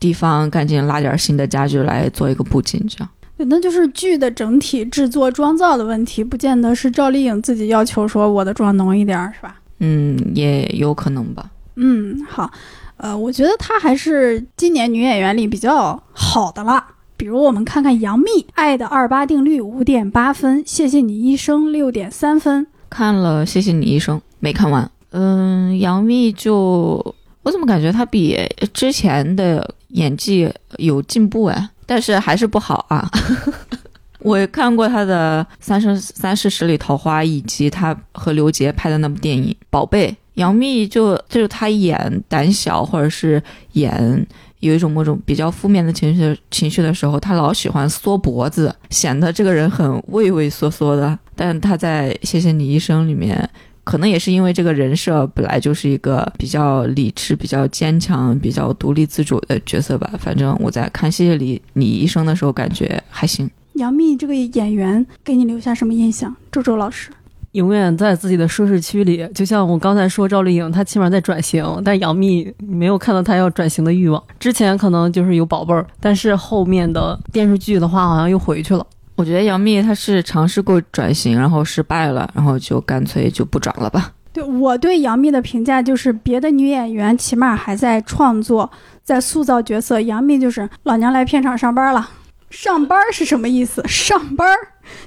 [0.00, 3.08] 地方，赶紧拉点新的家具来做一个布景，这样。
[3.38, 9.60] 对，那就是剧的整体制作妆造的问题，不见得是赵丽颖自己要求说我的妆浓一点，是吧？
[9.78, 11.48] 嗯，也有可能吧。
[11.76, 12.50] 嗯，好，
[12.96, 16.84] 呃，我觉得她还是今年女演员里比较好的了。
[17.16, 22.66] 比如我们看看杨幂，《爱的二八定律》五点八分，《谢谢你医生》六点三分。
[22.90, 24.90] 看了《谢谢你医生》，没看完。
[25.10, 28.36] 嗯，杨幂就我怎么感觉她比
[28.72, 33.08] 之前的演技有进步哎，但是还是不好啊。
[34.20, 40.12] 我看过他的《三生三世十里桃花》，以及他和刘杰拍的那部电影《宝贝》。
[40.34, 43.42] 杨幂就就是她演胆小或者是
[43.72, 44.26] 演。
[44.60, 51.16] 有一种某种比较负面的情绪情绪的时候，他老喜欢缩脖子，显得这个人很畏畏缩缩的。
[51.36, 53.48] 但他在《谢谢你医生》里面，
[53.88, 60.10] 可能也是因为这个人设本来就是一个比较理智、比较坚强、比较独立自主的角色吧。
[60.18, 63.50] 反正我在看《谢谢你你医生》的时候，感觉还行。
[63.76, 66.36] 杨幂这个演员给你留下什么印象？
[66.52, 67.10] 周周老师。
[67.52, 74.22] 永远在自己的舒适区里，就像我刚才说赵丽颖，她起码在转型，但杨幂没有看到她要转型的欲望。
[74.38, 78.86] 之前可能就是有宝贝儿，但是后面的电视剧的话，好像又回去了。
[79.18, 84.12] 我觉得杨幂她是尝试过转型，然后失败了，然后就干脆就不转了吧。
[84.32, 88.70] 对我对杨幂的评价就是，别的女演员起码还在创作，
[89.02, 92.08] 在塑造角色，杨幂就是老娘来片场上班了。
[92.48, 93.82] 上班是什么意思？
[93.88, 94.56] 上班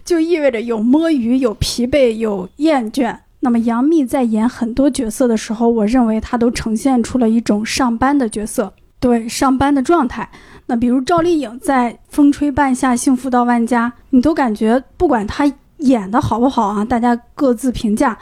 [0.03, 3.15] 就意味着有摸鱼、有疲惫、有厌倦。
[3.39, 10.29] 那么杨幂在演很多角色的时候，我认为她都呈现出了一种上班的角色，对上班的状态。
[10.71, 15.43] 那比如赵丽颖在《风吹半夏》《幸福到万家》，你都感觉不管她
[15.79, 18.17] 演的好不好啊，大家各自评价，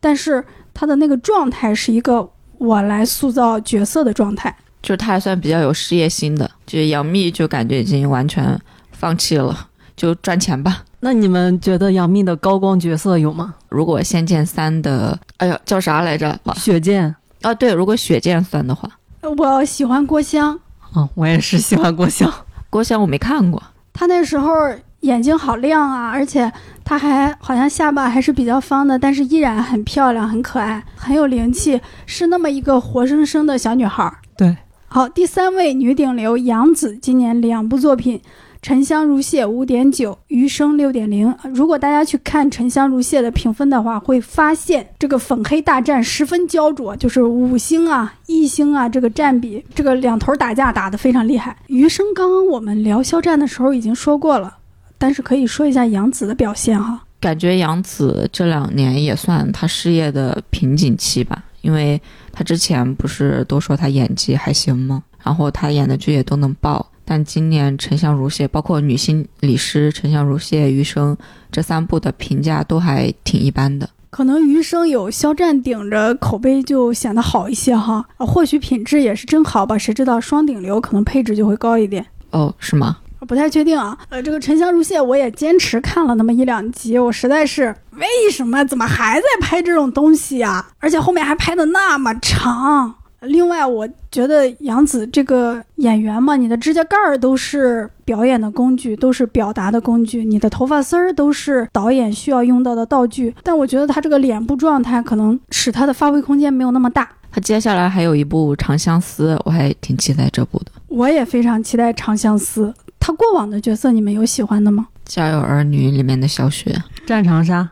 [0.00, 4.52] 但是她的那个状态是一个我来塑造角色的状态。
[4.82, 8.60] 就是她还算比较有事业心的，就是杨幂就感觉已经完全
[8.90, 10.82] 放弃了，就赚钱吧。
[10.98, 13.54] 那你们觉得杨幂的高光角色有吗？
[13.68, 16.36] 如果《仙剑三》的，哎呀，叫啥来着？
[16.56, 18.90] 雪剑啊，对，如果雪剑算的话，
[19.38, 20.58] 我喜欢郭襄。
[20.92, 22.32] 哦，我也是喜欢郭襄。
[22.70, 23.62] 郭襄我没看过，
[23.92, 24.52] 她那时候
[25.00, 26.50] 眼睛好亮啊，而且
[26.84, 34.12] 她还好像下巴还是比较方的，但是依然很漂亮、很可爱、很有灵气，是那么一个活生生的小女孩。
[34.36, 34.56] 对。
[34.86, 38.18] 好，第三位女顶流杨紫，今年两部作品，
[38.62, 41.34] 《沉香如屑五点九，余生六点零。
[41.52, 51.56] 如果大家去看沉香如屑的评分的话，会发现这个粉黑大战十分焦灼，就是五星啊、一星啊这个占比，这个两头打架打得非常厉害。
[51.66, 54.56] 余生刚刚我们聊肖战的时候已经说过了，
[54.96, 57.02] 但是可以说一下杨紫的表现哈。
[57.18, 65.02] 感觉杨紫这两年也算她事业的瓶颈期吧，因为她之前不是都说她演技还行吗？
[65.20, 71.16] 然后她演的剧也都能爆，但今年《沉香如屑》包括《女星李师》《沉香如屑》《余生》
[71.50, 73.88] 这三部的评价都还挺一般的。
[74.10, 78.04] 可能余生有肖战顶着，口碑就显得好一些哈。
[78.18, 82.04] 或许品质也是真好吧，谁知道双顶流可能配置就会高一点。
[82.30, 82.98] 哦，是吗？
[83.26, 90.68] 不太确定啊，呃，这个《沉香如屑》我也坚持看了那么一两集，我实在是为什么怎么还在拍这种东西啊？
[90.80, 92.94] 而且后面还拍的那么长。
[93.22, 103.32] 另外，我觉得杨紫这个演员嘛，你的指甲盖儿都是表演的工具，都是表达的工具，你的头发丝儿都是导演需要用到的道具。
[103.44, 107.08] 但我觉得她这个脸部状态可能使她的发挥空间没有那么大。
[107.30, 110.72] 她接下来还有一部《长相思》，我还挺期待这部的。
[110.88, 112.66] 我也非常期待《长相思》。
[112.98, 114.88] 她过往的角色，你们有喜欢的吗？
[115.14, 116.76] 《家有儿女》里面的小雪，
[117.06, 117.62] 《战长沙》。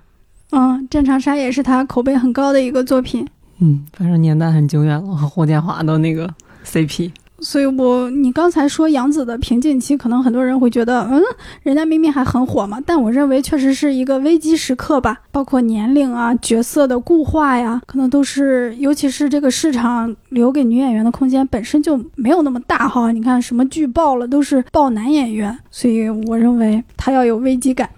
[0.52, 3.26] 嗯，《战长沙》也是她口碑很高的一个作品。
[3.60, 6.28] 嗯，反正年代很久远了，和霍建华的那个
[6.64, 7.10] CP。
[7.42, 11.22] 所以，我你刚才说杨紫的瓶颈期，可能很多人会觉得，嗯，
[11.62, 12.78] 人家明明还很火嘛。
[12.84, 23.10] 但我认为确实是一个危机时刻吧，包括年龄啊、角色的固化呀，可能都是，尤其是这个市场留给女演员的空间本身就没有那么大哈。
[23.10, 27.88] 你看什么剧爆了，都是爆男演员，所以我认为他要有危机感。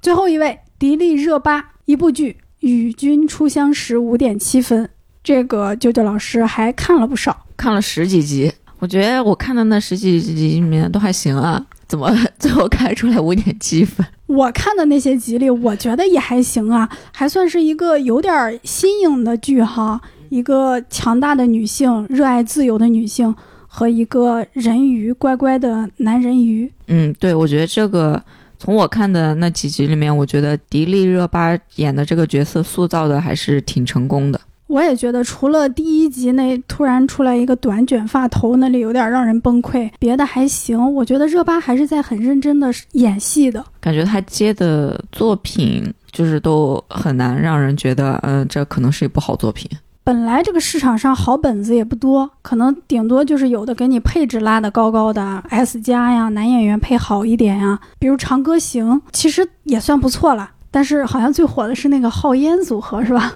[0.00, 2.30] 最后一位，迪丽热巴，一部剧
[2.60, 4.88] 《与君初相识》五点七分，
[5.24, 8.52] 这个舅舅老师还看了不少，看了十几集。
[8.78, 14.04] 我觉得我看的那十几集里面都还行啊，怎么 最后开出来五点七分？
[14.26, 20.00] 我看的那些集里，我觉得也还行啊，还算是一个有点新颖的剧哈。
[20.30, 23.32] 一个强大的女性，热爱自由的女性，
[23.68, 26.72] 和一个人鱼乖乖的男人鱼。
[26.88, 28.20] 嗯，对，我觉得这个
[28.58, 34.40] 从我看的那几集里面，我觉得迪丽热巴演的这个角色塑造的还是挺成功的。
[34.72, 40.94] 我也觉得，除了第一集那突然出来一个短卷发头那里有点让人崩溃，别的还行。
[40.94, 49.70] 我觉得热巴还是在很认真的演戏的，感觉她接的作品就是都很难让人觉得，嗯，这可能是一部好作品。
[50.04, 60.50] 本来这个市场上好本子也不多，可能顶多就是有的给你配置拉的高高的 S 加呀，男演员配好一点呀，比如《长歌行》，其实也算不错了。
[60.70, 63.34] 但是好像最火的是那个浩烟组合，是吧？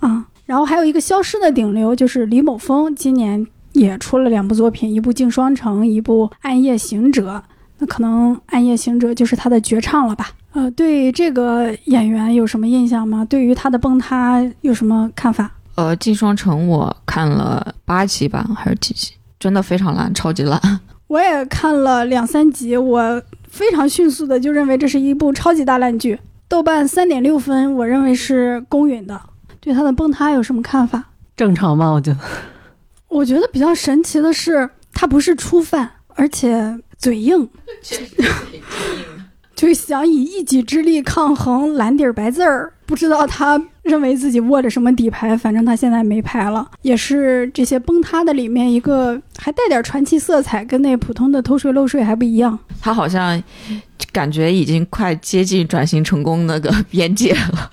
[0.00, 0.24] 啊。
[0.44, 7.30] 然后还有一个消失的顶流，就是李某峰，今年也出了两部作品，一部《镜双城》，一部《暗夜行者》。
[7.78, 10.30] 那可能《暗夜行者》就是他的绝唱了吧？
[10.52, 13.24] 呃，对这个演员有什么印象吗？
[13.24, 15.50] 对于他的崩塌有什么看法？
[15.76, 19.14] 呃，《镜双城》我看了八集吧，还是几集？
[19.40, 20.60] 真的非常烂，超级烂。
[21.08, 26.18] 我也看了两三集，我非常迅速的就认为这是一部超级大烂剧。
[26.46, 29.20] 豆瓣三点六分，我认为是公允的。
[29.62, 31.04] 对他的崩塌有什么看法？
[31.36, 32.18] 正常吧，我觉得。
[33.06, 37.48] 我觉得比较神奇的是，他不是初犯，而且嘴硬，
[39.54, 42.72] 就想以一己之力抗衡蓝底白字儿。
[42.86, 52.58] 不知道他认为自己握着什么底牌，反正他现在没牌了，也是这些崩塌的里面一个还带点传奇色彩，跟那普通的偷税漏税还不一样。
[52.80, 53.42] 他好像
[54.10, 57.70] 感觉已经快接近转型成功那个边界了。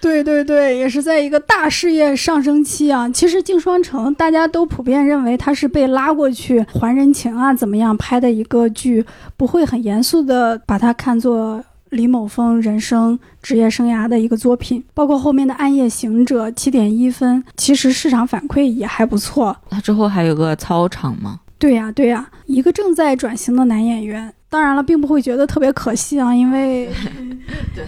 [0.00, 3.08] 对对对，也是在一个大事业上升期啊。
[3.08, 9.04] 其实《镜双城》大家都普遍认为它是被拉过去还人情啊，怎么样拍的一个剧，
[9.36, 14.84] 不会很严肃的把它看作李某峰人生职业生涯的一个作品。
[14.94, 19.56] 包括后面的《暗夜行者》七点一分，其实市场反馈也还不错。
[19.70, 21.40] 他之后还有个操场吗？
[21.58, 24.32] 对呀对呀，一个正在转型的男演员。
[24.56, 26.88] 当然了，并不会觉得特别可惜啊，因为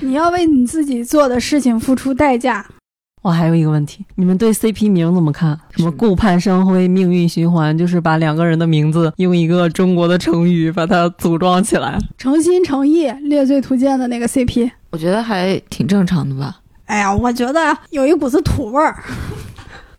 [0.03, 2.62] 你要为你自己做的事情付出代价。
[3.23, 5.59] 我还有一个问题，你们对 CP 名怎么看？
[5.70, 16.61] 什么顾盼生辉、命运循环，就是把两个人的名字用一个中国的成语把它组装起来，诚心诚意、猎罪图鉴的那个 CP，我觉得还挺正常的吧。
[16.85, 18.95] 哎呀，我觉得有一股子土味儿。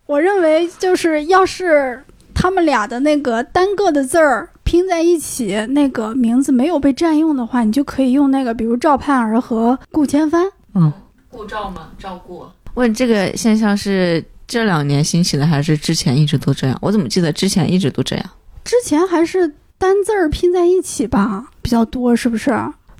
[0.06, 2.00] 我认为就是要是
[2.34, 4.50] 他们俩的那个单个的字儿。
[4.62, 10.46] 拼在一起，那个名字没有被占用的话，你就可以用那个，比如赵盼儿和顾千帆。
[10.74, 10.92] 嗯，
[11.28, 11.88] 顾赵吗？
[11.98, 12.46] 赵顾。
[12.74, 16.78] 问这个现象是这两年兴起的，还是之前一直都这样？
[16.80, 18.24] 我怎么记得之前一直都这样？
[18.62, 22.56] 之前还是单字儿拼在一起吧比较多，是不是？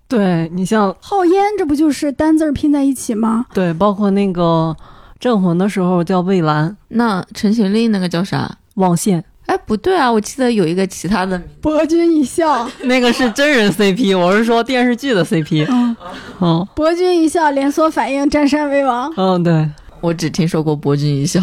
[0.09, 3.47] 对你像浩烟，这不就是单字儿拼在一起吗？
[3.55, 4.77] 对，包括那个
[5.20, 8.59] 镇魂的时候叫魏兰，那陈情令那个叫啥？
[8.81, 9.24] 望线。
[9.47, 15.66] 哎，不对啊，我记得有一个其他的名字，博君一笑， 那个是真人 CP，我是说电视剧的 CP。
[15.69, 15.97] 嗯，
[16.40, 19.69] 嗯博君一笑，连锁反应，占山为王，嗯，对，
[20.01, 21.40] 我只听说过博君一笑。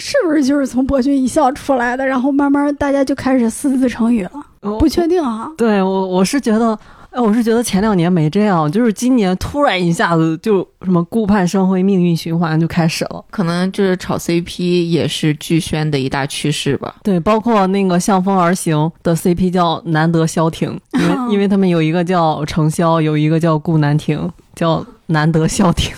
[0.00, 2.06] 是不是就是从博君一笑出来的？
[2.06, 4.30] 然后慢慢大家就开始四字成语了，
[4.78, 5.50] 不确定啊。
[5.58, 6.78] 对我我是觉得，
[7.10, 13.24] 哎，我是觉得前两年没这样，就是今年突然一下子就什么顾盼生辉、命运循环就开始了。
[13.30, 16.96] 可能就是炒 CP 也是剧宣的一大趋势吧。
[17.02, 25.94] 对，包括那个向风而行的 CP 叫难得消停， 因为因为他们有一个叫程潇，有一个叫顾南亭，叫难得消停。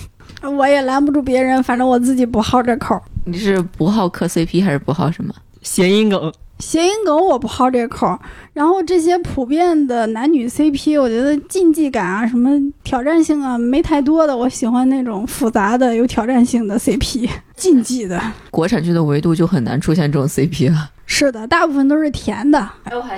[0.56, 2.98] 我也拦不住别人，反正我自己不好这口。
[3.26, 6.32] 你是不好磕 CP 还是不好什么谐音梗？
[6.60, 8.18] 谐音梗我不好这口。
[8.52, 12.50] 然后这些普遍的男女 CP，我觉得竞技感啊、什么
[12.84, 14.36] 挑战性啊没太多的。
[14.36, 18.20] 我喜欢那种复杂的、有挑战性的 CP，竞技的。
[18.50, 20.90] 国产剧的维度就很难出现这种 CP 了。
[21.06, 22.68] 是的，大部分都是甜的。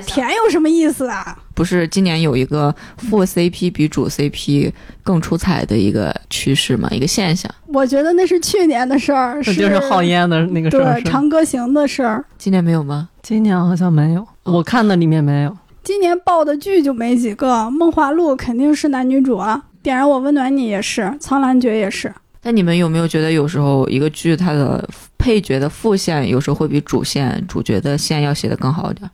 [0.07, 1.37] 甜有什么意思啊？
[1.55, 4.73] 不是今年有一个副 CP 比主 CP
[5.03, 6.89] 更出彩的一个趋势吗？
[6.91, 7.53] 一个现象？
[7.67, 10.95] 我觉得那是去年的事儿，是浩烟的那个事儿。
[10.95, 12.25] 对，长歌行的事儿。
[12.39, 13.09] 今年没有吗？
[13.23, 15.57] 今年好像没有，我看的里面没有。
[15.85, 22.13] 今年爆的剧就没几个，《梦华录》肯定是男女主啊，《点燃我温暖你》也是，《苍兰诀》也是。
[22.45, 29.09] 那你们有没有觉得有时候一个剧它的配角的副线有时候会比主线主角的线要写的更好一点？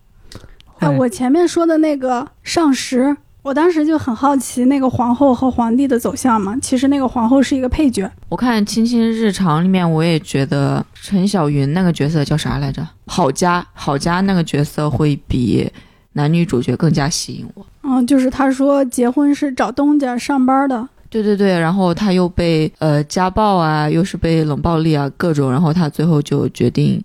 [0.79, 6.57] 哎，我前面说的那个上实，我当时就很好奇那个皇后和皇帝的走向嘛。
[6.61, 8.11] 其实那个皇后是一个配角。
[8.29, 12.87] 我看《卿卿日常》里面，我也觉得陈小云那个角色叫啥来着？
[13.07, 15.71] 郝佳，郝佳那个角色会比
[16.13, 17.67] 男女主角更加吸引我。
[17.83, 20.89] 嗯，就是他说结婚是找东家上班的。
[21.11, 27.03] 对对对，然后他又被呃家暴啊，又是被冷暴力啊，各种，然后他最后就决定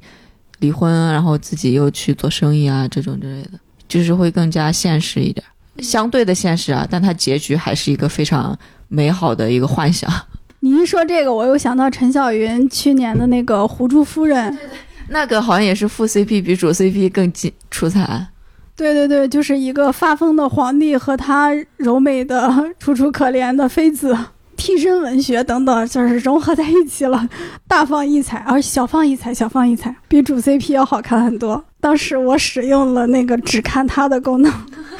[0.63, 3.51] 离婚，然后自己又去做生意啊，这种之类的，
[3.87, 5.45] 就是会更加现实一点，
[5.79, 8.57] 相对的现实啊，但它结局还是一个非常
[8.87, 10.09] 美好的一个幻想。
[10.61, 14.51] 你一说这个，我又想到陈小云去年的那个《狐珠夫人》，
[15.09, 18.27] 那个好像也是副 CP 比主 CP 更进出彩。
[18.75, 22.49] 对对对，就是一个发疯的皇帝和他柔美的、
[22.79, 24.17] 楚楚可怜的妃子，
[24.55, 27.27] 替身文学等等，就是融合在一起了，
[27.67, 31.63] 大放异彩，而小放异彩，小放异彩，比主 CP 要好看很多。
[31.79, 34.51] 当时我使用了那个只看他的功能，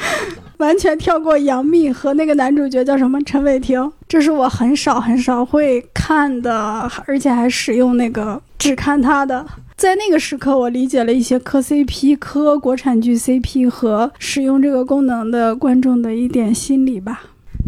[0.58, 9.46] 完全跳过杨幂和那个男主角叫什么陈伟霆，这是我很少很少会看的，而且还使用那个只看他的。
[9.76, 17.22] 在那个时刻，我理解了一些磕 CP、磕国产剧 CP 和使用这个功能的观众的一点心理吧。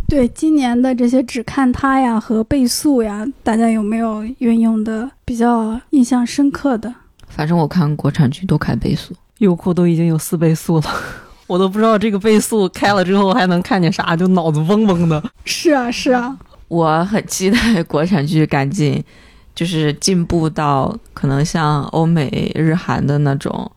[0.09, 6.95] 对今年的这些只看它呀和倍速呀，大家有没有运用的比较印象深刻的？
[7.29, 10.85] 反正我看国产剧都开倍速，优酷都已经有四倍速了，
[11.47, 15.23] 我都不知道这个倍速开了之后还能看见啥，就脑子嗡嗡的。
[15.45, 16.37] 是啊，是啊，
[16.69, 19.05] 我很期待国产剧赶紧。
[19.55, 23.73] 就是进步到可能像欧美日韩的那种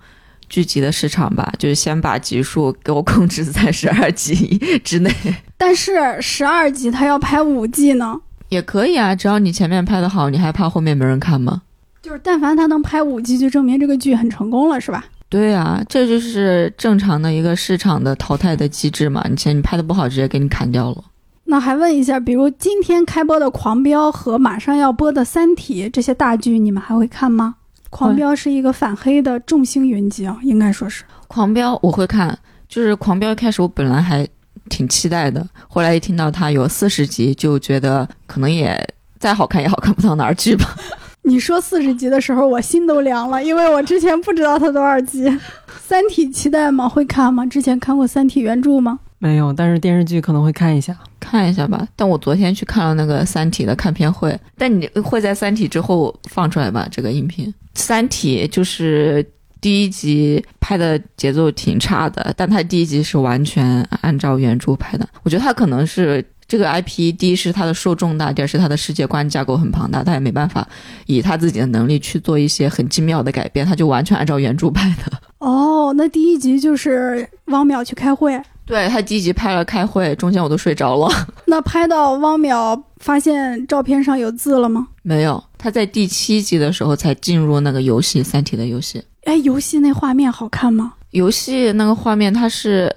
[0.50, 5.14] 剧集的市场吧，就是先把集数给我控制在十二集之内。
[5.58, 8.20] 但是十二集他要拍五季呢，
[8.50, 11.62] 也可以啊，只要你前面拍的好，你还怕后面没人看吗？
[12.02, 15.06] 就是但凡他能拍五季，就证明这个剧很成功了，是吧？
[15.28, 19.24] 对啊，这就是正常的一个市场的淘汰的机制嘛。
[19.30, 21.04] 你前你拍的不好，直接给你砍掉了。
[21.46, 27.56] 那还问一下，比如今天开播的《狂飙》和马上要播的《三体》这些大剧，你们还会看吗？
[27.90, 32.38] 《狂飙》是一个反黑的众星云集啊，应该说是《狂飙》我会看，
[32.68, 34.28] 就是《狂飙》一开始我本来还
[34.70, 38.78] 挺期待的，后来一听到它有四十集，就觉得可能也
[39.18, 40.66] 再好看也好看不到哪儿去吧。
[41.24, 45.26] 你说四十集的时候，我心都凉了，因为我之前不知道它多少集。
[45.80, 46.88] 《三体》期待吗？
[46.88, 47.45] 会看吗？
[47.45, 48.99] 之前看过《三体》原著吗？
[49.20, 51.86] 没有，但是电视剧可能会看一下，看一下吧。
[51.96, 56.88] 但我昨天去看了那个《三体》的看片会，但你会在《三体》之后放出来吧？
[56.90, 59.26] 这个音频，《三体》就是
[59.60, 65.06] 第一集拍的节奏挺差的，但它第一集是完全按照原著拍的。
[65.24, 70.66] 我觉得它可能是这个 IP，第一是它的受众大，第二是它的世界观架构很庞大，他也没办法
[71.08, 75.12] 以他自己的能力去做一些很精妙的改变，他就完全按照原著拍的。
[75.40, 78.40] 哦，那第一集就是汪淼去开会。
[78.66, 81.10] 对他第一集拍了开会，中间我都睡着了。
[81.48, 84.88] 那拍到汪淼发现照片上有字了吗？
[85.02, 89.03] 没有，他在第七集的时候才进入那个游戏《三体》的游戏。
[89.24, 90.94] 哎，游戏那画面好看吗？
[91.11, 92.95] 游戏那个画面它是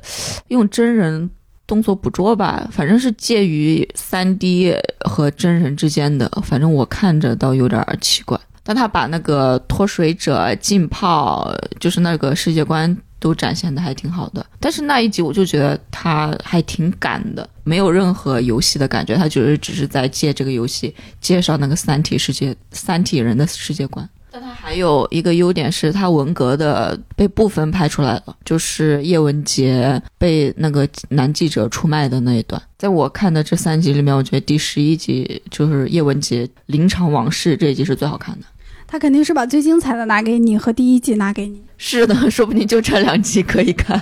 [0.48, 1.30] 用真人
[1.66, 4.76] 动作捕捉吧，反正是介于三 D
[5.08, 8.38] 和真人之间的，反正我看着倒有点奇怪。
[8.62, 14.44] 但他把那个脱水者、浸泡，就是那个世界观都展现的还挺好的。
[14.60, 24.08] 但是那一集我就觉得他还挺赶的，没有任何游戏的感觉，他就是只是在借这个游戏介绍那个三体世界、三体人的世界观。
[24.34, 32.60] 但它还有一个优点是，它文革的被部分拍出来了，就是叶文洁被那个男记者出卖的那一段。
[32.78, 38.46] 在我看的这三集里面，我觉得第十一集就是叶文洁临场往事这一集是最好看的。
[38.92, 41.62] 他肯定是把最精彩的拿给你，和第一集拿给你。
[41.78, 43.98] 是的， 说不定就这两集可以看。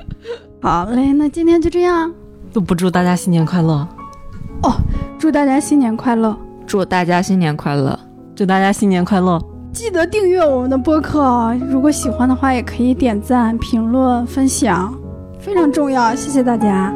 [0.62, 2.10] 好嘞，那今天就这样。
[2.50, 3.86] 都不祝大家新年快乐
[4.62, 4.72] 哦！
[5.18, 6.34] 祝大家新年快乐！
[6.66, 7.98] 祝大家新年快乐！
[8.34, 9.38] 祝大家新年快乐！
[9.70, 14.98] 记得订阅我们的播客，如果喜欢的话，也可以点赞、评论、分享，
[15.38, 16.14] 非常重要。
[16.14, 16.90] 谢谢大家。